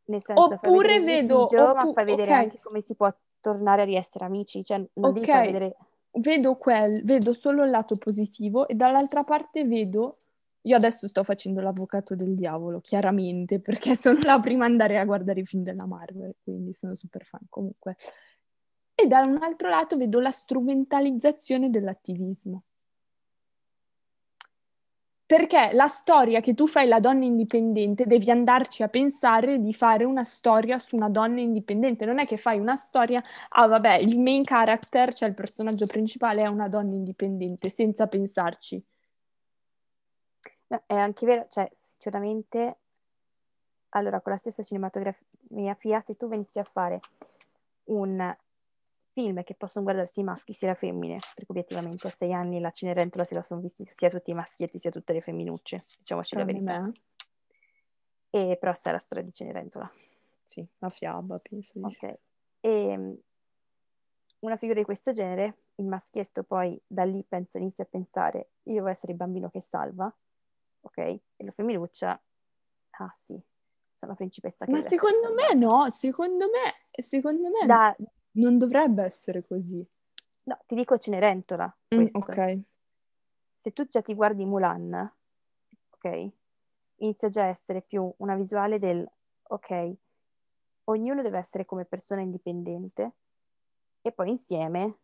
nel 0.05 0.21
senso, 0.21 0.43
Oppure 0.43 0.99
vedo, 0.99 1.39
litigio, 1.39 1.69
oppu- 1.69 1.85
ma 1.87 1.93
fai 1.93 2.05
vedere 2.05 2.31
ok. 2.31 2.37
anche 2.37 2.59
come 2.59 2.81
si 2.81 2.95
può 2.95 3.09
tornare 3.39 3.81
a 3.81 3.85
riessere 3.85 4.25
amici, 4.25 4.63
cioè 4.63 4.77
non 4.77 5.09
Ok, 5.09 5.13
devi 5.13 5.25
far 5.25 5.45
vedere... 5.45 5.75
vedo 6.11 6.55
quel, 6.55 7.03
vedo 7.03 7.33
solo 7.33 7.63
il 7.63 7.69
lato 7.69 7.95
positivo 7.97 8.67
e 8.67 8.75
dall'altra 8.75 9.23
parte 9.23 9.65
vedo, 9.65 10.17
io 10.61 10.75
adesso 10.75 11.07
sto 11.07 11.23
facendo 11.23 11.61
l'avvocato 11.61 12.15
del 12.15 12.35
diavolo, 12.35 12.79
chiaramente, 12.81 13.59
perché 13.59 13.95
sono 13.99 14.19
la 14.21 14.39
prima 14.39 14.65
ad 14.65 14.71
andare 14.71 14.97
a 14.97 15.05
guardare 15.05 15.41
i 15.41 15.45
film 15.45 15.63
della 15.63 15.85
Marvel, 15.85 16.35
quindi 16.43 16.73
sono 16.73 16.95
super 16.95 17.25
fan 17.25 17.45
comunque. 17.49 17.95
E 18.95 19.07
da 19.07 19.21
un 19.21 19.41
altro 19.41 19.69
lato 19.69 19.97
vedo 19.97 20.19
la 20.19 20.31
strumentalizzazione 20.31 21.69
dell'attivismo. 21.69 22.63
Perché 25.25 25.71
la 25.71 25.87
storia 25.87 26.41
che 26.41 26.53
tu 26.53 26.67
fai 26.67 26.85
la 26.85 26.99
donna 26.99 27.23
indipendente, 27.23 28.05
devi 28.05 28.29
andarci 28.29 28.83
a 28.83 28.89
pensare 28.89 29.59
di 29.59 29.73
fare 29.73 30.03
una 30.03 30.25
storia 30.25 30.79
su 30.79 30.97
una 30.97 31.09
donna 31.09 31.39
indipendente. 31.39 32.05
Non 32.05 32.19
è 32.19 32.25
che 32.25 32.35
fai 32.37 32.59
una 32.59 32.75
storia, 32.75 33.23
ah 33.49 33.67
vabbè, 33.67 33.95
il 33.99 34.19
main 34.19 34.43
character, 34.43 35.13
cioè 35.13 35.29
il 35.29 35.35
personaggio 35.35 35.85
principale 35.87 36.43
è 36.43 36.47
una 36.47 36.67
donna 36.67 36.93
indipendente, 36.93 37.69
senza 37.69 38.07
pensarci. 38.07 38.83
No, 40.67 40.83
è 40.85 40.95
anche 40.95 41.25
vero, 41.25 41.47
cioè, 41.49 41.71
sinceramente, 41.81 42.77
allora, 43.89 44.19
con 44.19 44.33
la 44.33 44.37
stessa 44.37 44.61
cinematografia, 44.61 46.01
se 46.01 46.17
tu 46.17 46.27
venissi 46.27 46.59
a 46.59 46.63
fare 46.63 46.99
un 47.85 48.35
film 49.13 49.43
che 49.43 49.53
possono 49.55 49.85
guardarsi 49.85 50.19
i 50.19 50.23
maschi 50.23 50.53
sia 50.53 50.69
le 50.69 50.75
femmine, 50.75 51.19
perché 51.33 51.51
obiettivamente 51.51 52.07
a 52.07 52.11
sei 52.11 52.33
anni 52.33 52.59
la 52.59 52.71
Cenerentola 52.71 53.23
se 53.23 53.35
la 53.35 53.43
sono 53.43 53.61
visti 53.61 53.85
sia 53.91 54.09
tutti 54.09 54.31
i 54.31 54.33
maschietti 54.33 54.79
sia 54.79 54.91
tutte 54.91 55.13
le 55.13 55.21
femminucce, 55.21 55.85
diciamoci 55.99 56.35
la 56.35 56.43
verità. 56.43 56.79
me. 56.81 56.91
E 58.29 58.57
però 58.59 58.73
sta 58.73 58.91
la 58.91 58.99
storia 58.99 59.23
di 59.23 59.31
Cenerentola. 59.31 59.89
Sì, 60.41 60.67
la 60.79 60.89
fiaba, 60.89 61.39
penso. 61.39 61.79
Ok. 61.79 62.19
E 62.59 62.97
mm, 62.97 63.13
una 64.39 64.57
figura 64.57 64.79
di 64.79 64.85
questo 64.85 65.11
genere, 65.11 65.57
il 65.75 65.85
maschietto 65.85 66.43
poi 66.43 66.79
da 66.85 67.03
lì 67.03 67.23
pensa, 67.23 67.59
inizia 67.59 67.83
a 67.83 67.87
pensare, 67.89 68.49
io 68.63 68.75
devo 68.75 68.87
essere 68.87 69.11
il 69.11 69.17
bambino 69.17 69.49
che 69.49 69.61
salva, 69.61 70.13
ok? 70.81 70.97
E 70.97 71.21
la 71.37 71.51
femminuccia, 71.51 72.21
ah 72.89 73.15
sì, 73.25 73.39
sono 73.93 74.11
la 74.11 74.17
principessa 74.17 74.65
che 74.65 74.71
Ma 74.71 74.81
secondo 74.81 75.33
me 75.33 75.53
no, 75.53 75.89
secondo 75.91 76.47
me, 76.49 77.01
secondo 77.01 77.49
me 77.49 77.65
Da, 77.65 77.95
non 78.33 78.57
dovrebbe 78.57 79.03
essere 79.03 79.43
così. 79.43 79.85
no, 80.43 80.59
ti 80.65 80.75
dico 80.75 80.97
Cenerentola, 80.97 81.75
Mm, 81.95 82.07
ok. 82.11 82.59
Se 83.55 83.71
tu 83.71 83.87
già 83.87 84.01
ti 84.01 84.13
guardi 84.13 84.45
Mulan, 84.45 85.13
ok? 85.91 86.31
Inizia 86.97 87.29
già 87.29 87.43
a 87.43 87.47
essere 87.47 87.81
più 87.81 88.11
una 88.17 88.35
visuale 88.35 88.79
del, 88.79 89.07
ok, 89.43 89.93
ognuno 90.85 91.21
deve 91.21 91.37
essere 91.37 91.65
come 91.65 91.85
persona 91.85 92.21
indipendente 92.21 93.13
e 94.01 94.11
poi 94.11 94.31
insieme 94.31 94.97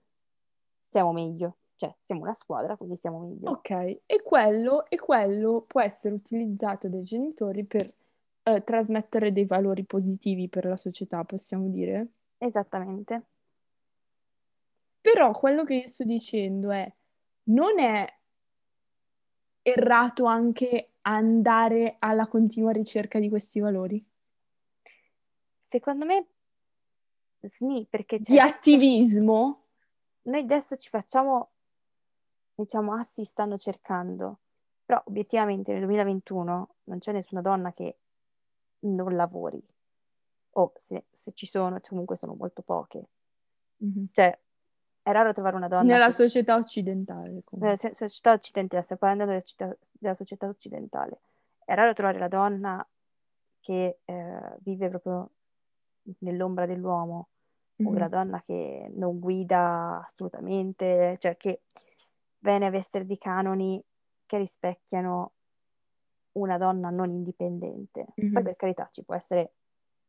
siamo 0.88 1.14
meglio. 1.14 1.58
Cioè, 1.76 1.96
siamo 1.98 2.24
una 2.24 2.34
squadra, 2.34 2.76
quindi 2.76 2.98
siamo 2.98 3.20
meglio. 3.20 3.52
Ok, 3.52 3.70
e 4.06 4.22
quello, 4.22 4.86
e 4.90 4.98
quello 5.00 5.64
può 5.66 5.80
essere 5.80 6.14
utilizzato 6.14 6.90
dai 6.90 7.04
genitori 7.04 7.64
per 7.64 7.90
eh, 8.44 8.64
trasmettere 8.66 9.32
dei 9.32 9.46
valori 9.46 9.86
positivi 9.86 10.50
per 10.50 10.66
la 10.66 10.76
società, 10.76 11.24
possiamo 11.24 11.70
dire. 11.70 12.08
Esattamente. 12.42 13.24
Però 15.02 15.32
quello 15.32 15.64
che 15.64 15.76
io 15.76 15.90
sto 15.90 16.04
dicendo 16.04 16.72
è, 16.72 16.92
non 17.44 17.80
è 17.80 18.18
errato 19.62 20.26
anche 20.26 20.94
andare 21.02 21.96
alla 22.00 22.28
continua 22.28 22.72
ricerca 22.72 23.20
di 23.20 23.30
questi 23.30 23.60
valori? 23.60 24.04
Secondo 25.60 26.06
me, 26.06 26.28
sni, 27.42 27.86
perché 27.90 28.18
Di 28.18 28.24
c'è 28.24 28.38
adesso- 28.40 28.56
attivismo? 28.58 29.64
noi 30.24 30.42
adesso 30.42 30.76
ci 30.76 30.90
facciamo, 30.90 31.52
diciamo, 32.56 32.94
ah 32.94 33.04
sì, 33.04 33.24
stanno 33.24 33.58
cercando, 33.58 34.40
però 34.86 35.02
obiettivamente 35.06 35.72
nel 35.72 35.82
2021 35.82 36.76
non 36.86 37.00
c'è 37.00 37.12
nessuna 37.12 37.42
donna 37.42 37.72
che 37.74 37.98
non 38.82 39.16
lavori, 39.16 39.62
o 40.52 40.72
se, 40.76 41.06
se 41.20 41.32
ci 41.34 41.46
sono, 41.46 41.80
comunque 41.82 42.16
sono 42.16 42.34
molto 42.34 42.62
poche. 42.62 43.04
Mhm. 43.78 44.08
Cioè, 44.12 44.40
è 45.02 45.12
raro 45.12 45.32
trovare 45.34 45.56
una 45.56 45.68
donna 45.68 45.84
Nella 45.84 46.08
che- 46.08 46.14
società 46.14 46.56
occidentale, 46.56 47.30
nella 47.30 47.42
comunque. 47.44 47.78
so- 47.78 47.94
società 47.94 48.32
occidentale, 48.32 48.84
stiamo 48.84 49.02
parlando 49.02 49.26
della, 49.26 49.42
città- 49.44 49.78
della 49.92 50.14
società 50.14 50.48
occidentale. 50.48 51.20
È 51.66 51.74
raro 51.76 51.94
trovare 51.94 52.20
la 52.20 52.28
donna 52.28 52.88
che 53.60 54.00
eh, 54.06 54.58
vive 54.62 54.90
proprio 54.90 55.30
nell'ombra 56.20 56.66
dell'uomo 56.66 57.30
o 57.84 57.90
Mhm. 57.92 57.98
la 57.98 58.08
donna 58.08 58.42
che 58.42 58.90
non 58.96 59.20
guida 59.20 60.02
assolutamente, 60.06 61.18
cioè 61.20 61.36
che 61.38 61.62
viene 62.40 62.66
a 62.68 62.70
vestere 62.70 63.06
di 63.06 63.18
canoni 63.18 63.84
che 64.26 64.38
rispecchiano 64.38 65.34
una 66.34 66.58
donna 66.58 66.90
non 66.90 67.10
indipendente. 67.12 68.06
Poi 68.16 68.30
Mhm. 68.30 68.44
per 68.44 68.56
carità 68.56 68.88
ci 68.92 69.04
può 69.04 69.16
essere 69.16 69.54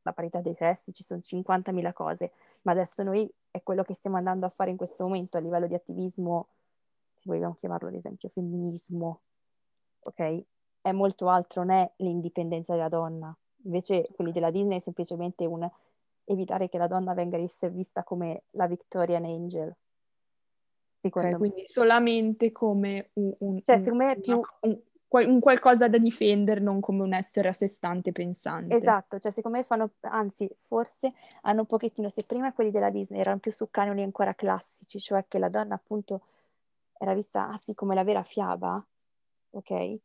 la 0.02 0.12
parità 0.12 0.40
dei 0.40 0.54
sessi, 0.54 0.92
ci 0.92 1.02
sono 1.04 1.20
50.000 1.20 1.92
cose, 1.92 2.32
ma 2.62 2.72
adesso 2.72 3.02
noi 3.02 3.30
è 3.50 3.62
quello 3.62 3.82
che 3.82 3.94
stiamo 3.94 4.16
andando 4.16 4.46
a 4.46 4.50
fare 4.50 4.70
in 4.70 4.76
questo 4.76 5.04
momento 5.04 5.36
a 5.36 5.40
livello 5.40 5.66
di 5.66 5.74
attivismo, 5.74 6.48
se 7.14 7.22
vogliamo 7.24 7.54
chiamarlo 7.54 7.88
ad 7.88 7.94
esempio 7.94 8.28
femminismo, 8.28 9.20
ok? 10.00 10.42
È 10.80 10.92
molto 10.92 11.28
altro, 11.28 11.62
non 11.64 11.76
è 11.76 11.90
l'indipendenza 11.96 12.74
della 12.74 12.88
donna. 12.88 13.36
Invece 13.64 14.08
quelli 14.14 14.32
della 14.32 14.50
Disney 14.50 14.78
è 14.78 14.80
semplicemente 14.80 15.44
un 15.44 15.68
evitare 16.24 16.68
che 16.68 16.78
la 16.78 16.86
donna 16.86 17.12
venga 17.12 17.36
vista 17.70 18.02
come 18.02 18.44
la 18.52 18.66
Victorian 18.66 19.24
Angel. 19.24 19.74
Secondo 21.02 21.28
me. 21.28 21.36
quindi 21.36 21.64
solamente 21.66 22.52
come 22.52 23.10
un, 23.14 23.34
un- 23.38 23.62
Cioè, 23.62 23.78
secondo 23.78 24.04
me 24.04 24.12
è 24.12 24.20
più- 24.20 24.40
un, 24.60 24.80
un 25.10 25.40
qualcosa 25.40 25.88
da 25.88 25.98
difendere, 25.98 26.60
non 26.60 26.80
come 26.80 27.02
un 27.02 27.12
essere 27.12 27.48
a 27.48 27.52
sé 27.52 27.66
stante 27.66 28.12
pensante. 28.12 28.74
Esatto, 28.76 29.18
cioè 29.18 29.32
secondo 29.32 29.58
me 29.58 29.64
fanno, 29.64 29.90
anzi, 30.00 30.48
forse 30.66 31.12
hanno 31.42 31.60
un 31.60 31.66
pochettino, 31.66 32.08
se 32.08 32.22
prima 32.22 32.52
quelli 32.52 32.70
della 32.70 32.90
Disney 32.90 33.20
erano 33.20 33.38
più 33.38 33.50
su 33.50 33.68
canoni 33.70 34.02
ancora 34.02 34.34
classici, 34.34 35.00
cioè 35.00 35.24
che 35.26 35.38
la 35.38 35.48
donna 35.48 35.74
appunto 35.74 36.20
era 36.96 37.14
vista, 37.14 37.48
ah 37.48 37.60
come 37.74 37.94
la 37.94 38.04
vera 38.04 38.22
fiaba, 38.22 38.84
ok? 39.50 39.98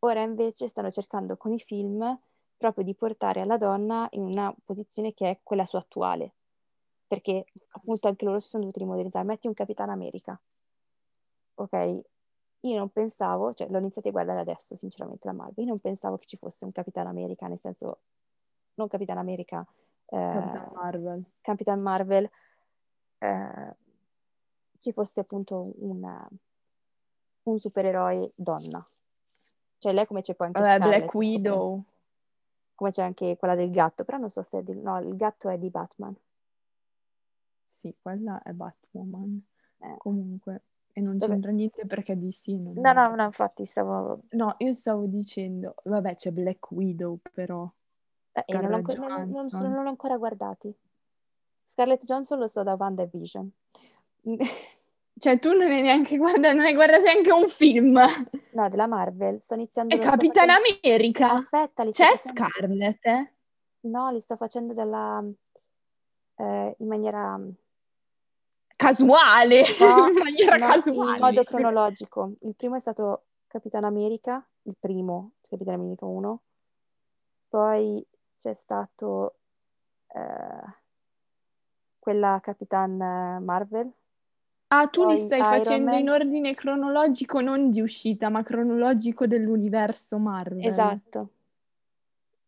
Ora 0.00 0.20
invece 0.20 0.68
stanno 0.68 0.90
cercando 0.90 1.36
con 1.36 1.52
i 1.52 1.58
film 1.58 2.18
proprio 2.56 2.84
di 2.84 2.94
portare 2.94 3.40
alla 3.40 3.56
donna 3.56 4.06
in 4.12 4.22
una 4.22 4.54
posizione 4.64 5.14
che 5.14 5.30
è 5.30 5.38
quella 5.42 5.64
sua 5.64 5.80
attuale, 5.80 6.32
perché 7.06 7.46
appunto 7.70 8.06
anche 8.08 8.24
loro 8.24 8.38
si 8.38 8.48
sono 8.48 8.62
dovuti 8.62 8.80
rimodernizzare. 8.80 9.24
Metti 9.24 9.46
un 9.48 9.54
Capitan 9.54 9.90
America, 9.90 10.38
ok? 11.54 12.00
Io 12.64 12.78
non 12.78 12.88
pensavo, 12.90 13.52
cioè 13.52 13.68
l'ho 13.68 13.78
iniziato 13.78 14.08
a 14.08 14.10
guardare 14.10 14.40
adesso, 14.40 14.74
sinceramente, 14.74 15.26
la 15.26 15.34
Marvel, 15.34 15.64
io 15.64 15.70
non 15.70 15.80
pensavo 15.80 16.16
che 16.16 16.24
ci 16.24 16.36
fosse 16.38 16.64
un 16.64 16.72
Capitan 16.72 17.06
America, 17.06 17.46
nel 17.46 17.58
senso, 17.58 17.98
non 18.74 18.88
Capitan 18.88 19.18
America, 19.18 19.66
eh, 20.06 20.16
Capitan 20.16 20.70
Marvel. 20.72 21.24
Capitan 21.42 21.82
Marvel, 21.82 22.30
eh, 23.18 23.76
ci 24.78 24.92
fosse 24.92 25.20
appunto 25.20 25.72
una- 25.76 26.26
un 27.44 27.58
supereroe 27.58 28.32
donna. 28.34 28.86
Cioè 29.78 29.92
lei 29.92 30.06
come 30.06 30.22
c'è 30.22 30.34
poi 30.34 30.46
anche 30.46 30.60
Vabbè, 30.60 30.76
Scarlett, 30.76 30.98
Black. 31.00 31.14
Widow. 31.14 31.82
come 32.74 32.90
c'è 32.90 33.02
anche 33.02 33.36
quella 33.36 33.54
del 33.54 33.70
gatto, 33.70 34.04
però 34.04 34.16
non 34.18 34.30
so 34.30 34.42
se 34.42 34.58
è 34.58 34.62
di... 34.62 34.74
no, 34.74 34.98
il 35.00 35.14
gatto 35.16 35.48
è 35.50 35.58
di 35.58 35.68
Batman. 35.68 36.16
Sì, 37.66 37.94
quella 38.00 38.40
è 38.42 38.52
Batwoman. 38.52 39.40
Eh. 39.78 39.96
Comunque, 39.98 40.62
e 40.96 41.00
non 41.00 41.16
Vabbè. 41.18 41.32
c'entra 41.32 41.50
niente 41.50 41.84
perché 41.86 42.16
DC 42.16 42.46
non 42.50 42.74
No, 42.76 42.92
no, 42.92 43.14
no, 43.14 43.24
infatti 43.24 43.66
stavo... 43.66 44.20
No, 44.30 44.54
io 44.58 44.72
stavo 44.74 45.06
dicendo, 45.06 45.74
vabbè, 45.82 46.14
c'è 46.14 46.30
Black 46.30 46.70
Widow, 46.70 47.18
però. 47.34 47.68
eh, 48.32 48.44
non, 48.52 48.62
non- 48.70 48.70
non- 48.70 48.82
non 48.86 49.26
so- 49.26 49.58
Johansson. 49.58 49.70
non 49.72 49.82
l'ho 49.82 49.88
ancora 49.90 50.16
guardati. 50.16 50.72
Scarlett 51.60 52.04
Johansson 52.04 52.38
lo 52.38 52.46
so 52.46 52.62
da 52.62 52.74
WandaVision. 52.78 53.50
Cioè, 55.16 55.38
tu 55.38 55.52
non 55.52 55.70
hai 55.70 55.80
neanche 55.80 56.16
guardato, 56.16 56.54
non 56.56 56.64
hai 56.66 56.74
guardato 56.74 57.02
neanche 57.04 57.32
un 57.32 57.46
film. 57.48 57.98
No, 58.52 58.68
della 58.68 58.86
Marvel. 58.88 59.40
Sto 59.40 59.54
iniziando... 59.54 59.94
È 59.94 59.98
Capitan 59.98 60.48
facendo- 60.48 60.78
America. 60.82 61.32
Aspetta, 61.32 61.84
C'è 61.84 62.04
facendo... 62.16 62.18
Scarlett, 62.40 63.06
eh? 63.06 63.32
No, 63.82 64.10
li 64.10 64.20
sto 64.20 64.34
facendo 64.36 64.74
dalla... 64.74 65.24
eh, 66.36 66.74
in 66.78 66.86
maniera... 66.88 67.40
Casuale, 68.84 69.62
No, 69.80 70.08
in 70.08 70.14
maniera 70.14 70.56
no, 70.56 70.66
casuale. 70.66 71.14
in 71.14 71.22
modo 71.22 71.42
cronologico. 71.44 72.32
Il 72.42 72.54
primo 72.54 72.76
è 72.76 72.80
stato 72.80 73.24
Capitan 73.46 73.84
America, 73.84 74.44
il 74.62 74.76
primo, 74.78 75.32
Capitan 75.48 75.74
America 75.74 76.04
1. 76.04 76.42
Poi 77.48 78.04
c'è 78.38 78.52
stato 78.54 79.36
eh, 80.08 80.72
quella 81.98 82.38
Capitan 82.42 83.42
Marvel. 83.42 83.90
Ah, 84.68 84.88
tu 84.88 85.06
li 85.06 85.16
stai 85.16 85.38
Iron 85.38 85.50
facendo 85.50 85.90
Man. 85.92 86.00
in 86.00 86.08
ordine 86.10 86.54
cronologico, 86.54 87.40
non 87.40 87.70
di 87.70 87.80
uscita, 87.80 88.28
ma 88.28 88.42
cronologico 88.42 89.26
dell'universo 89.26 90.18
Marvel. 90.18 90.66
Esatto. 90.66 91.28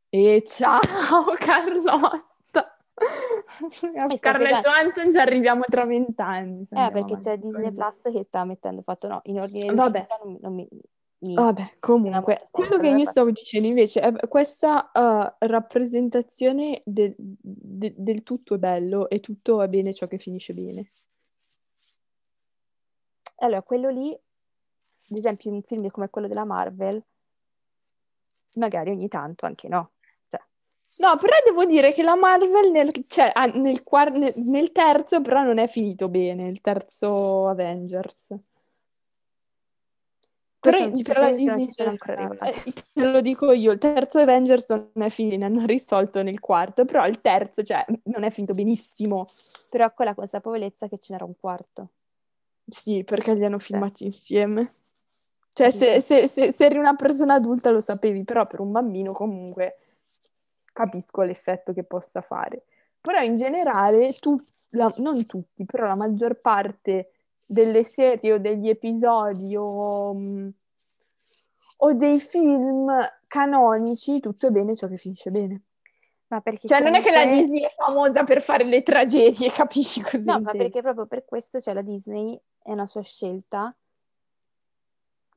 E 0.09 0.43
ciao 0.47 0.81
Carlotta! 1.39 2.77
A 3.97 4.09
sta 4.09 4.17
Scarlett 4.17 4.63
Johansson 4.65 5.13
ci 5.13 5.19
arriviamo 5.19 5.63
tra 5.65 5.85
vent'anni. 5.85 6.63
Eh, 6.63 6.91
perché 6.91 7.19
c'è 7.19 7.33
avanti 7.33 7.47
Disney 7.47 7.73
così. 7.73 7.75
Plus 7.75 8.15
che 8.15 8.25
sta 8.25 8.45
mettendo 8.45 8.83
fatto 8.83 9.09
no, 9.09 9.21
in 9.25 9.41
ordine 9.41 9.69
di 9.69 9.75
Vabbè. 9.75 9.99
uscita 10.01 10.19
non, 10.25 10.39
non 10.41 10.55
mi... 10.55 10.69
mi- 11.19 11.35
Vabbè, 11.35 11.77
comunque, 11.79 12.49
quello 12.51 12.79
che 12.79 12.89
io 12.89 12.99
fare- 12.99 13.11
stavo 13.11 13.31
dicendo 13.31 13.67
invece 13.69 14.01
è 14.01 14.29
questa 14.29 14.91
uh, 14.93 15.47
rappresentazione 15.47 16.83
del, 16.85 17.15
de- 17.17 17.95
del 17.97 18.23
tutto 18.23 18.55
è 18.55 18.59
bello 18.59 19.09
e 19.09 19.21
tutto 19.21 19.57
va 19.57 19.69
bene 19.69 19.95
ciò 19.95 20.07
che 20.07 20.19
finisce 20.19 20.53
bene. 20.53 20.91
Allora, 23.37 23.63
quello 23.63 23.91
lì, 23.91 24.13
ad 24.13 25.17
esempio, 25.19 25.51
in 25.51 25.57
un 25.57 25.63
film 25.63 25.89
come 25.89 26.11
quello 26.11 26.27
della 26.27 26.45
Marvel, 26.45 27.03
magari 28.55 28.91
ogni 28.91 29.09
tanto 29.09 29.47
anche 29.47 29.69
no. 29.69 29.91
No, 30.99 31.15
però 31.17 31.35
devo 31.45 31.65
dire 31.67 31.93
che 31.93 32.03
la 32.03 32.15
Marvel 32.17 32.71
nel, 32.71 32.91
cioè, 33.07 33.31
ah, 33.35 33.47
nel, 33.47 33.83
quar- 33.83 34.13
nel- 34.17 34.33
nel 34.37 34.73
terzo 34.73 35.21
però 35.21 35.43
non 35.43 35.59
è 35.59 35.67
finito 35.67 36.09
bene, 36.09 36.49
il 36.49 36.61
terzo 36.61 37.49
Avengers. 37.49 38.35
Però, 40.59 40.79
questo 40.79 40.89
non 40.89 40.97
ci 40.97 41.03
però 41.05 41.21
la 41.21 41.29
non 41.29 41.37
Disney 41.37 41.65
ci 41.67 41.73
sono 41.73 41.91
ancora 41.91 42.13
arrivati. 42.25 42.69
eh, 42.69 42.73
te 42.93 43.05
lo 43.05 43.21
dico 43.21 43.53
io, 43.53 43.73
il 43.73 43.79
terzo 43.79 44.19
Avengers 44.19 44.69
non 44.69 44.91
è 44.95 45.09
finito, 45.11 45.37
ne 45.37 45.45
hanno 45.45 45.65
risolto 45.67 46.23
nel 46.23 46.41
quarto, 46.41 46.85
però 46.85 47.07
il 47.07 47.21
terzo, 47.21 47.63
cioè, 47.63 47.85
non 48.05 48.25
è 48.25 48.31
finito 48.31 48.55
benissimo. 48.55 49.27
Però 49.69 49.93
con 49.93 50.07
la 50.07 50.15
consapevolezza 50.15 50.89
che 50.89 50.99
ce 50.99 51.13
n'era 51.13 51.25
un 51.25 51.35
quarto. 51.39 51.91
Sì, 52.69 53.05
perché 53.05 53.35
li 53.35 53.45
hanno 53.45 53.61
filmati 53.61 54.05
insieme. 54.05 54.73
Cioè, 55.53 55.71
se, 55.71 56.01
se- 56.01 56.27
se- 56.29 56.53
se 56.53 56.65
eri 56.65 56.79
una 56.79 56.97
persona 56.97 57.35
adulta 57.35 57.71
lo 57.71 57.81
sapevi, 57.81 58.25
però 58.25 58.47
per 58.47 58.61
un 58.61 58.73
bambino 58.73 59.13
comunque 59.13 59.77
capisco 60.77 61.23
l'effetto 61.23 61.73
che 61.73 61.85
possa 61.85 62.21
fare. 62.21 62.65
Però 63.01 63.19
in 63.21 63.37
generale, 63.37 64.13
tu, 64.21 64.39
la- 64.71 64.93
non 64.99 65.25
tutti, 65.25 65.65
però 65.65 65.87
la 65.87 65.95
maggior 65.95 66.35
parte 66.41 67.13
delle 67.47 67.83
serie 67.85 68.35
o 68.35 68.39
degli 68.39 68.69
episodi 68.69 69.57
o, 69.57 70.13
mm, 70.15 70.49
o 71.79 71.93
dei 71.95 72.19
film 72.19 72.91
canonici, 73.27 74.21
tutto 74.21 74.49
è 74.49 74.51
bene 74.51 74.77
ciò 74.77 74.87
che 74.89 74.97
finisce 74.99 75.31
bene. 75.31 75.63
Ma 76.29 76.41
perché 76.41 76.67
Cioè, 76.67 76.81
non 76.81 76.95
è 76.95 77.01
che 77.03 77.11
la 77.13 77.23
comunque- 77.23 77.43
Disney 77.47 77.63
è 77.63 77.73
famosa 77.77 78.25
per 78.25 78.43
fare 78.43 78.65
le 78.65 78.83
tragedie, 78.83 79.49
capisci 79.53 80.03
così? 80.03 80.25
No, 80.25 80.41
ma 80.41 80.51
perché 80.51 80.83
proprio 80.83 81.07
per 81.07 81.25
questo, 81.25 81.61
cioè 81.61 81.73
la 81.73 81.83
Disney 81.83 82.39
è 82.63 82.73
una 82.73 82.87
sua 82.87 83.03
scelta 83.03 83.75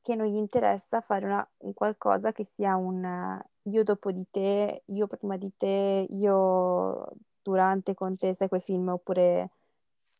che 0.02 0.14
non 0.14 0.26
gli 0.26 0.36
interessa 0.36 1.00
fare 1.00 1.26
una- 1.26 1.48
un 1.58 1.74
qualcosa 1.74 2.32
che 2.32 2.44
sia 2.44 2.76
un 2.76 3.04
eh, 3.04 3.44
io 3.64 3.84
dopo 3.84 4.10
di 4.12 4.26
te, 4.30 4.82
io 4.86 5.06
prima 5.06 5.36
di 5.36 5.52
te, 5.56 6.06
io 6.10 7.08
durante 7.42 7.94
con 7.94 8.16
te, 8.16 8.34
sai 8.34 8.48
quei 8.48 8.60
film, 8.60 8.88
oppure 8.88 9.50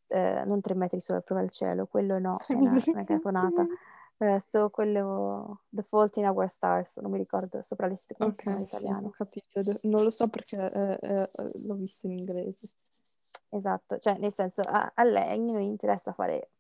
eh, 0.08 0.42
non 0.44 0.60
tre 0.60 0.74
metri 0.74 1.00
sopra 1.00 1.40
il 1.40 1.50
cielo, 1.50 1.86
quello 1.86 2.18
no, 2.18 2.38
è 2.46 2.54
una, 2.54 2.78
una 2.86 3.04
caponata. 3.04 3.66
Eh, 4.22 4.38
so 4.38 4.68
quello 4.68 5.60
The 5.70 5.82
Fault 5.82 6.18
in 6.18 6.26
Our 6.26 6.46
Stars, 6.46 6.98
non 6.98 7.10
mi 7.10 7.16
ricordo 7.16 7.62
sopra 7.62 7.86
le 7.86 7.96
stelle, 7.96 8.34
chiama 8.34 8.58
in 8.58 8.62
Ok, 8.64 8.68
sì, 8.68 8.74
ho 8.74 8.78
italiano. 8.78 9.10
capito. 9.16 9.62
Non 9.84 10.02
lo 10.02 10.10
so 10.10 10.28
perché 10.28 10.56
eh, 10.58 10.98
eh, 11.00 11.30
eh, 11.32 11.50
l'ho 11.64 11.74
visto 11.76 12.06
in 12.06 12.18
inglese. 12.18 12.68
Esatto, 13.48 13.96
cioè 13.96 14.18
nel 14.18 14.30
senso 14.30 14.60
a, 14.60 14.92
a 14.94 15.04
lei 15.04 15.38
non 15.38 15.62
interessa 15.62 16.12
fare 16.12 16.50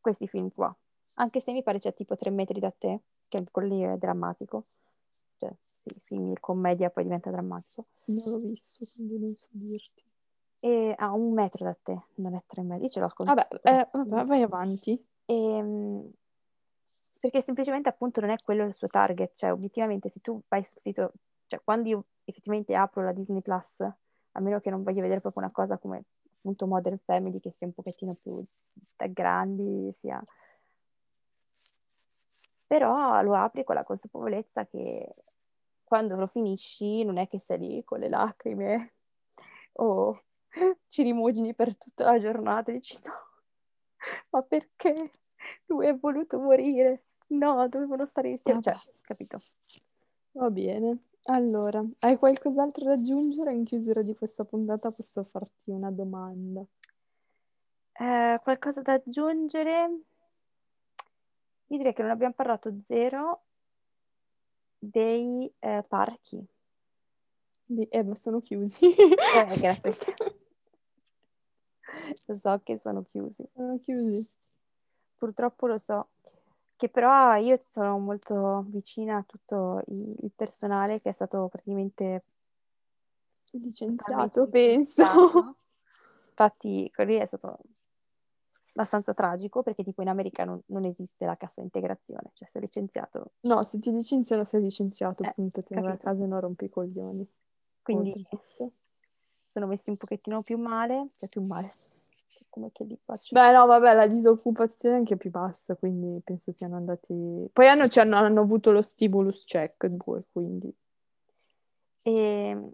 questi 0.00 0.26
film 0.26 0.50
qua, 0.52 0.74
anche 1.14 1.40
se 1.40 1.52
mi 1.52 1.62
pare 1.62 1.78
c'è 1.78 1.94
tipo 1.94 2.16
Tre 2.16 2.30
metri 2.30 2.60
da 2.60 2.70
te, 2.70 3.00
che 3.28 3.44
quello 3.50 3.68
lì 3.68 3.80
è 3.82 3.96
drammatico, 3.96 4.64
cioè 5.36 5.52
sì, 5.70 5.90
simil 6.00 6.40
commedia 6.40 6.90
poi 6.90 7.04
diventa 7.04 7.30
drammatico, 7.30 7.86
Non 8.06 8.22
l'ho 8.24 8.38
visto, 8.38 8.84
quindi 8.94 9.18
non 9.18 9.34
so 9.36 9.48
dirti. 9.50 10.02
e 10.60 10.94
a 10.96 11.12
un 11.12 11.32
metro 11.32 11.64
da 11.64 11.76
te, 11.80 12.02
non 12.16 12.34
è 12.34 12.42
tre 12.46 12.62
metri, 12.62 12.84
io 12.84 12.88
ce 12.90 13.00
l'ho 13.00 13.10
con 13.14 13.26
Vabbè, 13.26 13.46
eh, 13.62 13.88
vabbè, 13.92 14.24
vai 14.24 14.42
avanti. 14.42 15.02
Ehm, 15.26 16.10
perché 17.18 17.40
semplicemente 17.40 17.88
appunto 17.88 18.20
non 18.20 18.30
è 18.30 18.36
quello 18.42 18.64
il 18.64 18.74
suo 18.74 18.88
target, 18.88 19.32
cioè 19.34 19.52
obiettivamente 19.52 20.08
se 20.08 20.20
tu 20.20 20.40
vai 20.48 20.62
sul 20.62 20.78
sito, 20.78 21.12
cioè 21.46 21.60
quando 21.64 21.88
io 21.88 22.04
effettivamente 22.24 22.74
apro 22.74 23.02
la 23.02 23.12
Disney 23.12 23.40
Plus, 23.40 23.80
a 23.80 24.40
meno 24.40 24.60
che 24.60 24.70
non 24.70 24.82
voglio 24.82 25.00
vedere 25.00 25.20
proprio 25.20 25.42
una 25.42 25.52
cosa 25.52 25.78
come 25.78 26.04
appunto 26.38 26.66
Modern 26.66 26.98
Family 26.98 27.40
che 27.40 27.52
sia 27.52 27.66
un 27.66 27.72
pochettino 27.72 28.14
più 28.20 28.44
da 28.96 29.06
grandi, 29.06 29.90
sia... 29.92 30.22
Però 32.66 33.20
lo 33.22 33.34
apri 33.34 33.64
con 33.64 33.74
la 33.74 33.84
consapevolezza 33.84 34.66
che 34.66 35.14
quando 35.84 36.16
lo 36.16 36.26
finisci 36.26 37.04
non 37.04 37.18
è 37.18 37.28
che 37.28 37.38
sei 37.40 37.58
lì 37.58 37.84
con 37.84 38.00
le 38.00 38.08
lacrime 38.08 38.94
o 39.74 40.22
ci 40.88 41.02
rimugini 41.02 41.54
per 41.54 41.76
tutta 41.76 42.04
la 42.04 42.18
giornata 42.18 42.70
e 42.70 42.74
dici 42.74 42.96
no, 43.04 43.12
ma 44.30 44.42
perché? 44.42 45.12
Lui 45.66 45.86
è 45.86 45.94
voluto 45.94 46.38
morire. 46.38 47.04
No, 47.28 47.66
dovevano 47.68 48.06
stare 48.06 48.30
insieme. 48.30 48.60
Cioè, 48.62 48.74
capito? 49.00 49.38
Va 50.32 50.50
bene. 50.50 50.98
Allora, 51.24 51.82
hai 52.00 52.18
qualcos'altro 52.18 52.84
da 52.84 52.92
aggiungere? 52.92 53.52
In 53.54 53.64
chiusura 53.64 54.02
di 54.02 54.14
questa 54.14 54.44
puntata 54.44 54.90
posso 54.90 55.24
farti 55.24 55.70
una 55.70 55.90
domanda. 55.90 56.62
Eh, 57.92 58.40
qualcosa 58.42 58.82
da 58.82 58.94
aggiungere? 58.94 60.00
Io 61.68 61.76
direi 61.78 61.92
che 61.92 62.02
non 62.02 62.10
abbiamo 62.10 62.34
parlato 62.34 62.72
zero 62.86 63.44
dei 64.78 65.52
eh, 65.58 65.84
parchi. 65.86 66.46
Di- 67.66 67.88
eh, 67.88 68.02
ma 68.02 68.14
sono 68.14 68.40
chiusi. 68.40 68.94
Eh, 68.94 69.56
grazie. 69.58 69.96
Lo 72.26 72.36
so 72.36 72.60
che 72.62 72.78
sono 72.78 73.02
chiusi. 73.02 73.48
Sono 73.54 73.78
chiusi. 73.80 74.26
Purtroppo 75.16 75.66
lo 75.66 75.78
so. 75.78 76.08
Che 76.76 76.88
però 76.88 77.36
io 77.36 77.58
sono 77.70 77.98
molto 77.98 78.64
vicina 78.68 79.18
a 79.18 79.22
tutto 79.22 79.82
il, 79.86 80.30
personale 80.34 81.00
che 81.00 81.08
è 81.10 81.12
stato 81.12 81.48
praticamente 81.48 82.24
Licenziato, 83.52 84.48
penso. 84.48 85.02
licenziato. 85.02 85.56
Infatti, 86.30 86.90
quello 86.92 87.12
lì 87.12 87.18
è 87.18 87.26
stato 87.26 87.58
abbastanza 88.74 89.14
tragico 89.14 89.62
perché 89.62 89.84
tipo 89.84 90.02
in 90.02 90.08
America 90.08 90.44
non, 90.44 90.60
non 90.66 90.84
esiste 90.84 91.24
la 91.24 91.36
cassa 91.36 91.60
integrazione, 91.60 92.30
cioè 92.34 92.48
sei 92.48 92.62
licenziato. 92.62 93.32
No, 93.42 93.62
se 93.62 93.78
ti 93.78 93.92
licenziano 93.92 94.42
sei 94.44 94.62
licenziato, 94.62 95.22
Eh, 95.22 95.28
appunto, 95.28 95.62
te 95.62 95.74
ne 95.76 95.80
vai 95.80 95.92
a 95.92 95.96
casa 95.96 96.24
e 96.24 96.26
non 96.26 96.40
rompi 96.40 96.64
i 96.64 96.70
coglioni. 96.70 97.26
Quindi 97.82 98.26
sono 98.98 99.66
messi 99.66 99.90
un 99.90 99.96
pochettino 99.96 100.42
più 100.42 100.58
male, 100.58 101.06
cioè 101.16 101.28
più 101.28 101.42
male. 101.42 101.72
Come 102.48 102.70
che 102.72 102.84
li 102.84 102.96
faccio? 103.02 103.34
Beh, 103.34 103.52
no, 103.52 103.66
vabbè, 103.66 103.94
la 103.94 104.06
disoccupazione 104.06 104.96
è 104.96 104.98
anche 104.98 105.16
più 105.16 105.30
bassa, 105.30 105.74
quindi 105.74 106.20
penso 106.22 106.52
siano 106.52 106.76
andati... 106.76 107.48
Poi 107.52 107.66
hanno, 107.66 107.88
cioè, 107.88 108.04
hanno, 108.04 108.16
hanno 108.16 108.40
avuto 108.42 108.70
lo 108.70 108.80
stimulus 108.82 109.44
check, 109.44 109.86
due, 109.86 110.24
quindi... 110.30 110.72
E, 112.04 112.72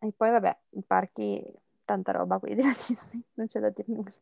e 0.00 0.12
poi 0.16 0.30
vabbè, 0.30 0.58
i 0.70 0.82
parchi, 0.82 1.44
tanta 1.84 2.10
roba 2.12 2.38
quelli 2.38 2.56
della 2.56 2.72
Disney, 2.72 3.22
non 3.34 3.46
c'è 3.46 3.60
da 3.60 3.68
dire 3.70 3.84
nulla. 3.86 4.12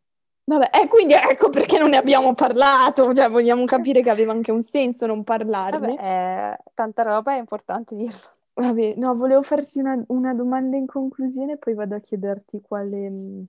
Vabbè, 0.48 0.70
e 0.72 0.88
quindi 0.88 1.12
ecco 1.12 1.50
perché 1.50 1.78
non 1.78 1.90
ne 1.90 1.98
abbiamo 1.98 2.32
parlato, 2.34 3.14
cioè 3.14 3.28
vogliamo 3.28 3.66
capire 3.66 4.00
che 4.00 4.08
aveva 4.08 4.32
anche 4.32 4.50
un 4.50 4.62
senso 4.62 5.04
non 5.04 5.22
parlarne. 5.22 5.94
Vabbè, 5.94 6.52
eh, 6.52 6.58
tanta 6.72 7.02
roba 7.02 7.34
è 7.34 7.38
importante 7.38 7.94
dirlo. 7.94 8.18
Vabbè, 8.54 8.94
no, 8.96 9.14
volevo 9.14 9.42
farti 9.42 9.78
una, 9.78 10.02
una 10.08 10.32
domanda 10.32 10.76
in 10.78 10.86
conclusione, 10.86 11.58
poi 11.58 11.74
vado 11.74 11.94
a 11.96 12.00
chiederti 12.00 12.60
quale... 12.62 13.10
mh, 13.10 13.46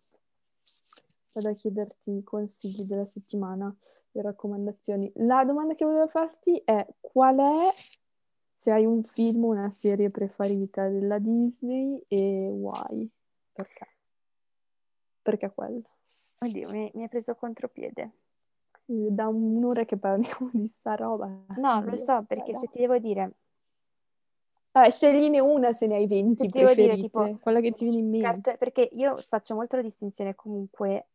Vado 1.32 1.50
a 1.50 1.54
chiederti 1.54 2.12
i 2.18 2.24
consigli 2.24 2.84
della 2.84 3.06
settimana, 3.06 3.74
le 4.12 4.22
raccomandazioni. 4.22 5.12
La 5.18 5.46
domanda 5.46 5.76
che 5.76 5.86
volevo 5.86 6.08
farti 6.08 6.60
è 6.66 6.86
qual 7.00 7.38
è, 7.38 7.74
se 8.52 8.72
hai 8.72 8.84
un 8.84 9.04
film 9.04 9.46
o 9.46 9.50
una 9.50 9.70
serie 9.70 10.10
preferita 10.10 10.90
della 10.90 11.20
Disney 11.20 12.04
e 12.08 12.50
why? 12.52 13.08
Perché? 13.54 13.88
Perché 15.22 15.52
quello? 15.54 15.84
Oddio, 16.40 16.70
mi, 16.70 16.92
mi 16.94 17.04
hai 17.04 17.10
preso 17.10 17.36
contropiede. 17.36 18.12
Da 18.86 19.28
un'ora 19.28 19.86
che 19.86 19.98
parliamo 19.98 20.50
di 20.52 20.68
sta 20.68 20.96
roba. 20.96 21.28
No, 21.58 21.84
lo 21.84 21.98
so, 21.98 22.24
perché 22.28 22.56
se 22.56 22.68
ti 22.68 22.80
devo 22.80 22.98
dire, 22.98 23.34
Eh, 24.72 24.92
scegliene 24.92 25.40
una 25.40 25.74
se 25.74 25.88
ne 25.88 25.96
hai 25.96 26.08
20 26.08 26.44
se 26.44 26.48
ti 26.48 26.60
devo 26.60 26.74
dire 26.74 26.98
tipo, 26.98 27.38
quella 27.42 27.60
che 27.60 27.72
ti 27.72 27.86
viene 27.86 28.00
in 28.00 28.10
mente. 28.10 28.28
cartone- 28.28 28.58
perché 28.58 28.90
io 28.94 29.16
faccio 29.16 29.56
molto 29.56 29.76
la 29.76 29.82
distinzione 29.82 30.36
comunque. 30.36 31.08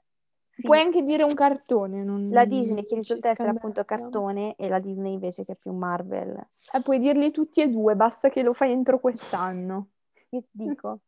Puoi 0.61 0.79
film- 0.79 0.95
anche 0.95 1.03
dire 1.05 1.23
un 1.23 1.35
cartone. 1.35 2.05
Non... 2.05 2.31
La 2.31 2.45
Disney 2.45 2.85
che 2.85 2.97
risulta 2.97 3.29
essere 3.29 3.51
appunto 3.51 3.85
cartone 3.85 4.55
e 4.57 4.69
la 4.69 4.79
Disney 4.79 5.15
invece 5.15 5.45
che 5.45 5.53
è 5.53 5.57
più 5.57 5.73
Marvel. 5.73 6.37
Eh, 6.73 6.81
puoi 6.83 6.99
dirli 6.99 7.31
tutti 7.31 7.61
e 7.61 7.69
due, 7.69 7.97
basta 7.97 8.29
che 8.29 8.43
lo 8.43 8.53
fai 8.53 8.73
entro 8.73 8.99
quest'anno. 8.99 9.89
Io 10.31 10.43
ti 10.43 10.51
dico 10.53 11.01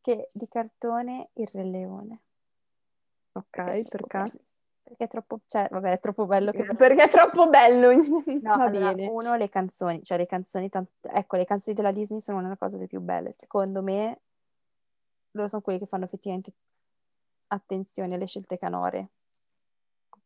che 0.00 0.28
di 0.32 0.46
cartone 0.48 1.30
il 1.34 1.48
Re 1.52 1.64
Leone. 1.64 2.20
Ok, 3.36 3.46
Perché 3.50 3.88
perché? 3.88 4.32
è 4.96 5.08
troppo, 5.08 5.40
cioè, 5.46 5.66
vabbè, 5.70 5.92
è 5.92 5.98
troppo 6.00 6.26
bello 6.26 6.52
che... 6.52 6.64
Perché 6.76 7.04
è 7.04 7.08
troppo 7.08 7.48
bello. 7.48 7.92
No, 7.92 8.54
Va 8.54 8.62
allora, 8.64 8.92
bene. 8.92 9.08
uno, 9.08 9.34
le 9.34 9.48
canzoni, 9.48 10.02
cioè 10.02 10.18
le 10.18 10.26
canzoni, 10.26 10.68
tant- 10.68 10.88
ecco, 11.02 11.36
le 11.36 11.44
canzoni 11.44 11.74
della 11.74 11.90
Disney 11.92 12.20
sono 12.20 12.38
una 12.38 12.56
cosa 12.56 12.76
delle 12.76 12.86
più 12.88 13.00
belle. 13.00 13.34
Secondo 13.36 13.82
me, 13.82 14.20
loro 15.32 15.48
sono 15.48 15.62
quelli 15.62 15.78
che 15.80 15.86
fanno 15.86 16.04
effettivamente 16.04 16.52
attenzione 17.48 18.14
alle 18.14 18.26
scelte 18.26 18.56
canore, 18.58 19.08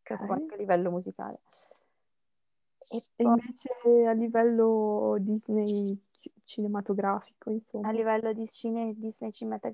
proprio 0.03 0.33
Ok. 0.33 0.41
anche 0.41 0.55
a 0.55 0.59
livello 0.59 0.91
musicale. 0.91 1.39
E 2.91 2.97
E 3.17 3.23
poi 3.23 3.39
invece 3.39 3.71
a 4.07 4.13
livello 4.13 5.17
Disney 5.21 5.99
ci- 6.11 6.33
cinematografico, 6.45 7.49
a 7.51 7.53
insomma. 7.53 7.91
livello 7.91 8.33
di 8.33 8.47
cine, 8.47 8.93
Disney 8.97 9.31
cinemata- 9.31 9.71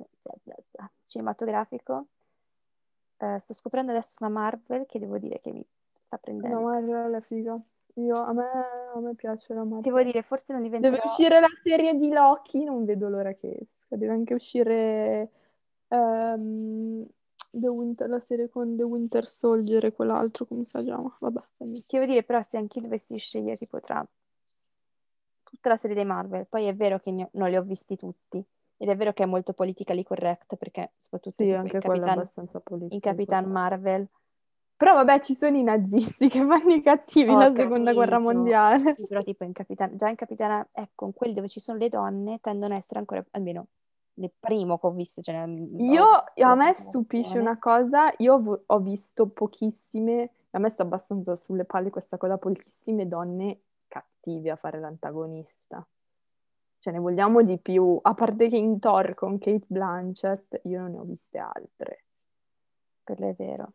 cinematografico, 1.05 2.07
eh, 3.19 3.39
sto 3.39 3.53
scoprendo 3.55 3.91
adesso 3.93 4.17
una 4.21 4.31
Marvel 4.31 4.87
che 4.87 4.99
devo 4.99 5.19
dire 5.19 5.41
che 5.41 5.51
mi 5.53 5.65
sta 5.99 6.17
No, 6.17 6.21
prendendo. 6.21 6.63
Marvel 6.63 7.13
è 7.15 7.21
figa. 7.23 7.59
Io, 7.97 8.17
a 8.17 8.33
me, 8.33 8.45
a 8.95 9.01
me 9.01 9.15
piace 9.15 9.55
la 9.55 9.65
Devo 9.65 9.97
Marvel. 9.97 10.05
dire, 10.05 10.23
forse 10.23 10.53
non 10.53 10.63
Deve 10.63 10.69
diventerò... 10.69 11.05
uscire 11.05 11.41
la 11.41 11.49
serie 11.63 11.95
di 11.97 12.09
Loki, 12.13 12.65
non 12.65 12.85
vedo 12.85 13.09
l'ora 13.09 13.33
che 13.35 13.57
esca. 13.61 13.97
Deve 13.97 14.13
anche 14.13 14.35
uscire 14.35 15.31
The 15.89 17.69
Winter- 17.69 18.09
la 18.09 18.21
serie 18.21 18.49
con 18.49 18.77
The 18.77 18.83
Winter 18.83 19.27
Soldier 19.29 19.85
e 19.85 19.93
quell'altro, 19.93 20.45
come 20.45 20.65
si 20.65 20.79
chiama? 20.83 21.17
Vabbè. 21.21 21.41
Ti 21.59 21.85
devo 21.89 22.05
dire, 22.07 22.23
però, 22.23 22.43
se 22.43 22.57
anche 22.57 22.79
io 22.79 22.85
dovessi 22.85 23.17
scegliere 23.17 23.57
tipo 23.57 23.81
tra 23.81 24.07
tutta 25.43 25.69
la 25.69 25.77
serie 25.77 25.97
dei 25.97 26.05
Marvel, 26.05 26.47
poi 26.47 26.67
è 26.67 26.75
vero 26.75 26.99
che 26.99 27.11
ho- 27.11 27.29
non 27.35 27.49
li 27.49 27.57
ho 27.57 27.63
visti 27.63 27.97
tutti, 27.97 28.45
ed 28.85 28.91
è 28.91 28.97
vero 28.97 29.15
che 29.15 29.23
è 29.23 29.27
molto 29.27 29.55
politically 29.55 30.03
correct, 30.03 30.57
perché 30.57 30.93
soprattutto 30.99 31.43
Sì, 31.43 31.51
anche 31.51 31.77
in 31.77 31.81
Capitan, 31.81 32.29
in. 32.91 33.01
Capitan 33.01 33.51
Marvel, 33.51 34.07
Però 34.77 34.93
vabbè, 34.93 35.21
ci 35.21 35.35
sono 35.35 35.57
i 35.57 35.63
nazisti 35.63 36.29
che 36.29 36.45
fanno 36.45 36.75
i 36.75 36.83
cattivi 36.83 37.31
ho 37.31 37.39
la 37.39 37.55
seconda 37.55 37.95
guerra 37.95 38.19
mondiale. 38.19 38.95
sì, 38.95 39.07
però 39.07 39.23
tipo 39.23 39.45
in 39.45 39.53
Capitan, 39.53 39.97
già 39.97 40.09
in 40.09 40.17
Capitana, 40.17 40.69
ecco, 40.73 41.07
in 41.07 41.15
quelli 41.15 41.33
dove 41.33 41.49
ci 41.49 41.61
sono 41.61 41.79
le 41.79 41.89
donne 41.89 42.41
tendono 42.41 42.75
a 42.75 42.77
essere 42.77 42.99
ancora, 42.99 43.25
almeno 43.31 43.69
nel 44.17 44.33
primo 44.39 44.79
che 44.79 44.87
ho 44.87 44.91
visto, 44.91 45.23
ce 45.23 45.33
n'è 45.33 45.83
Io, 45.83 46.05
ho 46.05 46.43
a 46.43 46.55
me 46.55 46.75
stupisce 46.75 47.39
una 47.39 47.59
cosa, 47.59 48.13
io 48.19 48.35
ho, 48.35 48.63
ho 48.67 48.79
visto 48.81 49.27
pochissime, 49.29 50.31
a 50.51 50.59
me 50.59 50.69
sta 50.69 50.83
abbastanza 50.83 51.35
sulle 51.37 51.65
palle 51.65 51.91
questa 51.91 52.19
cosa, 52.19 52.37
pochissime 52.37 53.09
donne 53.09 53.61
cattive 53.89 54.51
a 54.51 54.57
fare 54.57 54.79
l'antagonista. 54.79 55.87
Ce 56.85 56.91
ne 56.91 56.99
vogliamo 56.99 57.41
di 57.41 57.57
più, 57.57 57.99
a 58.03 58.13
parte 58.13 58.51
che 58.51 58.59
in 58.59 58.79
Thor 58.79 59.15
con 59.15 59.39
Kate 59.39 59.65
Blanchett, 59.69 60.61
io 60.65 60.81
non 60.81 60.91
ne 60.91 60.99
ho 60.99 61.05
viste 61.05 61.39
altre. 61.39 62.05
Quello 63.03 63.27
è 63.27 63.33
vero. 63.33 63.73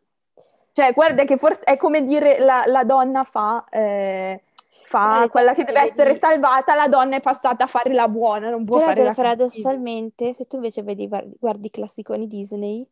Cioè, 0.70 0.92
guarda 0.92 1.24
che 1.24 1.36
forse 1.36 1.64
è 1.64 1.76
come 1.76 2.04
dire 2.04 2.38
la, 2.38 2.62
la 2.66 2.84
donna 2.84 3.24
fa, 3.24 3.64
eh, 3.68 4.44
fa 4.84 5.26
quella 5.28 5.54
che 5.54 5.64
deve 5.64 5.80
essere 5.80 6.14
salvata, 6.14 6.76
la 6.76 6.86
donna 6.86 7.16
è 7.16 7.20
passata 7.20 7.64
a 7.64 7.66
fare 7.66 7.92
la 7.92 8.06
buona, 8.06 8.48
non 8.48 8.64
può 8.64 8.76
Però 8.76 8.90
fare 8.90 9.02
la 9.02 9.08
cattiva. 9.08 9.24
paradossalmente, 9.24 10.32
se 10.32 10.44
tu 10.44 10.54
invece 10.54 10.84
vedi, 10.84 11.08
guardi 11.08 11.66
i 11.66 11.70
classiconi 11.70 12.28
Disney, 12.28 12.88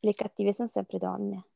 le 0.00 0.12
cattive 0.12 0.52
sono 0.52 0.68
sempre 0.68 0.98
donne. 0.98 1.46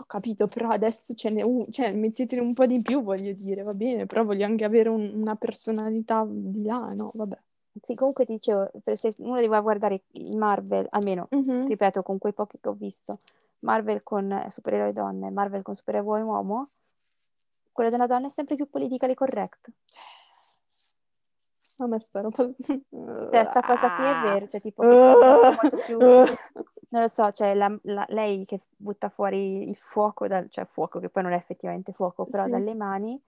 Ho 0.00 0.04
capito, 0.06 0.46
però 0.46 0.68
adesso 0.70 1.12
ce 1.14 1.28
n'è 1.28 1.42
un, 1.42 1.66
cioè 1.70 1.92
mettetene 1.92 2.40
un 2.40 2.54
po' 2.54 2.66
di 2.66 2.80
più, 2.80 3.02
voglio 3.02 3.32
dire, 3.32 3.62
va 3.62 3.74
bene, 3.74 4.06
però 4.06 4.24
voglio 4.24 4.44
anche 4.46 4.64
avere 4.64 4.88
un- 4.88 5.10
una 5.12 5.34
personalità 5.34 6.24
di 6.28 6.62
là, 6.62 6.92
no? 6.94 7.10
Vabbè. 7.14 7.36
Sì, 7.82 7.94
comunque 7.94 8.24
ti 8.24 8.32
dicevo, 8.34 8.70
se 8.94 9.12
uno 9.18 9.40
deve 9.40 9.60
guardare 9.60 10.02
i 10.12 10.36
Marvel, 10.36 10.86
almeno, 10.90 11.26
Mhm. 11.30 11.66
ripeto, 11.66 12.02
con 12.02 12.18
quei 12.18 12.32
pochi 12.32 12.58
che 12.60 12.68
ho 12.68 12.74
visto, 12.74 13.18
Marvel 13.60 14.02
con 14.04 14.30
eh, 14.30 14.50
supereroi 14.50 14.92
donne, 14.92 15.30
Marvel 15.30 15.62
con 15.62 15.74
supereroi 15.74 16.22
uomo, 16.22 16.68
quello 17.72 17.90
della 17.90 18.06
donna 18.06 18.26
è 18.26 18.30
sempre 18.30 18.54
più 18.56 18.68
politically 18.68 19.14
correct. 19.14 19.70
A 21.80 21.86
me 21.86 21.98
sta 22.00 22.20
roba... 22.20 22.46
Cioè, 23.30 23.44
sta 23.44 23.60
cosa 23.60 23.94
qui 23.94 24.04
è 24.04 24.32
vero, 24.32 24.46
cioè 24.46 24.60
tipo 24.60 24.82
che 24.82 24.88
molto 24.88 25.76
più, 25.84 25.98
non 26.90 27.02
lo 27.02 27.08
so, 27.08 27.30
cioè 27.30 27.54
la- 27.54 27.78
la- 27.82 28.06
lei 28.08 28.44
che 28.46 28.60
butta 28.76 29.08
fuori 29.10 29.68
il 29.68 29.76
fuoco, 29.76 30.26
dal, 30.26 30.48
cioè 30.50 30.64
fuoco 30.64 30.98
che 30.98 31.08
poi 31.08 31.22
non 31.22 31.32
è 31.32 31.36
effettivamente 31.36 31.92
fuoco, 31.92 32.24
però 32.24 32.44
Sì. 32.44 32.50
dalle 32.50 32.74
mani, 32.74 33.20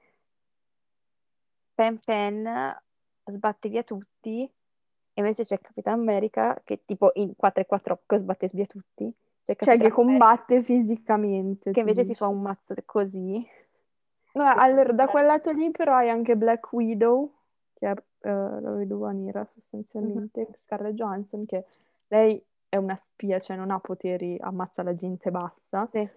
pen 1.75 1.99
pen, 2.05 2.77
sbatte 3.25 3.69
via 3.69 3.83
tutti, 3.83 4.43
e 4.43 5.21
invece 5.21 5.45
c'è 5.45 5.61
Capitan 5.61 5.99
America 6.01 6.61
che 6.65 6.83
tipo 6.85 7.11
in 7.15 7.35
4-4 7.37 8.01
sbatte 8.17 8.49
via 8.53 8.67
tutti, 8.67 9.05
c'è 9.43 9.55
Cioè 9.55 9.57
Capitan 9.57 9.79
che 9.79 9.85
America 9.87 9.95
combatte 9.95 10.63
fisicamente, 10.63 11.73
che 11.73 11.81
invece 11.81 12.03
si 12.03 12.09
dici. 12.09 12.19
fa 12.19 12.27
un 12.27 12.41
mazzo 12.41 12.75
così. 12.85 13.47
Che 14.33 14.39
allora, 14.39 14.93
da 14.93 15.09
quel 15.09 15.27
lato 15.27 15.51
lì 15.51 15.71
però 15.71 15.95
hai 15.95 16.09
anche 16.09 16.37
Black 16.37 16.73
Widow, 16.73 17.33
che 17.81 17.91
è 17.91 17.95
eh, 18.29 18.61
la 18.61 18.73
vedova 18.73 19.11
nera 19.11 19.43
sostanzialmente, 19.47 20.49
Scarlett 20.55 20.93
Johansson, 20.93 21.47
che 21.47 21.65
lei 22.09 22.45
è 22.69 22.77
una 22.77 22.95
spia, 22.97 23.41
cioè 23.41 23.57
non 23.57 23.71
ha 23.71 23.81
poteri, 23.81 24.37
ammazza 24.39 24.83
la 24.83 24.95
gente 24.95 25.31
basta. 25.31 25.87
Sì. 25.87 26.09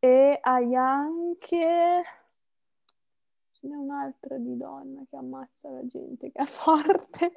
E 0.00 0.38
hai 0.42 0.74
anche... 0.74 2.02
Ce 3.52 3.68
n'è 3.68 3.76
un'altra 3.76 4.36
di 4.36 4.56
donna 4.56 5.04
che 5.08 5.16
ammazza 5.16 5.70
la 5.70 5.86
gente, 5.86 6.32
che 6.32 6.42
è 6.42 6.44
forte. 6.44 7.32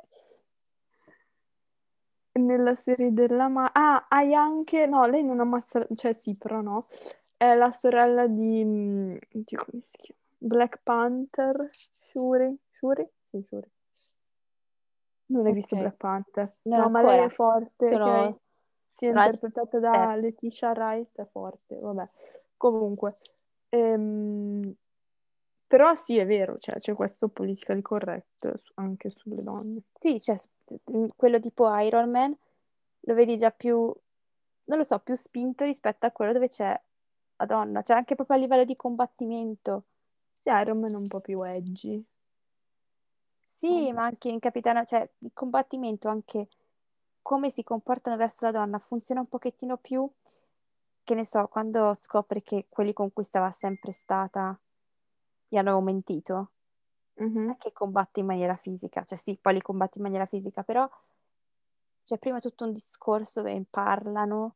Nella 2.31 2.75
serie 2.75 3.13
della 3.13 3.47
ma... 3.47 3.69
Ah, 3.71 4.07
hai 4.09 4.33
anche... 4.33 4.87
No, 4.87 5.05
lei 5.05 5.23
non 5.23 5.39
ammazza... 5.39 5.87
Cioè 5.93 6.13
sì, 6.13 6.33
però 6.33 6.61
no. 6.61 6.87
È 7.37 7.53
la 7.53 7.69
sorella 7.69 8.25
di... 8.25 8.65
mm, 8.65 9.15
Oddio, 9.35 9.65
come 9.69 9.81
si 9.83 9.97
chiama? 9.97 10.21
Black 10.37 10.79
Panther, 10.81 11.69
Shuri. 11.95 12.57
Shuri? 12.71 13.07
Sì, 13.23 13.41
Shuri. 13.43 13.69
Non 15.27 15.45
hai 15.45 15.53
visto 15.53 15.75
Ok. 15.75 15.81
Black 15.81 15.97
Panther? 15.97 16.55
Non 16.63 16.79
no, 16.79 16.89
ma 16.89 17.01
lei 17.01 17.17
ancora. 17.17 17.25
è 17.25 17.29
forte, 17.29 17.87
Sono- 17.89 17.99
che 17.99 18.39
si 18.91 19.05
è 19.05 19.07
sono 19.07 19.17
interpretata 19.17 19.79
da 19.79 19.91
terzo. 19.91 20.15
Letitia 20.15 20.71
Wright, 20.71 21.15
è 21.19 21.25
forte, 21.31 21.77
vabbè. 21.79 22.09
Comunque, 22.57 23.17
ehm, 23.69 24.73
però 25.67 25.95
sì, 25.95 26.17
è 26.17 26.25
vero, 26.25 26.57
cioè, 26.59 26.79
c'è 26.79 26.93
questo 26.95 27.27
politically 27.29 27.81
correct 27.81 28.61
anche 28.75 29.09
sulle 29.11 29.43
donne. 29.43 29.81
Sì, 29.93 30.19
cioè, 30.19 30.37
s- 30.37 30.49
quello 31.15 31.39
tipo 31.39 31.73
Iron 31.79 32.09
Man 32.11 32.37
lo 33.07 33.13
vedi 33.13 33.37
già 33.37 33.51
più, 33.51 33.75
non 34.65 34.77
lo 34.77 34.83
so, 34.83 34.99
più 34.99 35.15
spinto 35.15 35.63
rispetto 35.63 36.05
a 36.05 36.11
quello 36.11 36.33
dove 36.33 36.47
c'è 36.47 36.79
la 37.37 37.45
donna, 37.45 37.81
cioè 37.81 37.97
anche 37.97 38.15
proprio 38.15 38.37
a 38.37 38.39
livello 38.39 38.63
di 38.65 38.75
combattimento. 38.75 39.85
Sì, 40.33 40.49
Iron 40.49 40.79
Man 40.79 40.91
è 40.93 40.95
un 40.95 41.07
po' 41.07 41.19
più 41.21 41.41
edgy. 41.43 42.03
Sì, 43.57 43.91
ma 43.93 44.03
anche 44.03 44.27
in 44.29 44.39
Capitana, 44.39 44.83
cioè 44.83 45.09
il 45.19 45.31
combattimento, 45.33 46.09
anche 46.09 46.47
come 47.21 47.49
si 47.49 47.63
comportano 47.63 48.17
verso 48.17 48.45
la 48.45 48.51
donna, 48.51 48.79
funziona 48.79 49.21
un 49.21 49.27
pochettino 49.29 49.77
più, 49.77 50.09
che 51.03 51.13
ne 51.15 51.25
so, 51.25 51.47
quando 51.47 51.93
scopri 51.93 52.41
che 52.43 52.67
quelli 52.69 52.93
con 52.93 53.13
cui 53.13 53.23
stava 53.23 53.51
sempre 53.51 53.91
stata 53.91 54.59
gli 55.47 55.57
hanno 55.57 55.81
mentito. 55.81 56.35
non 56.35 56.51
Mhm. 57.19 57.55
è 57.55 57.57
che 57.57 57.73
combatte 57.73 58.19
in 58.21 58.27
maniera 58.27 58.55
fisica, 58.55 59.03
cioè 59.03 59.17
sì, 59.17 59.37
poi 59.41 59.55
li 59.55 59.61
combatte 59.61 59.97
in 59.99 60.03
maniera 60.05 60.25
fisica, 60.27 60.63
però 60.63 60.89
c'è 62.03 62.17
prima 62.17 62.39
tutto 62.39 62.65
un 62.65 62.71
discorso 62.71 63.41
dove 63.41 63.65
parlano 63.69 64.55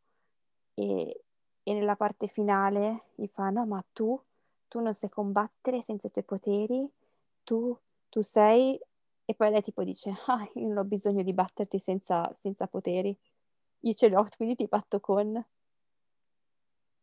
e, 0.74 1.24
e 1.64 1.74
nella 1.74 1.95
parte 1.95 2.28
finale 2.28 3.06
gli 3.16 3.28
fa 3.28 3.50
no, 3.50 3.66
ma 3.66 3.84
tu, 3.93 4.20
tu 4.68 4.80
non 4.82 4.93
sai 4.93 5.10
combattere 5.10 5.82
senza 5.82 6.08
i 6.08 6.12
tuoi 6.12 6.26
poteri, 6.26 6.91
tu, 7.43 7.78
tu 8.10 8.22
sei... 8.22 8.80
E 9.30 9.36
poi 9.36 9.51
lei 9.51 9.61
tipo 9.61 9.84
dice, 9.84 10.11
ah, 10.25 10.41
io 10.55 10.67
non 10.67 10.77
ho 10.77 10.84
bisogno 10.84 11.21
di 11.21 11.34
batterti 11.34 11.77
senza, 11.77 12.34
senza 12.36 12.65
poteri, 12.65 13.15
io 13.82 13.93
ce 13.93 14.07
li 14.07 14.15
ho, 14.15 14.25
quindi 14.36 14.55
ti 14.55 14.65
batto 14.65 14.99
con... 14.99 15.45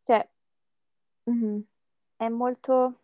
Cioè, 0.02 0.28
Mhm. 1.26 1.60
è 2.16 2.28
molto... 2.28 2.94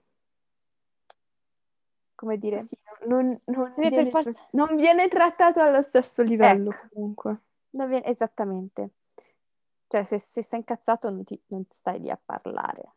come 2.17 2.37
dire... 2.37 2.59
Sì, 2.59 2.77
non, 3.07 3.41
non 3.45 3.75
viene, 3.77 4.11
forza- 4.11 4.49
non 4.51 4.75
viene 4.75 5.07
trattato 5.07 5.61
allo 5.61 5.83
stesso 5.83 6.23
livello 6.23 6.71
Ecco. 6.71 6.89
comunque. 6.91 7.41
Viene- 7.71 8.05
esattamente. 8.05 8.91
Cioè, 9.87 10.03
se, 10.03 10.19
se 10.19 10.43
sei 10.43 10.59
incazzato 10.59 11.09
non, 11.11 11.23
ti, 11.23 11.41
non 11.47 11.65
stai 11.69 12.01
lì 12.01 12.11
a 12.11 12.19
parlare. 12.21 12.93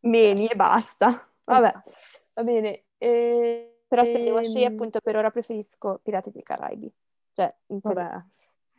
Meni 0.00 0.48
e 0.48 0.56
basta. 0.56 1.30
Vabbè, 1.44 1.68
Esatto. 1.68 1.92
va 2.34 2.42
bene. 2.42 2.84
E- 2.98 3.70
Però 3.88 4.04
se 4.04 4.22
devo 4.22 4.38
ehm, 4.38 4.44
scegliere, 4.44 4.72
appunto, 4.72 5.00
per 5.00 5.16
ora 5.16 5.30
preferisco 5.30 6.00
Pirati 6.02 6.30
dei 6.30 6.42
Caraibi. 6.42 6.92
Cioè, 7.32 7.54
in 7.68 7.78
Vabbè, 7.82 8.22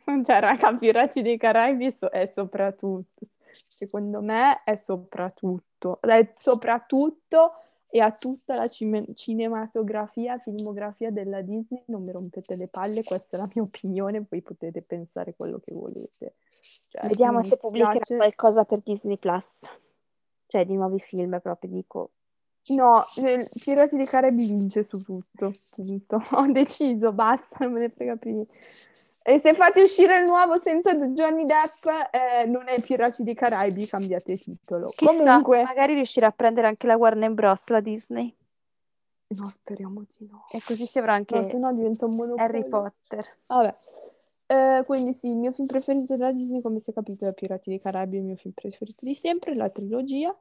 cioè, 0.24 0.40
raga, 0.40 0.74
Pirati 0.74 1.22
dei 1.22 1.38
Caraibi 1.38 1.90
so- 1.92 2.08
è 2.08 2.30
soprattutto, 2.32 3.26
secondo 3.68 4.20
me 4.20 4.62
è 4.64 4.76
soprattutto, 4.76 6.00
è 6.00 6.32
soprattutto 6.36 7.52
e 7.90 8.00
a 8.00 8.12
tutta 8.12 8.54
la 8.54 8.68
cime- 8.68 9.14
cinematografia, 9.14 10.38
filmografia 10.38 11.10
della 11.10 11.40
Disney, 11.40 11.82
non 11.86 12.04
mi 12.04 12.12
rompete 12.12 12.54
le 12.54 12.68
palle, 12.68 13.02
questa 13.02 13.36
è 13.36 13.40
la 13.40 13.48
mia 13.54 13.62
opinione, 13.64 14.22
poi 14.24 14.42
potete 14.42 14.82
pensare 14.82 15.34
quello 15.34 15.58
che 15.58 15.72
volete. 15.72 16.34
Cioè, 16.88 17.08
Vediamo 17.08 17.42
se 17.42 17.56
pubblicherà 17.56 18.04
qualcosa 18.04 18.64
per 18.64 18.80
Disney 18.80 19.16
Plus. 19.16 19.60
Cioè, 20.46 20.64
di 20.66 20.74
nuovi 20.74 20.98
film 21.00 21.40
proprio, 21.40 21.70
dico. 21.70 22.10
No, 22.68 23.04
Pirati 23.62 23.96
dei 23.96 24.06
Caraibi 24.06 24.46
vince 24.46 24.82
su 24.82 24.98
tutto, 24.98 25.54
punto. 25.74 26.22
Ho 26.32 26.46
deciso, 26.50 27.12
basta, 27.12 27.58
non 27.60 27.72
me 27.72 27.80
ne 27.80 27.88
frega 27.88 28.16
più 28.16 28.32
niente. 28.32 28.54
E 29.22 29.38
se 29.40 29.52
fate 29.52 29.82
uscire 29.82 30.18
il 30.18 30.24
nuovo 30.24 30.58
senza 30.58 30.94
Johnny 30.94 31.44
Depp, 31.44 31.84
eh, 32.10 32.46
non 32.46 32.66
è 32.68 32.80
Pirati 32.80 33.22
dei 33.22 33.34
Caraibi, 33.34 33.86
cambiate 33.86 34.38
titolo. 34.38 34.88
Chissà, 34.88 35.12
Comunque, 35.12 35.62
magari 35.62 35.94
riuscirà 35.94 36.28
a 36.28 36.32
prendere 36.32 36.66
anche 36.66 36.86
la 36.86 36.96
Warner 36.96 37.30
Bros., 37.32 37.68
la 37.68 37.80
Disney. 37.80 38.34
no, 39.28 39.48
speriamo 39.50 40.04
di 40.16 40.26
no. 40.30 40.46
E 40.50 40.62
così 40.64 40.86
si 40.86 40.98
avrà 40.98 41.12
anche 41.12 41.38
No, 41.38 41.46
se 41.46 41.58
no 41.58 41.72
diventa 41.74 42.06
un 42.06 42.14
monopolio. 42.14 42.42
Harry 42.42 42.66
Potter. 42.66 43.26
Vabbè. 43.46 43.74
Eh, 44.46 44.82
quindi 44.86 45.12
sì, 45.12 45.28
il 45.28 45.36
mio 45.36 45.52
film 45.52 45.66
preferito 45.66 46.16
della 46.16 46.32
Disney, 46.32 46.62
come 46.62 46.78
si 46.80 46.88
è 46.88 46.94
capito, 46.94 47.26
è 47.26 47.34
Pirati 47.34 47.68
dei 47.68 47.80
Caraibi, 47.80 48.16
il 48.16 48.22
mio 48.22 48.36
film 48.36 48.54
preferito 48.54 49.04
di 49.04 49.12
sempre, 49.12 49.54
la 49.54 49.68
trilogia. 49.68 50.34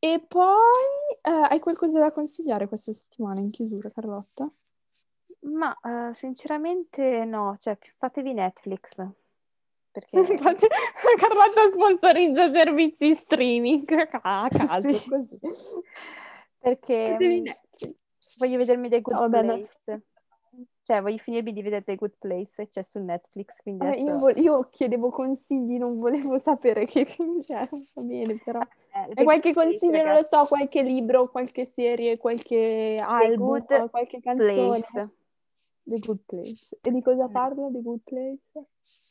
E 0.00 0.24
poi, 0.26 1.18
eh, 1.22 1.30
hai 1.30 1.58
qualcosa 1.58 1.98
da 1.98 2.10
consigliare 2.12 2.68
questa 2.68 2.92
settimana 2.92 3.40
in 3.40 3.50
chiusura, 3.50 3.90
Carlotta? 3.90 4.48
Ma 5.40 5.76
eh, 5.82 6.14
sinceramente 6.14 7.24
no, 7.24 7.56
cioè 7.58 7.76
fatevi 7.96 8.32
Netflix. 8.32 8.94
Perché 9.90 10.22
Carlotta 11.18 11.70
sponsorizza 11.72 12.52
servizi 12.52 13.14
streaming 13.14 13.84
a 14.22 14.48
caso, 14.50 14.92
Sì. 14.92 15.08
così. 15.08 15.38
perché 16.58 17.10
Fatevi 17.12 17.40
mm, 17.40 17.44
Netflix. 17.44 17.94
voglio 18.38 18.58
vedermi 18.58 18.88
The 18.88 19.00
Good 19.00 19.14
No, 19.16 19.28
vabbè, 19.28 19.42
Place. 19.44 19.58
Netflix. 19.84 20.02
Cioè, 20.88 21.02
voglio 21.02 21.18
finirmi 21.18 21.52
di 21.52 21.60
vedere 21.60 21.84
The 21.84 21.96
Good 21.96 22.14
Place 22.18 22.66
c'è 22.66 22.80
su 22.80 22.98
Netflix, 22.98 23.60
quindi 23.60 23.84
Vabbè, 23.84 23.98
io, 23.98 24.12
adesso... 24.14 24.18
vo- 24.20 24.40
io 24.40 24.68
chiedevo 24.70 25.10
consigli, 25.10 25.76
non 25.76 25.98
volevo 25.98 26.38
sapere 26.40 26.86
che 26.86 27.04
c'è, 27.44 27.68
va 27.92 28.02
bene, 28.02 28.40
però. 28.42 28.60
Eh, 28.60 29.12
The 29.12 29.20
E 29.20 29.24
qualche 29.24 29.52
consiglio, 29.52 29.90
non 29.90 30.00
lo 30.00 30.12
ragazzi, 30.12 30.28
so, 30.30 30.46
qualche 30.46 30.80
libro, 30.80 31.28
qualche 31.28 31.70
serie, 31.74 32.16
qualche 32.16 32.96
album, 33.02 33.66
Good 33.66 33.90
qualche 33.90 34.20
canzone. 34.22 34.80
Place. 34.80 35.10
The 35.82 35.98
Good 35.98 36.20
Place. 36.24 36.78
E 36.80 36.90
di 36.90 37.02
cosa 37.02 37.28
Mm. 37.28 37.32
parla 37.32 37.68
The 37.70 37.82
Good 37.82 38.00
Place? 38.04 38.66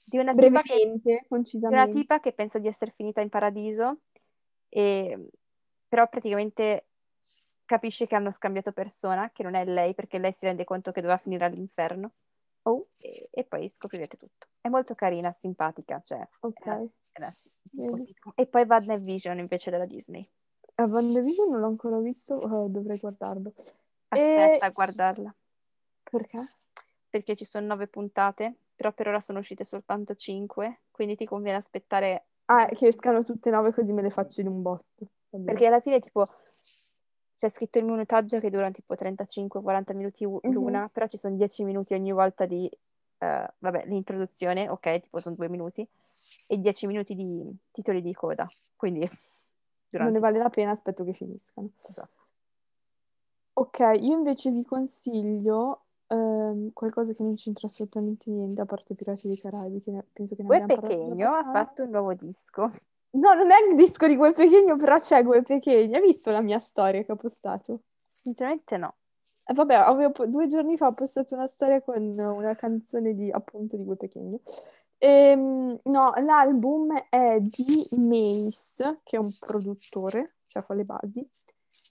Di 0.05 0.17
una 0.17 0.33
tipa 0.33 0.61
che... 0.63 0.99
Una 1.61 1.87
tipa 1.87 2.19
che 2.19 2.31
pensa 2.33 2.57
di 2.57 2.67
essere 2.67 2.91
finita 2.95 3.21
in 3.21 3.29
paradiso, 3.29 3.99
e... 4.67 5.29
però 5.87 6.07
praticamente 6.07 6.85
capisce 7.67 8.07
che 8.07 8.15
hanno 8.15 8.31
scambiato 8.31 8.71
persona, 8.71 9.29
che 9.31 9.43
non 9.43 9.53
è 9.53 9.63
lei, 9.63 9.93
perché 9.93 10.17
lei 10.17 10.31
si 10.31 10.45
rende 10.45 10.63
conto 10.63 10.91
che 10.91 11.01
doveva 11.01 11.19
finire 11.19 11.45
all'inferno. 11.45 12.11
Oh, 12.63 12.87
E, 12.97 13.29
e 13.31 13.43
poi 13.43 13.69
scoprirete 13.69 14.17
tutto. 14.17 14.47
È 14.59 14.67
molto 14.69 14.95
carina, 14.95 15.31
simpatica, 15.31 16.01
cioè... 16.01 16.27
ok. 16.39 16.65
è 16.65 16.69
una- 16.69 17.33
è 17.75 17.87
una-. 17.87 18.07
E 18.35 18.45
poi 18.47 18.65
Vision 18.99 19.37
invece 19.37 19.69
della 19.69 19.85
Disney. 19.85 20.27
A 20.75 20.83
WandaVision 20.85 21.49
non 21.49 21.59
l'ho 21.59 21.67
ancora 21.67 21.99
visto, 21.99 22.35
oh, 22.35 22.67
dovrei 22.67 22.97
guardarlo. 22.97 23.53
Aspetta 24.09 24.65
E 24.65 24.67
a 24.67 24.69
guardarla, 24.69 25.35
perché? 26.09 26.39
perché 27.09 27.35
ci 27.35 27.45
sono 27.45 27.65
nove 27.65 27.87
puntate, 27.87 28.53
però 28.75 28.91
per 28.93 29.07
ora 29.07 29.19
sono 29.19 29.39
uscite 29.39 29.63
soltanto 29.63 30.15
cinque, 30.15 30.81
quindi 30.91 31.15
ti 31.15 31.25
conviene 31.25 31.57
aspettare, 31.57 32.25
Ah, 32.45 32.67
che 32.67 32.87
escano 32.87 33.23
tutte 33.25 33.49
e 33.49 33.51
nove 33.51 33.73
così 33.73 33.91
me 33.91 34.01
le 34.01 34.09
faccio 34.09 34.39
in 34.39 34.47
un 34.47 34.61
botto. 34.61 35.07
Perché 35.29 35.65
alla 35.65 35.81
fine 35.81 35.99
tipo 35.99 36.25
c'è 37.37 37.49
scritto 37.49 37.77
il 37.77 37.85
minutaggio 37.85 38.39
che 38.39 38.49
durano 38.49 38.71
tipo 38.71 38.95
35-40 38.95 39.93
minuti 39.93 40.23
l'una, 40.23 40.89
però 40.91 41.05
ci 41.05 41.17
sono 41.17 41.35
10 41.35 41.63
minuti 41.63 41.93
ogni 41.93 42.11
volta 42.11 42.47
di, 42.47 42.67
eh, 43.19 43.53
vabbè, 43.59 43.85
l'introduzione, 43.85 44.67
ok, 44.67 45.01
tipo 45.01 45.19
sono 45.19 45.35
due 45.35 45.47
minuti, 45.47 45.87
e 46.47 46.57
10 46.57 46.87
minuti 46.87 47.13
di 47.13 47.55
titoli 47.69 48.01
di 48.01 48.11
coda, 48.13 48.49
quindi 48.75 49.01
Non 49.09 49.11
durante... 49.89 50.13
ne 50.13 50.19
vale 50.19 50.37
la 50.39 50.49
pena, 50.49 50.71
aspetto 50.71 51.03
che 51.03 51.13
finiscano. 51.13 51.69
Esatto. 51.87 52.25
Ok, 53.53 53.79
io 53.79 54.17
invece 54.17 54.49
vi 54.49 54.65
consiglio 54.65 55.83
ehm, 56.07 56.73
qualcosa 56.73 57.13
che 57.13 57.21
non 57.21 57.35
c'entra 57.35 57.67
assolutamente 57.67 58.31
niente, 58.31 58.61
a 58.61 58.65
parte 58.65 58.95
Pirati 58.95 59.27
dei 59.27 59.37
Caraibi, 59.37 59.79
che 59.81 59.91
ne- 59.91 60.05
penso 60.11 60.35
che 60.35 60.41
ne 60.41 60.47
Gue 60.47 60.57
abbiamo 60.57 60.81
parlato 60.81 61.03
Pechegno 61.03 61.31
ha 61.33 61.51
fatto 61.51 61.83
un 61.83 61.89
nuovo 61.91 62.13
disco. 62.15 62.71
No, 63.17 63.33
non 63.33 63.49
è 63.49 63.55
il 63.67 63.75
disco 63.75 64.05
di 64.05 64.15
Gue 64.15 64.31
Pechegno, 64.31 64.75
però 64.77 64.99
c'è 64.99 65.23
Gue 65.23 65.41
Pechegno. 65.41 65.97
Hai 65.97 66.01
visto 66.03 66.29
la 66.29 66.41
mia 66.41 66.59
storia 66.59 67.03
che 67.03 67.11
ho 67.11 67.15
postato? 67.15 67.81
Sinceramente 68.13 68.77
no. 68.77 68.95
Eh, 69.43 69.53
vabbè, 69.53 69.73
avevo 69.73 70.25
due 70.27 70.47
giorni 70.47 70.77
fa 70.77 70.87
ho 70.87 70.93
postato 70.93 71.33
una 71.33 71.47
storia 71.47 71.81
con 71.81 72.01
una 72.19 72.55
canzone 72.55 73.15
di, 73.15 73.31
appunto, 73.31 73.75
di 73.75 73.83
Gue 73.83 73.95
Pechegno. 73.95 74.41
Ehm, 74.99 75.79
no, 75.83 76.13
l'album 76.17 76.93
è 77.09 77.39
di 77.39 77.87
Mace, 77.97 78.99
che 79.03 79.15
è 79.17 79.19
un 79.19 79.31
produttore, 79.39 80.35
cioè 80.47 80.61
fa 80.61 80.75
le 80.75 80.83
basi, 80.83 81.27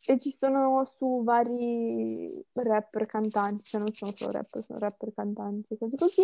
e 0.07 0.19
ci 0.19 0.31
sono 0.31 0.85
su 0.85 1.23
vari 1.25 2.45
rapper 2.53 3.07
cantanti, 3.07 3.65
cioè 3.65 3.81
non 3.81 3.93
sono 3.93 4.13
solo 4.15 4.31
rapper, 4.31 4.63
sono 4.63 4.79
rapper 4.79 5.13
cantanti 5.13 5.77
così 5.77 5.97
così. 5.97 6.23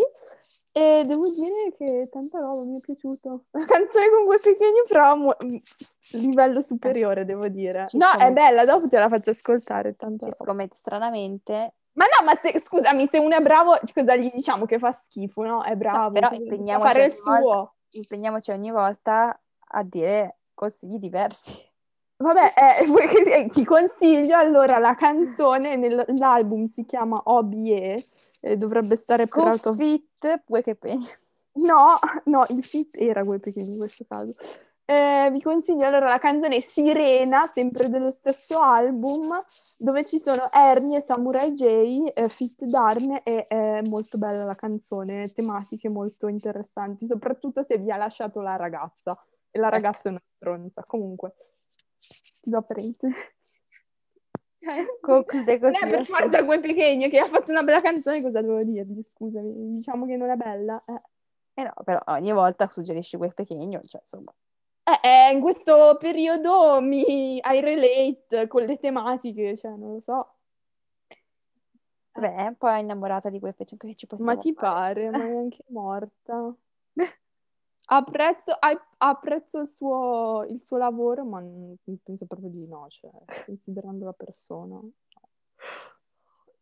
E 0.74 1.04
devo 1.06 1.28
dire 1.28 1.74
che 1.76 2.08
tanta 2.10 2.38
roba 2.38 2.62
mi 2.64 2.78
è 2.78 2.80
piaciuto. 2.80 3.44
La 3.52 3.64
canzone 3.66 4.08
con 4.08 4.24
Gue 4.24 4.38
Pechegno, 4.38 4.82
però 4.88 5.14
mo- 5.16 5.36
livello 6.12 6.60
superiore, 6.62 7.24
devo 7.26 7.48
dire. 7.48 7.86
Ci 7.88 7.98
No, 7.98 8.06
è 8.06 8.14
scommetto. 8.16 8.32
bella, 8.32 8.64
dopo 8.64 8.88
te 8.88 8.98
la 8.98 9.08
faccio 9.08 9.30
ascoltare, 9.30 9.96
tanta 9.96 10.26
Ci 10.26 10.32
roba. 10.32 10.44
scommetto 10.44 10.74
stranamente. 10.74 11.74
Ma 11.92 12.06
no, 12.06 12.24
ma 12.24 12.34
se- 12.42 12.58
scusami, 12.58 13.06
se 13.06 13.18
uno 13.18 13.36
è 13.36 13.40
bravo, 13.40 13.78
cosa 13.92 14.16
gli 14.16 14.30
diciamo 14.34 14.64
che 14.64 14.78
fa 14.78 14.92
schifo, 14.92 15.42
no? 15.42 15.62
È 15.62 15.70
No, 15.72 15.76
bravo, 15.76 16.10
però 16.12 16.28
cosa- 16.28 16.40
sa 16.40 16.42
impegniamoci 16.42 16.88
fare 16.88 17.04
il 17.04 17.10
ogni 17.12 17.20
volta, 17.22 17.40
suo. 17.42 17.74
impegniamoci 17.90 18.50
ogni 18.50 18.70
volta 18.70 19.40
a 19.74 19.82
dire 19.82 20.36
consigli 20.54 20.96
diversi. 20.98 21.70
Vabbè, 22.16 22.54
eh, 22.56 22.84
eh, 23.44 23.48
ti 23.50 23.64
consiglio 23.64 24.38
allora 24.38 24.78
la 24.78 24.94
canzone, 24.94 25.76
nel- 25.76 26.04
l'album 26.16 26.66
si 26.68 26.86
chiama 26.86 27.20
OBE, 27.24 28.02
eh, 28.42 28.56
dovrebbe 28.56 28.96
stare 28.96 29.26
per 29.26 29.40
Con 29.40 29.50
auto... 29.50 29.72
fit, 29.72 30.42
pegno. 30.78 31.08
No, 31.54 31.98
no, 32.24 32.44
il 32.48 32.62
fit 32.64 32.96
era 32.96 33.24
pequeno 33.24 33.70
in 33.70 33.78
questo 33.78 34.04
caso. 34.08 34.32
Eh, 34.84 35.30
vi 35.30 35.40
consiglio 35.40 35.86
allora 35.86 36.08
la 36.08 36.18
canzone 36.18 36.60
Sirena, 36.60 37.46
sempre 37.46 37.88
dello 37.88 38.10
stesso 38.10 38.58
album, 38.58 39.42
dove 39.76 40.04
ci 40.04 40.18
sono 40.18 40.50
Ernie 40.52 40.98
e 40.98 41.02
Samurai 41.02 41.52
J, 41.52 42.10
eh, 42.12 42.28
Fit 42.28 42.64
Darme, 42.64 43.22
e 43.22 43.46
è 43.46 43.80
molto 43.82 44.18
bella 44.18 44.44
la 44.44 44.56
canzone, 44.56 45.32
tematiche 45.32 45.88
molto 45.88 46.26
interessanti, 46.26 47.06
soprattutto 47.06 47.62
se 47.62 47.78
vi 47.78 47.90
ha 47.90 47.96
lasciato 47.96 48.40
la 48.40 48.56
ragazza, 48.56 49.16
e 49.50 49.58
la 49.58 49.68
ragazza 49.68 50.08
è 50.08 50.12
una 50.12 50.22
stronza. 50.34 50.84
Comunque, 50.84 51.34
chiusa 52.40 52.60
parentesi. 52.62 53.14
Conclude 55.00 55.58
così. 55.58 55.76
è 55.76 55.88
per 55.88 56.04
forza 56.04 56.44
quel 56.44 56.60
pequeno 56.60 57.08
che 57.08 57.18
ha 57.18 57.26
fatto 57.26 57.50
una 57.50 57.62
bella 57.62 57.80
canzone, 57.80 58.22
cosa 58.22 58.40
devo 58.40 58.62
dirgli? 58.62 59.02
Scusami, 59.02 59.74
diciamo 59.74 60.06
che 60.06 60.16
non 60.16 60.30
è 60.30 60.36
bella. 60.36 60.82
Eh. 60.86 61.02
Eh 61.54 61.62
no, 61.64 61.72
però 61.84 62.00
ogni 62.06 62.32
volta 62.32 62.68
suggerisci 62.70 63.16
quel 63.16 63.34
pechegno, 63.34 63.80
cioè 63.84 64.00
insomma. 64.00 64.32
Eh, 64.84 65.08
eh, 65.08 65.32
in 65.32 65.40
questo 65.40 65.96
periodo 65.98 66.80
mi 66.80 67.36
I 67.36 67.60
relate 67.60 68.46
con 68.48 68.64
le 68.64 68.78
tematiche, 68.78 69.56
cioè 69.56 69.72
non 69.72 69.92
lo 69.94 70.00
so. 70.00 70.34
Vabbè, 72.14 72.34
è 72.34 72.46
un 72.46 72.56
po' 72.56 72.68
innamorata 72.70 73.30
di 73.30 73.38
quel 73.38 73.54
pechegno 73.54 73.80
che 73.90 73.94
ci 73.94 74.06
possiamo 74.06 74.32
Ma 74.32 74.36
ti 74.38 74.52
fare. 74.52 75.08
pare, 75.08 75.10
ma 75.10 75.24
è 75.24 75.36
anche 75.36 75.64
morta. 75.68 76.54
Apprezzo, 77.86 78.56
apprezzo 78.98 79.60
il 79.60 79.66
suo, 79.66 80.44
il 80.48 80.58
suo 80.60 80.76
lavoro, 80.78 81.24
ma 81.24 81.42
penso 82.02 82.26
proprio 82.26 82.48
di 82.48 82.66
no, 82.66 82.86
cioè, 82.88 83.10
considerando 83.44 84.04
la 84.04 84.12
persona. 84.12 84.80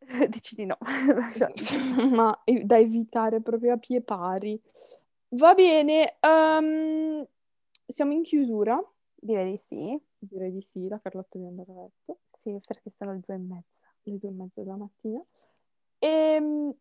Dici 0.28 0.54
di 0.54 0.64
no. 0.66 0.76
Lascia- 0.80 1.52
ma 2.14 2.36
da 2.64 2.78
evitare 2.78 3.40
proprio 3.40 3.74
a 3.74 3.76
pie 3.76 4.00
pari. 4.00 4.60
Va 5.32 5.54
bene, 5.54 6.16
ehm, 6.20 7.26
siamo 7.86 8.12
in 8.12 8.22
chiusura. 8.22 8.82
Direi 9.14 9.52
di 9.52 9.56
sì. 9.58 10.00
Direi 10.18 10.50
di 10.50 10.62
sì, 10.62 10.88
la 10.88 10.98
Carlotta 11.00 11.38
deve 11.38 11.50
andare 11.50 11.72
a 11.72 11.74
letto. 11.82 12.18
Sì, 12.26 12.58
perché 12.66 12.90
sono 12.90 13.12
le 13.12 13.20
due 13.24 13.34
e 13.36 13.38
mezza. 13.38 13.88
le 14.02 14.18
due 14.18 14.30
e 14.30 14.32
mezza 14.32 14.62
della 14.62 14.76
mattina. 14.76 15.22
E 15.98 16.74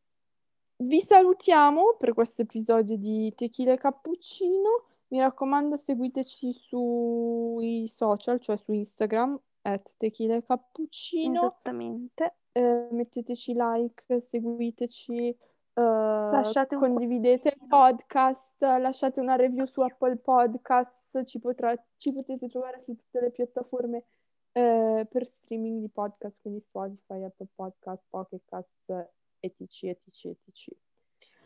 vi 0.82 1.02
salutiamo 1.02 1.96
per 1.98 2.14
questo 2.14 2.44
episodio 2.44 2.98
di 2.98 3.34
Tequila 3.36 3.74
e 3.74 3.78
Cappuccino. 3.78 4.86
Mi 5.08 5.20
raccomando, 5.20 5.76
seguiteci 5.76 6.54
sui 6.54 7.88
social, 7.88 8.40
cioè 8.40 8.56
su 8.56 8.72
Instagram, 8.72 9.40
at 9.64 9.96
tequila 9.98 10.36
e 10.36 10.44
cappuccino. 10.44 11.36
Esattamente. 11.36 12.36
Eh, 12.52 12.88
metteteci 12.92 13.54
like, 13.56 14.22
seguiteci, 14.22 15.28
eh, 15.28 16.68
condividete 16.78 17.56
il 17.60 17.68
podcast, 17.68 18.62
lasciate 18.62 19.20
una 19.20 19.36
review 19.36 19.66
su 19.66 19.82
Apple 19.82 20.18
Podcast, 20.18 21.24
ci, 21.26 21.40
potrà- 21.40 21.76
ci 21.98 22.14
potete 22.14 22.48
trovare 22.48 22.80
su 22.82 22.96
tutte 22.96 23.20
le 23.20 23.32
piattaforme 23.32 24.04
eh, 24.52 25.08
per 25.10 25.26
streaming 25.26 25.82
di 25.82 25.90
podcast, 25.90 26.40
quindi 26.42 26.60
Spotify, 26.60 27.24
Apple 27.24 27.48
Podcast, 27.56 28.04
Pocket 28.10 28.42
Cast, 28.46 29.10
etc, 29.40 29.84
etc, 30.06 30.26
etc. 30.48 30.68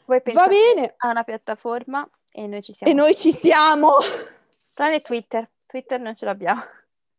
Voi 0.06 0.22
Va 0.34 0.48
bene, 0.48 0.94
a 0.98 1.10
una 1.10 1.24
piattaforma 1.24 2.08
e 2.32 2.48
noi 2.48 2.62
ci 2.62 2.72
e 2.72 2.76
siamo. 2.76 2.94
noi 2.94 3.16
ci 3.16 3.32
siamo! 3.32 3.96
Tranne 4.74 5.02
Twitter. 5.02 5.50
Twitter 5.66 6.00
non 6.00 6.16
ce 6.16 6.26
l'abbiamo. 6.26 6.62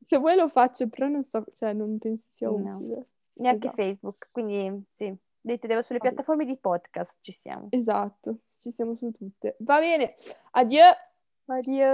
Se 0.05 0.19
vuoi 0.19 0.37
lo 0.37 0.49
faccio, 0.49 0.87
però 0.89 1.07
non 1.09 1.25
so, 1.25 1.45
cioè 1.55 1.73
non 1.73 1.99
penso 1.99 2.27
sia 2.31 2.49
No. 2.51 2.77
utile. 2.77 3.07
Neanche 3.37 3.69
Esatto. 3.69 3.83
Facebook. 3.83 4.29
Quindi 4.31 4.85
sì, 4.91 5.07
vedete, 5.41 5.67
sulle 5.83 5.99
Vabbè. 5.99 6.11
piattaforme 6.11 6.45
di 6.45 6.57
podcast 6.59 7.19
ci 7.21 7.33
siamo. 7.33 7.69
Esatto, 7.71 8.41
ci 8.61 8.71
siamo 8.71 8.95
su 8.97 9.11
tutte. 9.13 9.57
Va 9.61 9.79
bene, 9.79 10.15
addio! 10.53 10.85
Addio. 11.47 11.93